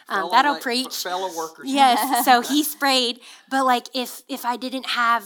um, 0.09 0.29
that'll 0.31 0.55
la- 0.55 0.59
preach 0.61 0.97
fellow 1.03 1.35
workers. 1.37 1.67
yes 1.71 2.25
so 2.25 2.41
he 2.41 2.63
sprayed 2.63 3.21
but 3.51 3.65
like 3.65 3.89
if 3.95 4.23
if 4.29 4.45
i 4.45 4.57
didn't 4.57 4.87
have 4.87 5.25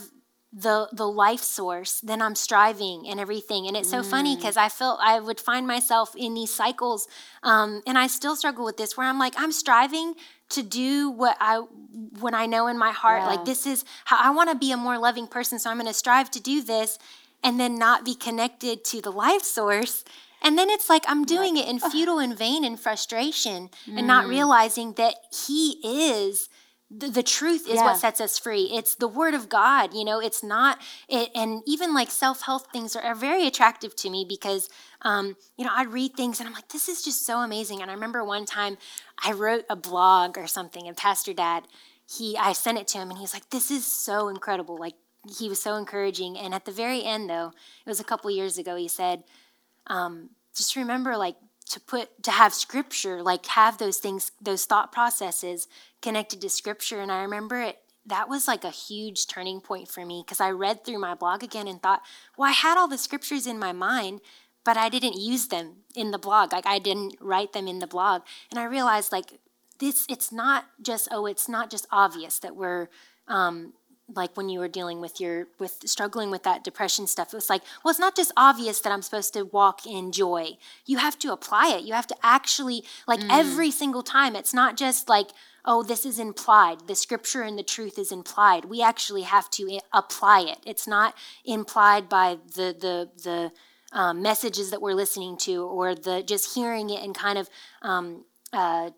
the 0.53 0.89
the 0.93 1.07
life 1.07 1.39
source 1.41 2.01
then 2.01 2.21
i'm 2.21 2.35
striving 2.35 3.07
and 3.09 3.21
everything 3.21 3.69
and 3.69 3.77
it's 3.77 3.89
so 3.89 4.03
funny 4.03 4.35
because 4.35 4.57
i 4.57 4.69
felt 4.69 4.99
i 5.01 5.21
would 5.21 5.39
find 5.39 5.65
myself 5.65 6.13
in 6.17 6.35
these 6.35 6.53
cycles 6.53 7.07
um, 7.45 7.81
and 7.87 7.97
i 7.97 8.09
still 8.09 8.35
struggle 8.35 8.65
with 8.65 8.77
this 8.77 8.97
where 8.97 9.07
i'm 9.07 9.19
like 9.21 9.35
i'm 9.37 9.53
striving 9.53 10.15
to 10.49 10.65
do 10.65 11.09
what 11.09 11.37
i 11.41 11.59
when 12.19 12.35
i 12.35 12.47
know 12.47 12.67
in 12.67 12.77
my 12.77 12.91
heart 12.91 13.21
Yeah. 13.23 13.29
like 13.29 13.45
this 13.45 13.65
is 13.65 13.85
how 14.07 14.17
i 14.21 14.31
want 14.35 14.51
to 14.51 14.57
be 14.57 14.73
a 14.73 14.77
more 14.77 14.99
loving 14.99 15.29
person 15.29 15.61
so 15.61 15.71
i'm 15.71 15.77
going 15.77 15.87
to 15.87 15.95
strive 15.95 16.29
to 16.33 16.41
do 16.41 16.63
this 16.63 16.99
and 17.43 17.59
then 17.59 17.79
not 17.79 18.05
be 18.05 18.15
connected 18.15 18.85
to 18.85 19.01
the 19.01 19.11
life 19.13 19.43
source. 19.43 20.05
And 20.43 20.57
then 20.59 20.71
it's 20.71 20.89
like 20.89 21.05
i'm 21.07 21.25
doing 21.25 21.57
it 21.57 21.69
in 21.69 21.79
futile 21.79 22.19
and 22.19 22.37
vain 22.37 22.65
and 22.65 22.81
frustration 22.81 23.69
and 23.87 24.07
not 24.07 24.27
realizing 24.27 24.95
that 24.95 25.15
he 25.47 25.79
is 25.85 26.49
the, 26.91 27.09
the 27.09 27.23
truth 27.23 27.69
is 27.69 27.75
Yeah. 27.77 27.85
what 27.85 27.99
sets 27.99 28.21
us 28.21 28.37
free. 28.39 28.65
It's 28.73 28.95
the 28.97 29.07
word 29.07 29.35
of 29.35 29.49
god 29.49 29.93
you 29.95 30.05
know? 30.05 30.19
It's 30.19 30.43
not 30.43 30.79
it 31.09 31.31
and 31.35 31.63
even 31.67 31.93
like 31.95 32.11
self-help 32.11 32.73
things 32.73 32.97
are, 32.97 33.03
are 33.03 33.15
very 33.15 33.47
attractive 33.47 33.95
to 33.97 34.09
me 34.11 34.25
because 34.29 34.69
um, 35.03 35.37
you 35.59 35.65
know 35.65 35.73
i'd 35.75 35.93
read 35.93 36.15
things 36.17 36.41
and 36.41 36.49
i'm 36.49 36.55
like 36.55 36.69
this 36.69 36.89
is 36.89 37.03
just 37.03 37.27
so 37.27 37.39
amazing. 37.41 37.83
And 37.83 37.91
i 37.91 37.95
remember 37.95 38.25
one 38.25 38.47
time 38.47 38.79
i 39.23 39.33
wrote 39.33 39.65
a 39.69 39.77
blog 39.77 40.39
or 40.39 40.47
something 40.47 40.89
and 40.89 40.97
pastor 40.97 41.35
dad 41.35 41.65
he 42.17 42.37
i 42.39 42.53
sent 42.53 42.79
it 42.79 42.89
to 42.89 42.99
him 42.99 43.11
and 43.11 43.19
he 43.19 43.23
was 43.23 43.35
like 43.35 43.51
this 43.51 43.71
is 43.71 43.87
so 43.87 44.29
incredible. 44.29 44.77
Like 44.79 44.95
he 45.39 45.49
was 45.49 45.63
so 45.63 45.77
encouraging. 45.77 46.39
And 46.39 46.55
at 46.55 46.65
the 46.65 46.73
very 46.73 47.05
end 47.05 47.29
though 47.29 47.53
it 47.85 47.89
was 47.89 48.01
a 48.01 48.05
couple 48.05 48.31
years 48.31 48.59
ago 48.59 48.77
he 48.77 48.89
said 48.89 49.25
um, 49.87 50.31
just 50.55 50.77
remember 50.77 51.17
like 51.17 51.37
to 51.71 51.81
put 51.81 52.23
to 52.25 52.31
have 52.31 52.53
scripture 52.53 53.23
like 53.23 53.47
have 53.47 53.79
those 53.79 53.99
things 53.99 54.33
those 54.41 54.65
thought 54.65 54.93
processes 54.93 55.69
connected 56.03 56.41
to 56.41 56.49
scripture. 56.49 57.01
And 57.01 57.13
i 57.13 57.23
remember 57.23 57.61
it 57.61 57.79
that 58.07 58.29
was 58.29 58.49
like 58.49 58.65
a 58.65 58.71
huge 58.71 59.27
turning 59.27 59.61
point 59.61 59.89
for 59.89 60.05
me 60.05 60.23
because 60.25 60.41
i 60.41 60.51
read 60.51 60.85
through 60.85 60.99
my 60.99 61.15
blog 61.15 61.43
again 61.43 61.69
and 61.69 61.83
thought 61.83 62.03
well 62.37 62.49
i 62.49 62.53
had 62.53 62.79
all 62.79 62.89
the 62.89 62.99
scriptures 62.99 63.47
in 63.47 63.59
my 63.59 63.73
mind 63.73 64.21
but 64.65 64.77
i 64.77 64.89
didn't 64.89 65.21
use 65.21 65.49
them 65.49 65.77
in 65.95 66.11
the 66.11 66.19
blog. 66.19 66.53
Like 66.53 66.67
i 66.67 66.79
didn't 66.79 67.17
write 67.21 67.53
them 67.53 67.69
in 67.69 67.79
the 67.79 67.87
blog. 67.87 68.23
And 68.51 68.59
i 68.59 68.65
realized 68.65 69.13
like 69.13 69.39
this 69.79 70.07
it's 70.09 70.31
not 70.31 70.67
just 70.83 71.09
oh 71.11 71.27
it's 71.27 71.49
not 71.49 71.71
just 71.71 71.87
obvious 71.91 72.39
that 72.39 72.57
we're 72.57 72.89
um, 73.29 73.75
like 74.15 74.37
when 74.37 74.49
you 74.49 74.59
were 74.59 74.69
dealing 74.69 75.01
with 75.01 75.21
your 75.21 75.47
with 75.59 75.79
struggling 75.87 76.31
with 76.31 76.43
that 76.43 76.65
depression 76.65 77.07
stuff 77.07 77.29
it 77.33 77.37
was 77.37 77.51
like 77.51 77.63
well 77.83 77.91
it's 77.91 78.01
not 78.01 78.17
just 78.17 78.33
obvious 78.37 78.81
that 78.81 78.93
i'm 78.93 79.03
supposed 79.03 79.33
to 79.33 79.45
walk 79.45 79.87
in 79.87 80.13
joy. 80.13 80.57
You 80.87 80.99
have 80.99 81.19
to 81.21 81.33
apply 81.33 81.75
it. 81.77 81.85
You 81.85 81.95
have 81.95 82.07
to 82.09 82.17
actually 82.23 82.85
like 83.07 83.21
every 83.31 83.71
single 83.71 84.03
time 84.03 84.35
it's 84.37 84.55
not 84.55 84.77
just 84.77 85.09
like 85.09 85.29
oh 85.65 85.83
this 85.83 86.05
is 86.07 86.19
implied. 86.19 86.87
The 86.87 86.95
scripture 86.95 87.43
and 87.43 87.59
the 87.59 87.63
truth 87.63 87.99
is 87.99 88.11
implied. 88.13 88.65
We 88.67 88.83
actually 88.83 89.23
have 89.23 89.51
to 89.51 89.63
i- 89.77 89.81
apply 89.93 90.41
it. 90.43 90.59
It's 90.67 90.87
not 90.87 91.15
implied 91.45 92.09
by 92.09 92.39
the 92.55 92.75
the 92.79 93.11
the 93.23 93.53
um, 93.93 94.23
messages 94.23 94.71
that 94.71 94.81
we're 94.81 94.95
listening 94.95 95.37
to 95.39 95.65
or 95.65 95.95
the 95.95 96.23
just 96.23 96.55
hearing 96.55 96.91
it 96.91 97.03
and 97.03 97.15
kind 97.15 97.39
of 97.39 97.51
um, 97.83 98.25
uh, 98.53 98.91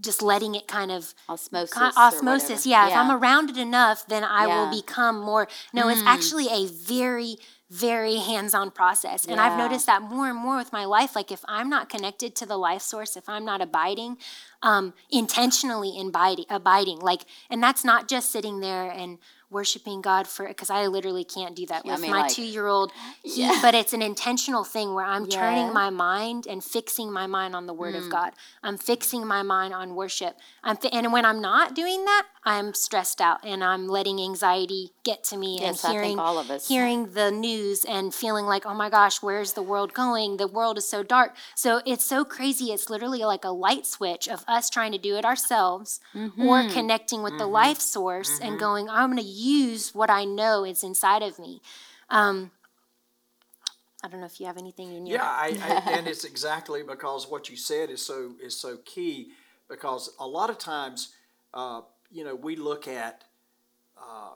just 0.00 0.22
letting 0.22 0.54
it 0.54 0.66
kind 0.68 0.90
of 0.90 1.14
Osmosis. 1.28 1.72
Con- 1.72 1.92
or 1.96 1.98
osmosis 1.98 2.66
whatever. 2.66 2.68
yeah, 2.68 2.88
if 2.88 2.96
i'm 2.96 3.10
around 3.10 3.50
it 3.50 3.56
enough 3.56 4.06
then 4.06 4.24
i 4.24 4.46
Yeah. 4.46 4.52
Mm. 4.54 4.70
will 4.70 4.80
become 4.80 5.20
more 5.20 5.48
no 5.72 5.88
it's 5.88 6.02
actually 6.02 6.48
a 6.48 6.66
very 6.66 7.36
very 7.70 8.16
hands-on 8.16 8.70
process 8.70 9.24
and 9.26 9.40
i've 9.40 9.58
noticed 9.58 9.86
that 9.86 10.00
more 10.02 10.28
and 10.28 10.38
more 10.38 10.56
with 10.56 10.72
my 10.72 10.84
life 10.84 11.16
like 11.16 11.32
if 11.32 11.42
i'm 11.48 11.68
not 11.68 11.88
connected 11.88 12.36
to 12.36 12.46
the 12.46 12.56
life 12.56 12.82
source 12.82 13.16
if 13.16 13.28
i'm 13.28 13.44
not 13.44 13.60
abiding 13.60 14.16
um, 14.62 14.94
intentionally 15.10 16.00
abiding 16.00 16.44
abiding 16.48 16.98
like 17.00 17.22
and 17.50 17.62
that's 17.62 17.84
not 17.84 18.06
just 18.08 18.30
sitting 18.30 18.60
there 18.60 18.88
and 18.90 19.18
worshiping 19.50 20.00
god 20.00 20.26
for 20.26 20.46
because 20.48 20.70
i 20.70 20.86
literally 20.86 21.24
can't 21.24 21.54
do 21.54 21.66
that 21.66 21.84
Yeah, 21.84 21.92
I 21.92 21.94
with 21.94 22.02
mean, 22.02 22.10
my 22.10 22.20
like- 22.22 22.32
two-year-old. 22.32 22.92
Yeah. 23.24 23.58
but 23.62 23.74
it's 23.74 23.92
an 23.92 24.02
intentional 24.02 24.64
thing 24.64 24.94
where 24.94 25.04
i'm 25.04 25.28
turning 25.28 25.72
my 25.72 25.90
mind 25.90 26.46
and 26.46 26.62
fixing 26.62 27.12
my 27.12 27.26
mind 27.26 27.54
on 27.54 27.66
the 27.66 27.74
word 27.74 27.94
Mm. 27.94 27.98
of 28.04 28.10
god. 28.10 28.32
I'm 28.62 28.76
fixing 28.78 29.26
my 29.26 29.42
mind 29.42 29.72
on 29.74 29.94
worship. 29.94 30.36
I'm 30.64 30.76
fi- 30.76 30.88
and 30.88 31.12
when 31.12 31.24
i'm 31.24 31.40
not 31.40 31.74
doing 31.74 32.04
that 32.04 32.26
i'm 32.44 32.74
stressed 32.74 33.20
out 33.20 33.38
and 33.44 33.62
i'm 33.62 33.86
letting 33.88 34.20
anxiety 34.20 34.90
get 35.04 35.22
to 35.24 35.36
me 35.36 35.58
Yes, 35.60 35.84
I 35.84 35.90
and 35.90 35.94
hearing 36.00 36.18
all 36.18 36.38
of 36.38 36.50
us. 36.50 36.66
hearing 36.68 37.12
the 37.12 37.30
news 37.30 37.84
and 37.84 38.12
feeling 38.14 38.46
like 38.46 38.66
oh 38.66 38.74
my 38.74 38.90
gosh 38.90 39.22
where's 39.22 39.52
the 39.52 39.62
world 39.62 39.92
going? 39.94 40.36
The 40.38 40.46
world 40.48 40.76
is 40.78 40.88
so 40.88 41.02
dark. 41.02 41.34
So 41.54 41.80
it's 41.86 42.04
so 42.04 42.24
crazy. 42.24 42.66
It's 42.72 42.88
literally 42.90 43.20
like 43.20 43.44
a 43.44 43.50
light 43.50 43.86
switch 43.86 44.28
of 44.28 44.44
us 44.48 44.68
trying 44.70 44.92
to 44.92 44.98
do 44.98 45.16
it 45.16 45.24
ourselves 45.24 46.00
Mm-hmm. 46.14 46.46
or 46.48 46.68
connecting 46.70 47.22
with 47.22 47.36
the 47.38 47.46
life 47.46 47.80
source 47.80 48.38
and 48.40 48.58
going 48.58 48.88
i'm 48.88 49.10
going 49.10 49.22
to 49.22 49.28
use 49.36 49.94
what 49.94 50.10
i 50.10 50.24
know 50.24 50.64
is 50.64 50.82
inside 50.82 51.22
of 51.22 51.38
me 51.38 51.60
um, 52.10 52.50
i 54.04 54.08
don't 54.08 54.20
know 54.20 54.26
if 54.26 54.40
you 54.40 54.46
have 54.46 54.58
anything 54.58 54.92
in 54.94 55.06
your 55.06 55.18
Yeah, 55.18 55.24
I, 55.24 55.56
I, 55.62 55.92
and 55.96 56.06
it's 56.08 56.24
exactly 56.24 56.82
because 56.82 57.28
what 57.28 57.48
you 57.50 57.56
said 57.56 57.90
is 57.90 58.00
so 58.02 58.32
is 58.42 58.58
so 58.58 58.78
key. 58.84 59.28
Because 59.68 60.10
a 60.20 60.26
lot 60.26 60.48
of 60.48 60.58
times, 60.58 61.12
uh, 61.52 61.80
you 62.10 62.22
know, 62.24 62.36
we 62.36 62.54
look 62.54 62.86
at 62.86 63.24
uh, 63.98 64.34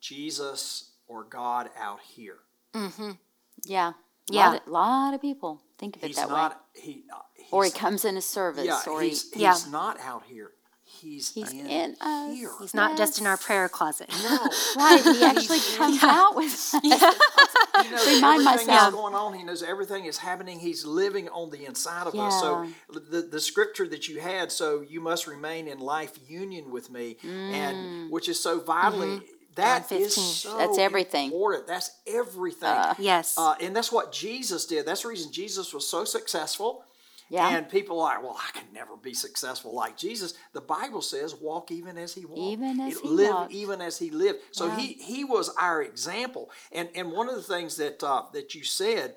Jesus 0.00 0.90
or 1.08 1.24
God 1.24 1.68
out 1.76 2.00
here. 2.00 2.38
Mhm. 2.74 3.18
Yeah. 3.64 3.92
Yeah. 4.30 4.50
Lot 4.50 4.56
of, 4.62 4.68
lot 4.68 5.14
of 5.14 5.20
people 5.20 5.60
think 5.78 5.96
of 5.96 6.04
it 6.04 6.06
He's 6.06 6.16
that 6.16 6.28
way. 6.28 6.34
not. 6.34 6.64
He. 6.74 7.02
Uh, 7.12 7.18
he's, 7.34 7.46
Or 7.52 7.64
he 7.64 7.70
comes 7.72 8.04
in 8.04 8.16
a 8.16 8.22
service, 8.22 8.66
Yeah, 8.66 8.80
or 8.86 9.02
he's, 9.02 9.24
he, 9.32 9.40
he's 9.40 9.66
Yeah. 9.66 9.70
not 9.72 9.98
out 10.00 10.22
here. 10.26 10.52
He's, 11.00 11.32
he's 11.32 11.52
in, 11.52 11.66
in 11.66 11.96
us. 12.00 12.34
here. 12.36 12.50
He's 12.60 12.74
not 12.74 12.96
just 12.98 13.20
in 13.20 13.26
our 13.26 13.36
prayer 13.36 13.68
closet. 13.68 14.08
No, 14.22 14.38
Right, 14.76 15.00
he 15.02 15.22
actually 15.24 15.60
comes 15.76 16.02
out 16.02 16.36
with 16.36 16.52
us. 16.52 16.74
he 16.82 16.88
knows 16.88 18.06
Remind 18.06 18.46
everything 18.46 18.66
myself. 18.66 18.92
going 18.94 19.14
on. 19.14 19.34
He 19.34 19.42
knows 19.42 19.62
everything 19.62 20.04
is 20.04 20.18
happening. 20.18 20.58
He's 20.58 20.84
living 20.84 21.28
on 21.30 21.50
the 21.50 21.64
inside 21.64 22.06
of 22.06 22.14
us. 22.14 22.40
So 22.40 22.66
the, 22.92 23.22
the 23.22 23.40
scripture 23.40 23.88
that 23.88 24.08
you 24.08 24.20
had, 24.20 24.52
so 24.52 24.80
you 24.82 25.00
must 25.00 25.26
remain 25.26 25.68
in 25.68 25.78
life 25.80 26.18
union 26.28 26.70
with 26.70 26.90
me, 26.90 27.16
Mm. 27.24 27.52
and 27.52 28.10
which 28.10 28.28
is 28.28 28.38
so 28.38 28.60
vitally. 28.60 29.20
That 29.56 29.88
John 29.88 29.98
is 29.98 30.14
15. 30.14 30.24
so 30.24 30.58
That's 30.58 30.78
everything. 30.78 31.26
important. 31.26 31.66
That's 31.66 31.90
everything. 32.06 32.76
Yes. 32.98 33.34
Uh, 33.36 33.54
and 33.60 33.74
that's 33.74 33.90
what 33.90 34.12
Jesus 34.12 34.64
did. 34.64 34.86
That's 34.86 35.02
the 35.02 35.08
reason 35.08 35.32
Jesus 35.32 35.74
was 35.74 35.86
so 35.88 36.04
successful. 36.04 36.84
Yeah. 37.30 37.48
And 37.48 37.68
people 37.68 38.00
are 38.00 38.16
like, 38.16 38.22
well, 38.24 38.36
I 38.36 38.50
can 38.58 38.66
never 38.74 38.96
be 38.96 39.14
successful 39.14 39.72
like 39.72 39.96
Jesus. 39.96 40.34
The 40.52 40.60
Bible 40.60 41.00
says, 41.00 41.34
walk 41.34 41.70
even 41.70 41.96
as 41.96 42.12
he 42.12 42.24
walked. 42.24 42.40
Even 42.40 42.80
as 42.80 42.98
he 42.98 43.08
live 43.08 43.30
walked. 43.30 43.52
even 43.52 43.80
as 43.80 43.98
he 43.98 44.10
lived. 44.10 44.40
So 44.50 44.66
Yeah. 44.66 44.76
he 44.80 44.86
he 44.94 45.24
was 45.24 45.48
our 45.56 45.80
example. 45.80 46.50
And 46.72 46.88
and 46.94 47.12
one 47.12 47.28
of 47.28 47.36
the 47.36 47.42
things 47.42 47.76
that 47.76 48.02
uh, 48.02 48.24
that 48.32 48.54
you 48.56 48.64
said, 48.64 49.14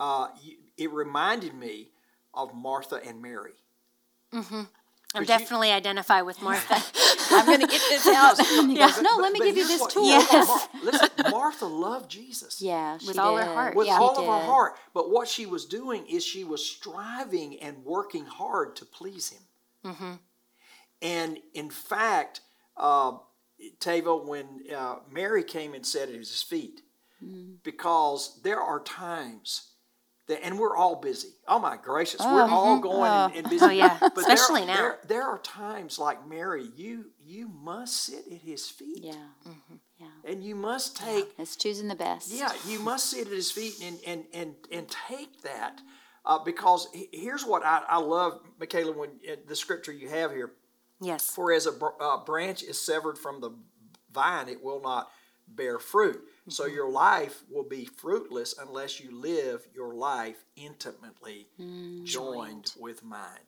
uh, 0.00 0.28
you, 0.42 0.56
it 0.76 0.90
reminded 0.92 1.54
me 1.54 1.92
of 2.34 2.52
Martha 2.52 2.96
and 2.96 3.22
Mary. 3.22 3.54
I'm 5.14 5.24
definitely 5.24 5.70
identify 5.72 6.20
with 6.22 6.42
Martha. 6.42 6.74
I'm 7.30 7.46
going 7.46 7.60
to 7.60 7.66
get 7.66 7.80
this 7.88 8.06
out. 8.06 8.38
And 8.38 8.70
he 8.70 8.76
goes, 8.76 9.00
no, 9.00 9.16
let 9.16 9.32
me 9.32 9.38
give 9.40 9.56
you 9.56 9.66
this 9.66 9.80
what- 9.80 9.90
tool. 9.90 10.06
Yes. 10.06 10.46
Mar- 10.48 10.68
listen, 10.84 11.08
Martha 11.30 11.66
loved 11.66 12.10
Jesus. 12.10 12.60
Yeah, 12.60 12.98
she 12.98 13.06
With 13.08 13.18
all 13.18 13.36
her 13.36 13.44
did. 13.44 13.52
heart, 13.54 13.74
with 13.76 13.86
Yeah. 13.86 13.98
all 13.98 14.14
She 14.14 14.22
of 14.22 14.26
her 14.28 14.46
heart. 14.46 14.74
But 14.92 15.10
what 15.10 15.26
she 15.28 15.46
was 15.46 15.64
doing 15.64 16.06
is 16.06 16.24
she 16.24 16.44
was 16.44 16.64
striving 16.64 17.58
and 17.60 17.84
working 17.84 18.26
hard 18.26 18.76
to 18.76 18.84
please 18.84 19.30
him. 19.30 19.42
Mm-hmm. 19.92 20.12
And 21.02 21.38
in 21.54 21.70
fact, 21.70 22.40
uh, 22.76 23.12
Tava, 23.80 24.16
when 24.16 24.46
uh, 24.74 24.96
Mary 25.10 25.42
came 25.44 25.72
and 25.74 25.86
sat 25.86 26.08
at 26.08 26.14
his 26.14 26.42
feet, 26.42 26.82
Mm-hmm. 27.24 27.54
because 27.62 28.38
there 28.44 28.60
are 28.60 28.78
times 28.78 29.70
that, 30.28 30.44
and 30.44 30.58
we're 30.58 30.76
all 30.76 30.96
busy. 30.96 31.28
Oh 31.46 31.58
my 31.58 31.76
gracious, 31.76 32.20
we're 32.20 32.42
Oh, 32.42 32.48
all 32.50 32.78
going 32.80 33.10
and, 33.10 33.34
and 33.36 33.50
busy. 33.50 33.64
Oh, 33.64 33.70
yeah. 33.70 33.96
But 34.00 34.14
there 34.14 34.34
Especially 34.34 34.62
are- 34.62 34.66
now. 34.66 34.76
There, 34.76 34.98
there 35.08 35.22
are 35.24 35.38
times 35.38 35.98
like 35.98 36.26
Mary, 36.28 36.68
you 36.76 37.06
you 37.20 37.48
must 37.48 37.96
sit 38.04 38.24
at 38.30 38.38
his 38.40 38.68
feet, 38.68 39.02
Yeah. 39.04 39.14
Yeah. 39.98 40.06
and 40.24 40.44
you 40.44 40.54
must 40.54 40.96
take 40.96 41.26
It's 41.38 41.56
choosing 41.56 41.88
the 41.88 41.94
best. 41.94 42.30
yeah, 42.32 42.52
you 42.66 42.78
must 42.80 43.10
sit 43.10 43.26
at 43.26 43.32
his 43.32 43.50
feet 43.50 43.74
and 43.82 43.98
and 44.06 44.24
and 44.34 44.54
and 44.72 44.86
take 45.08 45.42
that 45.42 45.80
uh, 46.24 46.38
because 46.44 46.88
here's 47.12 47.44
what 47.44 47.64
I, 47.64 47.82
I 47.88 47.98
love, 47.98 48.40
Michaela, 48.58 48.92
when 48.92 49.10
uh, 49.30 49.36
the 49.46 49.54
scripture 49.56 49.92
you 49.92 50.08
have 50.08 50.32
here. 50.32 50.52
yes. 51.00 51.30
For 51.30 51.52
as 51.52 51.66
a 51.66 51.72
br- 51.72 52.00
uh, 52.00 52.18
branch 52.24 52.62
is 52.62 52.80
severed 52.80 53.16
from 53.16 53.40
the 53.40 53.50
vine, 54.12 54.48
it 54.48 54.62
will 54.62 54.80
not 54.82 55.08
bear 55.48 55.78
fruit. 55.78 56.20
So 56.48 56.66
your 56.66 56.88
life 56.90 57.42
will 57.50 57.64
be 57.64 57.84
fruitless 57.84 58.54
unless 58.58 59.00
you 59.00 59.10
live 59.10 59.66
your 59.74 59.94
life 59.94 60.44
intimately 60.56 61.48
joined 62.04 62.72
with 62.78 63.02
mine. 63.02 63.46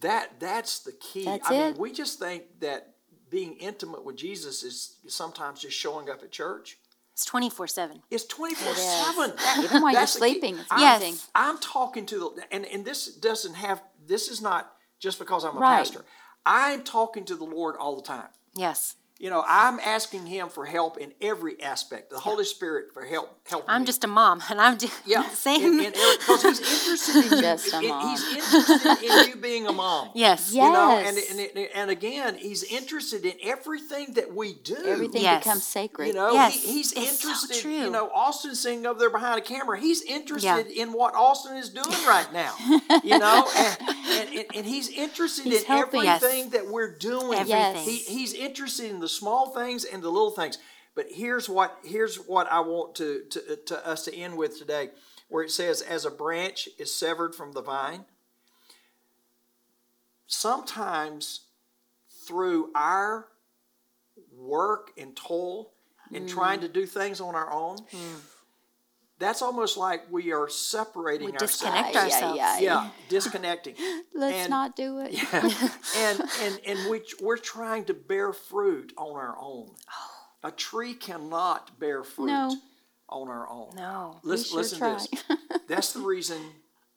That 0.00 0.38
that's 0.40 0.80
the 0.80 0.92
key. 0.92 1.24
That's 1.24 1.48
I 1.50 1.52
mean, 1.56 1.74
we 1.78 1.92
just 1.92 2.18
think 2.18 2.60
that 2.60 2.94
being 3.30 3.54
intimate 3.54 4.04
with 4.04 4.16
Jesus 4.16 4.62
is 4.62 4.96
sometimes 5.06 5.60
just 5.60 5.76
showing 5.76 6.08
up 6.10 6.22
at 6.22 6.30
church. 6.30 6.78
It's 7.12 7.24
24 7.24 7.66
7. 7.66 8.02
It's 8.10 8.24
24 8.26 8.74
7. 8.74 9.32
Even 9.64 9.82
while 9.82 9.92
you're 9.92 10.06
sleeping, 10.06 10.58
it's 10.58 10.70
Yes. 10.76 11.02
amazing. 11.02 11.18
I'm 11.34 11.58
talking 11.58 12.06
to 12.06 12.32
the, 12.36 12.44
and, 12.54 12.64
and 12.66 12.84
this 12.84 13.06
doesn't 13.06 13.54
have, 13.54 13.82
this 14.06 14.28
is 14.28 14.40
not 14.40 14.72
just 15.00 15.18
because 15.18 15.44
I'm 15.44 15.56
a 15.56 15.60
Right. 15.60 15.78
pastor. 15.78 16.04
I'm 16.46 16.84
talking 16.84 17.24
to 17.24 17.34
the 17.34 17.44
Lord 17.44 17.76
all 17.76 17.96
the 17.96 18.02
time. 18.02 18.28
Yes. 18.54 18.94
You 19.20 19.30
know, 19.30 19.42
I'm 19.48 19.80
asking 19.80 20.26
Him 20.26 20.48
for 20.48 20.64
help 20.64 20.96
in 20.96 21.12
every 21.20 21.60
aspect. 21.60 22.10
The 22.10 22.20
Holy 22.20 22.44
Spirit 22.44 22.94
for 22.94 23.04
help. 23.04 23.28
helping 23.48 23.68
I'm 23.68 23.80
me. 23.82 23.86
just 23.86 24.04
a 24.04 24.06
mom, 24.06 24.40
and 24.48 24.60
I'm 24.60 24.76
doing 24.76 24.92
yeah, 25.04 25.22
the 25.28 25.34
same. 25.34 25.78
because 25.78 26.58
He's 26.60 26.60
interested 26.60 27.16
in 27.16 27.22
you. 27.32 27.40
Just 27.42 27.72
a 27.74 27.82
mom. 27.82 28.08
He's 28.10 28.34
interested 28.34 29.02
in 29.04 29.28
you 29.30 29.36
being 29.36 29.66
a 29.66 29.72
mom. 29.72 30.10
yes. 30.14 30.52
Yeah. 30.54 30.66
You 30.68 30.72
know, 30.72 30.96
and, 30.98 31.16
and, 31.18 31.40
and, 31.56 31.68
and 31.74 31.90
again, 31.90 32.36
he's 32.36 32.62
interested 32.62 33.24
in 33.24 33.32
everything 33.42 34.12
that 34.14 34.32
we 34.32 34.54
do. 34.54 34.76
Everything 34.86 35.22
Yes. 35.22 35.42
becomes 35.42 35.66
sacred. 35.66 36.06
You 36.06 36.12
know, 36.14 36.32
Yes, 36.34 36.54
he, 36.54 36.74
he's 36.74 36.92
it's 36.92 37.20
so 37.20 37.28
interested. 37.30 37.60
true. 37.62 37.72
You 37.72 37.90
know, 37.90 38.10
Austin's 38.14 38.60
sitting 38.60 38.86
over 38.86 39.00
there 39.00 39.10
behind 39.10 39.38
a 39.40 39.42
camera. 39.42 39.80
He's 39.80 40.00
interested 40.02 40.66
Yeah. 40.68 40.82
in 40.84 40.92
what 40.92 41.16
Austin 41.16 41.56
is 41.56 41.70
doing 41.70 41.88
right 42.06 42.32
now. 42.32 42.54
you 43.02 43.18
know, 43.18 43.48
and, 43.56 43.78
and, 44.08 44.28
and, 44.36 44.44
and 44.54 44.64
he's 44.66 44.88
interested 44.90 45.44
He's 45.46 45.62
in 45.62 45.66
helping. 45.66 46.04
Yes. 46.04 46.22
everything 46.22 46.50
that 46.50 46.68
we're 46.68 46.96
doing. 46.96 47.36
Everything. 47.36 47.76
He, 47.82 47.96
he's 47.96 48.32
interested 48.32 48.90
in 48.92 49.00
the 49.00 49.07
small 49.08 49.50
things 49.50 49.84
and 49.84 50.02
the 50.02 50.10
little 50.10 50.30
things. 50.30 50.58
But 50.94 51.06
here's 51.10 51.48
what 51.48 51.78
here's 51.84 52.16
what 52.16 52.50
I 52.50 52.60
want 52.60 52.94
to, 52.96 53.22
to, 53.30 53.56
to 53.66 53.86
us 53.86 54.04
to 54.04 54.14
end 54.14 54.36
with 54.36 54.58
today, 54.58 54.90
where 55.28 55.44
it 55.44 55.50
says, 55.50 55.80
"As 55.80 56.04
a 56.04 56.10
branch 56.10 56.68
is 56.78 56.92
severed 56.94 57.34
from 57.34 57.52
the 57.52 57.62
vine." 57.62 58.04
Sometimes 60.26 61.40
through 62.26 62.70
our 62.74 63.28
work 64.32 64.92
and 64.98 65.16
toil 65.16 65.72
and 66.12 66.26
Mm. 66.26 66.28
trying 66.28 66.60
to 66.60 66.68
do 66.68 66.86
things 66.86 67.20
on 67.20 67.34
our 67.34 67.50
own, 67.50 67.78
that's 69.18 69.42
almost 69.42 69.76
like 69.76 70.02
we 70.10 70.32
are 70.32 70.48
separating 70.48 71.26
We 71.26 71.32
ourselves. 71.32 71.52
disconnect 71.60 71.96
Ay, 71.96 72.00
ay, 72.00 72.04
ourselves. 72.04 72.40
ay. 72.42 72.58
Yeah, 72.60 72.90
disconnecting. 73.08 73.74
Let's 74.14 74.36
And- 74.36 74.50
not 74.50 74.76
do 74.76 75.00
it. 75.00 75.14
and 75.96 76.22
and 76.42 76.60
and 76.66 76.90
we 76.90 77.02
we're 77.20 77.36
trying 77.36 77.84
to 77.86 77.94
bear 77.94 78.32
fruit 78.32 78.92
on 78.96 79.16
our 79.16 79.36
own. 79.40 79.70
A 80.44 80.50
tree 80.52 80.94
cannot 80.94 81.78
bear 81.80 82.04
fruit 82.04 82.26
No. 82.26 82.54
on 83.08 83.28
our 83.28 83.48
own. 83.48 83.70
No. 83.74 84.20
Listen, 84.22 84.50
sure 84.50 84.58
listen 84.58 84.78
try. 84.78 84.98
to 84.98 85.10
this. 85.10 85.24
That's 85.68 85.92
the 85.92 86.00
reason 86.00 86.38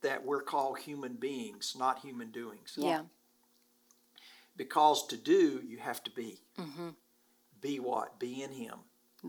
that 0.04 0.24
we're 0.26 0.42
called 0.44 0.78
human 0.80 1.14
beings, 1.16 1.76
not 1.78 2.00
human 2.00 2.30
doings. 2.32 2.74
Yeah. 2.78 3.02
Because 4.58 5.08
to 5.08 5.18
do, 5.18 5.62
you 5.66 5.78
have 5.78 6.04
to 6.04 6.12
be. 6.12 6.40
Mm-hmm. 6.60 6.90
Be 7.62 7.80
what? 7.80 8.20
Be 8.20 8.44
in 8.44 8.52
Him. 8.52 8.76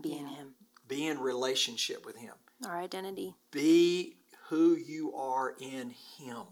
Be 0.01 0.13
in 0.13 0.27
Him. 0.27 0.55
Be 0.87 1.07
in 1.07 1.19
relationship 1.19 2.05
with 2.05 2.17
Him. 2.17 2.33
Our 2.65 2.79
identity. 2.79 3.35
Be 3.51 4.15
who 4.49 4.75
you 4.75 5.13
are 5.15 5.55
in 5.59 5.93
Him, 6.17 6.45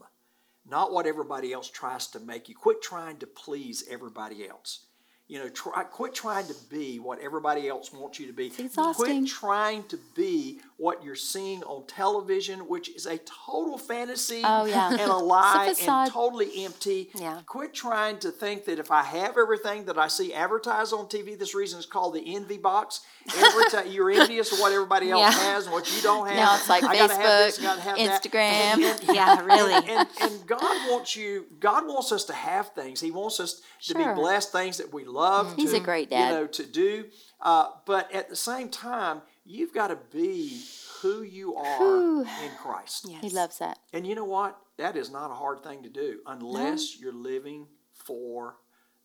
not 0.69 0.91
what 0.91 1.05
everybody 1.05 1.53
else 1.53 1.69
tries 1.69 2.07
to 2.07 2.19
make 2.19 2.49
you. 2.49 2.55
Quit 2.55 2.81
trying 2.81 3.17
to 3.17 3.27
please 3.27 3.83
everybody 3.89 4.47
else. 4.47 4.85
You 5.27 5.39
know, 5.39 5.49
try, 5.49 5.83
quit 5.85 6.13
trying 6.13 6.47
to 6.47 6.55
be 6.69 6.99
what 6.99 7.19
everybody 7.19 7.69
else 7.69 7.93
wants 7.93 8.19
you 8.19 8.27
to 8.27 8.33
be. 8.33 8.47
It's 8.47 8.59
exhausting. 8.59 9.21
Quit 9.21 9.27
trying 9.27 9.83
to 9.85 9.97
be 10.13 10.59
what 10.81 11.03
you're 11.03 11.13
seeing 11.15 11.61
on 11.65 11.85
television, 11.85 12.61
which 12.61 12.89
is 12.89 13.05
a 13.05 13.19
total 13.19 13.77
fantasy 13.77 14.41
Oh, 14.43 14.65
yeah. 14.65 14.89
and 14.89 14.99
a 15.11 15.15
lie 15.35 15.75
and 15.79 16.11
totally 16.11 16.65
empty. 16.65 17.11
Yeah. 17.13 17.41
Quit 17.45 17.71
trying 17.71 18.17
to 18.17 18.31
think 18.31 18.65
that 18.65 18.79
if 18.79 18.89
I 18.89 19.03
have 19.03 19.37
everything 19.37 19.85
that 19.85 19.99
I 19.99 20.07
see 20.07 20.33
advertised 20.33 20.91
on 20.91 21.05
TV, 21.05 21.37
this 21.37 21.53
reason 21.53 21.77
is 21.79 21.85
called 21.85 22.15
the 22.15 22.35
envy 22.35 22.57
box. 22.57 23.01
Every 23.37 23.65
time 23.65 23.91
you're 23.91 24.09
envious 24.09 24.51
of 24.51 24.59
what 24.59 24.71
everybody 24.73 25.11
else 25.11 25.21
Yeah. 25.21 25.53
has 25.53 25.65
and 25.65 25.73
what 25.73 25.95
you 25.95 26.01
don't 26.01 26.27
have. 26.27 26.35
Now 26.35 26.55
it's 26.55 26.67
like 26.67 26.83
I 26.83 26.95
gotta 26.97 27.13
have 27.13 27.21
this, 27.45 27.59
Facebook, 27.59 27.63
gotta 27.63 27.81
have. 27.81 27.97
Instagram. 27.97 28.41
And- 28.41 29.03
Yeah, 29.15 29.45
really. 29.45 29.73
And, 29.75 29.87
and, 29.87 30.07
and 30.19 30.47
God 30.47 30.61
wants 30.89 31.15
you. 31.15 31.45
God 31.59 31.85
wants 31.85 32.11
us 32.11 32.25
to 32.25 32.33
have 32.33 32.69
things. 32.73 32.99
He 32.99 33.11
wants 33.11 33.39
us 33.39 33.61
to 33.83 33.93
be 33.93 34.03
blessed. 34.03 34.51
Things 34.51 34.77
that 34.77 34.91
we 34.91 35.05
love. 35.05 35.55
He's 35.55 35.71
to, 35.71 35.77
a 35.77 35.79
great 35.79 36.09
dad. 36.09 36.29
You 36.29 36.35
know 36.41 36.47
to 36.47 36.63
do. 36.65 37.05
Uh, 37.39 37.67
but 37.85 38.11
at 38.13 38.29
the 38.29 38.35
same 38.35 38.69
time, 38.69 39.21
you've 39.45 39.73
got 39.73 39.87
to 39.87 39.97
be 40.11 40.61
who 41.01 41.23
you 41.23 41.55
are 41.55 41.77
Whew. 41.77 42.21
in 42.21 42.51
Christ. 42.61 43.07
Yes. 43.09 43.21
He 43.21 43.29
loves 43.29 43.59
that. 43.59 43.79
And 43.93 44.05
you 44.05 44.15
know 44.15 44.25
what? 44.25 44.57
That 44.77 44.95
is 44.95 45.11
not 45.11 45.31
a 45.31 45.33
hard 45.33 45.63
thing 45.63 45.83
to 45.83 45.89
do 45.89 46.19
unless 46.25 46.99
you're 46.99 47.13
living 47.13 47.67
for 47.93 48.57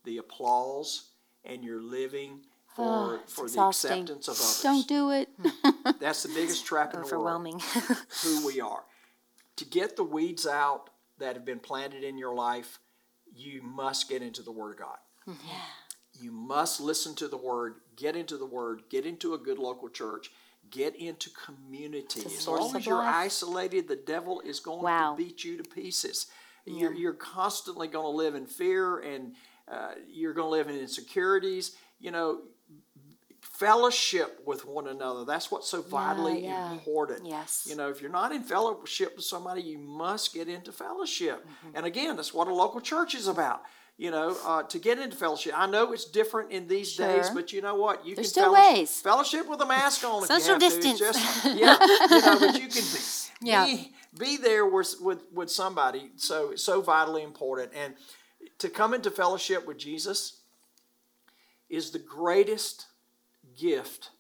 the 0.05 0.19
applause 0.19 1.11
and 1.45 1.65
you're 1.65 1.83
living 1.83 2.41
ah, 2.45 2.75
for, 2.75 2.83
Oh, 2.85 3.21
it's 3.23 3.33
for 3.33 3.49
the 3.49 3.61
acceptance 3.61 4.29
of 4.29 4.35
others. 4.35 4.63
Don't 4.63 4.89
do 4.89 5.11
it. 5.11 5.29
Hmm. 5.43 5.91
That's 6.01 6.23
the 6.23 6.33
biggest 6.35 6.67
trap 6.67 6.95
in 6.95 7.01
the 7.01 7.07
world 7.07 7.15
Overwhelming. 7.15 7.61
who 8.23 8.47
we 8.47 8.61
are. 8.61 8.85
To 9.57 9.65
get 9.65 9.97
the 9.97 10.05
weeds 10.05 10.47
out 10.47 10.91
that 11.19 11.35
have 11.35 11.45
been 11.45 11.61
planted 11.61 12.05
in 12.05 12.19
your 12.19 12.35
life, 12.35 12.79
you 13.35 13.63
must 13.63 14.09
get 14.09 14.23
into 14.23 14.43
the 14.43 14.53
Word 14.53 14.73
of 14.73 14.79
God. 14.79 14.99
Mm-hmm. 15.29 15.57
You 16.21 16.33
must 16.33 16.81
listen 16.81 17.15
to 17.17 17.29
the 17.29 17.37
Word, 17.37 17.77
get 17.97 18.17
into 18.17 18.37
the 18.37 18.47
Word, 18.47 18.83
get 18.91 19.07
into 19.07 19.35
a 19.35 19.39
good 19.39 19.59
local 19.59 19.89
church, 19.89 20.31
get 20.71 20.97
into 20.97 21.31
community. 21.31 22.23
As 22.25 22.47
long 22.47 22.75
as 22.77 22.87
you're 22.87 23.03
isolated, 23.03 23.89
the 23.89 23.97
devil 23.97 24.41
is 24.41 24.61
going 24.61 24.83
Wow. 24.83 25.15
to 25.17 25.23
beat 25.23 25.45
you 25.45 25.57
to 25.57 25.69
pieces. 25.69 26.27
You're, 26.65 26.93
you're 26.93 27.13
constantly 27.13 27.87
going 27.87 28.05
to 28.05 28.17
live 28.17 28.35
in 28.35 28.47
fear 28.47 28.99
and 28.99 29.35
uh, 29.71 29.93
you're 30.09 30.35
going 30.35 30.47
to 30.47 30.51
live 30.51 30.69
in 30.69 30.77
insecurities. 30.77 31.77
You 32.01 32.11
know, 32.11 32.41
fellowship 33.41 34.41
with 34.45 34.67
one 34.67 34.89
another. 34.89 35.25
That's 35.25 35.51
what's 35.51 35.69
so 35.69 35.81
vitally 35.83 36.45
yeah. 36.45 36.73
important. 36.73 37.27
Yes. 37.27 37.67
You 37.69 37.77
know, 37.77 37.89
if 37.89 38.01
you're 38.03 38.11
not 38.11 38.33
in 38.33 38.43
fellowship 38.43 39.17
with 39.17 39.25
somebody, 39.25 39.63
you 39.63 39.79
must 39.79 40.35
get 40.35 40.49
into 40.49 40.73
fellowship. 40.73 41.47
Mm-hmm. 41.47 41.77
And 41.77 41.87
again, 41.87 42.17
that's 42.17 42.35
what 42.35 42.49
a 42.49 42.55
local 42.55 42.81
church 42.81 43.15
is 43.15 43.29
about. 43.29 43.63
You 43.99 44.11
know, 44.11 44.37
uh, 44.45 44.63
to 44.65 44.79
get 44.79 44.99
into 44.99 45.17
fellowship. 45.17 45.55
I 45.57 45.67
know 45.67 45.93
it's 45.93 46.05
different 46.05 46.51
in 46.53 46.69
these 46.69 46.95
days, 46.97 47.31
but 47.31 47.51
you 47.53 47.63
know 47.63 47.77
what? 47.77 48.07
You 48.07 48.15
There's 48.15 48.27
can 48.27 48.31
still 48.31 48.55
fellowship, 48.55 48.75
ways. 48.77 49.01
fellowship 49.01 49.49
with 49.49 49.61
a 49.63 49.67
mask 49.67 50.05
on 50.05 50.23
Social. 50.27 50.59
Distance. 50.59 50.99
just- 50.99 51.45
yeah, 51.47 51.79
you 52.11 52.21
know, 52.21 52.39
but 52.39 52.61
you 52.61 52.69
can 52.69 52.83
be, 52.83 53.01
Yeah. 53.41 53.65
be, 53.65 53.93
be 54.19 54.37
there 54.37 54.67
with, 54.67 54.97
with 55.01 55.23
with 55.33 55.51
somebody. 55.51 56.11
So 56.17 56.55
so 56.57 56.83
vitally 56.83 57.23
important. 57.23 57.73
And 57.75 57.95
to 58.59 58.69
come 58.69 58.93
into 58.93 59.11
fellowship 59.11 59.67
with 59.67 59.79
Jesus 59.79 60.41
is 61.71 61.91
the 61.91 61.99
greatest 61.99 62.87
gift 63.59 64.11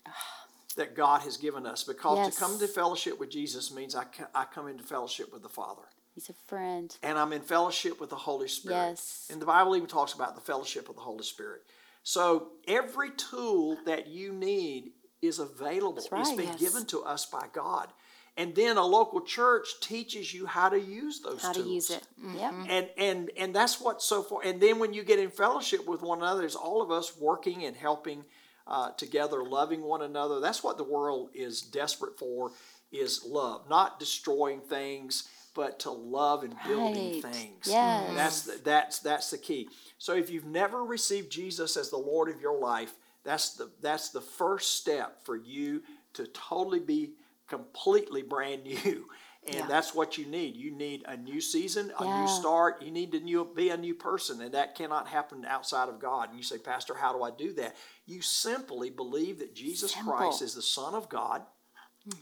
that 0.76 0.94
God 0.96 1.20
has 1.22 1.36
given 1.36 1.66
us 1.66 1.84
because 1.84 2.16
Yes. 2.18 2.34
to 2.34 2.40
come 2.40 2.52
into 2.54 2.66
fellowship 2.68 3.20
with 3.20 3.30
Jesus 3.30 3.70
means 3.70 3.94
I, 3.94 4.04
I 4.34 4.44
come 4.46 4.68
into 4.68 4.84
fellowship 4.84 5.32
with 5.34 5.42
the 5.42 5.48
Father 5.50 5.82
He's 6.16 6.30
a 6.30 6.34
friend. 6.48 6.96
and 7.02 7.18
I'm 7.18 7.32
in 7.34 7.42
fellowship 7.42 8.00
with 8.00 8.08
the 8.10 8.16
Holy 8.16 8.48
Spirit. 8.48 8.74
Yes. 8.74 9.28
And 9.30 9.40
the 9.40 9.44
Bible 9.46 9.76
even 9.76 9.86
talks 9.86 10.14
about 10.14 10.34
the 10.34 10.40
fellowship 10.40 10.88
of 10.88 10.94
the 10.96 11.02
Holy 11.02 11.22
Spirit. 11.24 11.60
So 12.02 12.48
every 12.66 13.10
tool 13.10 13.76
that 13.84 14.06
you 14.08 14.32
need 14.32 14.92
is 15.20 15.38
available. 15.38 15.98
It's 15.98 16.10
right. 16.10 16.36
been 16.36 16.46
Yes. 16.46 16.58
given 16.58 16.86
to 16.86 17.02
us 17.02 17.26
by 17.26 17.46
God. 17.52 17.92
And 18.38 18.54
then 18.54 18.78
a 18.78 18.84
local 18.84 19.20
church 19.20 19.66
teaches 19.80 20.32
you 20.32 20.46
how 20.46 20.70
to 20.70 20.80
use 20.80 21.20
those 21.20 21.42
How 21.42 21.52
to 21.52 21.60
tools. 21.62 21.74
use 21.74 21.90
it. 21.90 22.06
Mm. 22.22 22.38
Yep. 22.40 22.54
And 22.68 22.90
and 22.96 23.30
and 23.36 23.54
that's 23.54 23.78
what 23.80 24.00
so 24.02 24.22
far. 24.22 24.40
And 24.42 24.58
then 24.60 24.78
when 24.78 24.92
you 24.94 25.04
get 25.04 25.18
in 25.18 25.30
fellowship 25.30 25.86
with 25.86 26.00
one 26.02 26.18
another, 26.18 26.44
it's 26.44 26.54
all 26.54 26.80
of 26.82 26.90
us 26.90 27.16
working 27.18 27.64
and 27.64 27.76
helping 27.76 28.24
uh, 28.66 28.90
together, 28.92 29.44
loving 29.44 29.82
one 29.82 30.02
another. 30.02 30.40
That's 30.40 30.62
what 30.62 30.76
the 30.78 30.84
world 30.84 31.30
is 31.34 31.60
desperate 31.62 32.18
for: 32.18 32.52
is 32.92 33.24
love, 33.24 33.68
not 33.70 33.98
destroying 33.98 34.60
things, 34.60 35.28
but 35.56 35.80
to 35.80 35.90
love 35.92 36.44
and 36.44 36.54
building 36.68 37.14
Right. 37.14 37.22
things. 37.22 37.66
Yes. 37.66 38.14
That's 38.16 38.42
the, 38.42 38.64
that's 38.64 39.00
that's 39.00 39.30
the 39.32 39.38
key. 39.38 39.70
So 39.98 40.14
if 40.14 40.30
you've 40.30 40.46
never 40.46 40.84
received 40.84 41.32
Jesus 41.32 41.76
as 41.78 41.90
the 41.90 41.98
Lord 41.98 42.30
of 42.30 42.40
your 42.42 42.58
life, 42.60 42.94
that's 43.24 43.54
the 43.54 43.72
that's 43.82 44.10
the 44.10 44.22
first 44.22 44.76
step 44.76 45.24
for 45.24 45.36
you 45.36 45.82
to 46.14 46.28
totally 46.28 46.80
be 46.80 47.14
completely 47.48 48.22
brand 48.22 48.64
new. 48.84 49.06
And 49.48 49.56
Yeah. 49.58 49.66
that's 49.68 49.94
what 49.94 50.18
you 50.18 50.26
need. 50.26 50.56
You 50.56 50.72
need 50.72 51.04
a 51.06 51.16
new 51.16 51.40
season, 51.40 51.92
a 52.00 52.06
Yeah. 52.06 52.14
new 52.14 52.28
start. 52.28 52.82
You 52.82 52.92
need 52.92 53.12
to 53.12 53.20
new, 53.20 53.44
be 53.44 53.70
a 53.70 53.76
new 53.78 53.94
person, 53.94 54.40
and 54.42 54.54
that 54.54 54.74
cannot 54.76 55.08
happen 55.08 55.44
outside 55.46 55.88
of 55.88 56.00
God. 56.00 56.30
And 56.30 56.38
you 56.38 56.44
say, 56.44 56.58
Pastor, 56.58 56.94
how 56.96 57.12
do 57.12 57.22
I 57.24 57.30
do 57.32 57.52
that? 57.54 57.76
You 58.06 58.22
simply 58.22 58.90
believe 58.90 59.38
that 59.40 59.54
Jesus 59.54 59.92
Simple. 59.92 60.14
Christ 60.14 60.42
is 60.42 60.54
the 60.54 60.62
Son 60.62 60.94
of 60.94 61.08
God, 61.08 61.46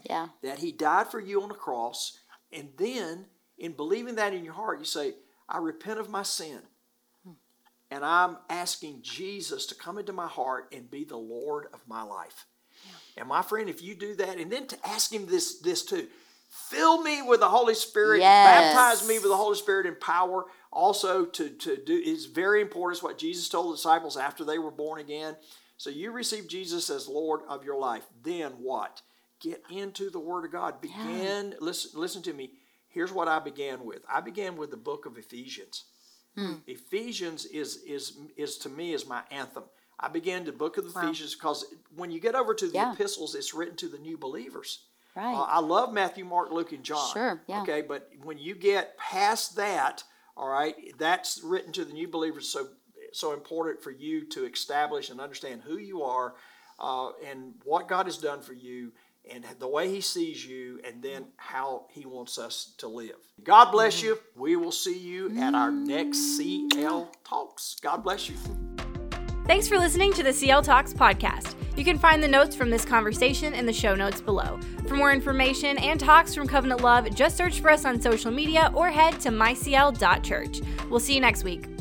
Yeah. 0.03 0.29
that 0.43 0.59
He 0.59 0.71
died 0.71 1.07
for 1.09 1.19
you 1.19 1.41
on 1.43 1.49
the 1.49 1.55
cross, 1.55 2.19
and 2.55 2.69
then 2.77 3.25
in 3.57 3.73
believing 3.73 4.15
that 4.15 4.33
in 4.33 4.43
your 4.43 4.53
heart, 4.53 4.79
you 4.79 4.85
say, 4.85 5.13
I 5.47 5.59
repent 5.59 5.99
of 5.99 6.09
my 6.09 6.23
sin. 6.23 6.59
And 7.91 8.03
I'm 8.03 8.37
asking 8.49 9.01
Jesus 9.03 9.67
to 9.67 9.75
come 9.75 9.97
into 9.99 10.11
my 10.11 10.27
heart 10.27 10.73
and 10.75 10.89
be 10.89 11.03
the 11.03 11.17
Lord 11.17 11.67
of 11.73 11.81
my 11.87 12.01
life. 12.01 12.45
And 13.15 13.27
my 13.29 13.41
friend, 13.41 13.69
if 13.69 13.81
you 13.81 13.95
do 13.95 14.15
that, 14.15 14.37
and 14.37 14.51
then 14.51 14.67
to 14.67 14.77
ask 14.87 15.11
him 15.13 15.27
this, 15.27 15.59
this 15.59 15.85
too, 15.85 16.07
fill 16.49 17.01
me 17.03 17.21
with 17.21 17.39
the 17.39 17.47
Holy 17.49 17.75
Spirit, 17.75 18.19
Yes. 18.19 18.73
baptize 18.73 19.07
me 19.07 19.15
with 19.19 19.29
the 19.29 19.37
Holy 19.37 19.55
Spirit 19.55 19.85
in 19.85 19.95
power. 19.95 20.45
Also, 20.71 21.25
to, 21.25 21.49
to 21.49 21.77
do 21.77 21.93
is 21.93 22.25
very 22.25 22.61
important. 22.61 22.97
It's 22.97 23.03
what 23.03 23.17
Jesus 23.17 23.47
told 23.47 23.71
the 23.71 23.75
disciples 23.77 24.17
after 24.17 24.43
they 24.43 24.59
were 24.59 24.71
born 24.71 24.99
again. 24.99 25.37
So 25.77 25.89
you 25.89 26.11
receive 26.11 26.47
Jesus 26.47 26.89
as 26.89 27.07
Lord 27.07 27.41
of 27.47 27.63
your 27.63 27.77
life. 27.79 28.03
Then 28.23 28.51
what? 28.53 29.01
Get 29.41 29.61
into 29.69 30.09
the 30.09 30.19
Word 30.19 30.45
of 30.45 30.51
God. 30.51 30.81
Begin. 30.81 31.55
Listen. 31.59 31.99
Listen 31.99 32.21
to 32.23 32.33
me. 32.33 32.51
Here's 32.87 33.11
what 33.11 33.27
I 33.27 33.39
began 33.39 33.83
with. 33.85 34.03
I 34.11 34.21
began 34.21 34.55
with 34.55 34.71
the 34.71 34.77
book 34.77 35.05
of 35.05 35.17
Ephesians. 35.17 35.85
Ephesians 36.67 37.45
is 37.45 37.77
is 37.83 38.17
is 38.35 38.57
to 38.59 38.69
me 38.69 38.93
is 38.93 39.07
my 39.07 39.21
anthem. 39.31 39.63
I 39.97 40.09
began 40.09 40.43
the 40.43 40.51
book 40.51 40.77
of 40.77 40.85
Ephesians 40.85 41.33
because 41.33 41.65
when 41.95 42.11
you 42.11 42.19
get 42.19 42.35
over 42.35 42.53
to 42.53 42.67
the 42.67 42.73
Yeah. 42.73 42.91
epistles, 42.93 43.35
it's 43.35 43.53
written 43.53 43.77
to 43.77 43.87
the 43.87 43.97
new 43.97 44.17
believers. 44.17 44.85
Right. 45.15 45.33
Uh, 45.33 45.43
I 45.43 45.59
love 45.61 45.93
Matthew, 45.93 46.25
Mark, 46.25 46.51
Luke, 46.51 46.73
and 46.73 46.83
John. 46.83 47.13
Sure, 47.13 47.41
yeah. 47.47 47.61
Okay, 47.61 47.81
but 47.81 48.11
when 48.21 48.37
you 48.37 48.53
get 48.53 48.97
past 48.97 49.55
that, 49.55 50.03
all 50.35 50.49
right, 50.49 50.75
that's 50.97 51.41
written 51.41 51.71
to 51.73 51.85
the 51.85 51.93
new 51.93 52.09
believers. 52.09 52.49
So 52.49 52.67
so 53.13 53.31
important 53.31 53.81
for 53.81 53.91
you 53.91 54.25
to 54.25 54.45
establish 54.45 55.09
and 55.09 55.21
understand 55.21 55.61
who 55.61 55.77
you 55.77 56.03
are 56.03 56.35
uh, 56.79 57.11
and 57.25 57.53
what 57.63 57.87
God 57.87 58.07
has 58.07 58.17
done 58.17 58.41
for 58.41 58.51
you 58.51 58.91
and 59.31 59.45
the 59.59 59.67
way 59.67 59.89
He 59.89 60.01
sees 60.01 60.45
you, 60.45 60.79
and 60.85 61.01
then 61.01 61.23
mm. 61.23 61.27
how 61.37 61.85
He 61.89 62.05
wants 62.05 62.37
us 62.37 62.73
to 62.77 62.87
live. 62.87 63.17
God 63.43 63.71
bless 63.71 64.01
you. 64.01 64.15
Mm. 64.15 64.19
We 64.35 64.55
will 64.55 64.71
see 64.71 64.97
you 64.97 65.37
at 65.39 65.55
our 65.55 65.71
next 65.71 66.37
CL 66.37 67.11
Talks. 67.23 67.77
God 67.81 68.03
bless 68.03 68.29
you. 68.29 68.35
Thanks 69.45 69.67
for 69.67 69.77
listening 69.77 70.11
to 70.13 70.23
the 70.23 70.33
CL 70.33 70.63
Talks 70.63 70.91
podcast. 70.91 71.53
You 71.77 71.83
can 71.83 71.99
find 71.99 72.23
the 72.23 72.27
notes 72.27 72.55
from 72.55 72.69
this 72.69 72.85
conversation 72.85 73.53
in 73.53 73.65
the 73.65 73.73
show 73.73 73.93
notes 73.93 74.21
below. 74.21 74.59
For 74.87 74.95
more 74.95 75.11
information 75.11 75.77
and 75.77 75.99
talks 75.99 76.33
from 76.33 76.47
Covenant 76.47 76.81
Love, 76.81 77.13
just 77.13 77.37
search 77.37 77.59
for 77.59 77.69
us 77.69 77.85
on 77.85 78.01
social 78.01 78.31
media 78.31 78.71
or 78.73 78.89
head 78.89 79.19
to 79.21 79.29
mycl.church. 79.29 80.61
We'll 80.89 80.99
see 80.99 81.13
you 81.13 81.21
next 81.21 81.43
week. 81.43 81.74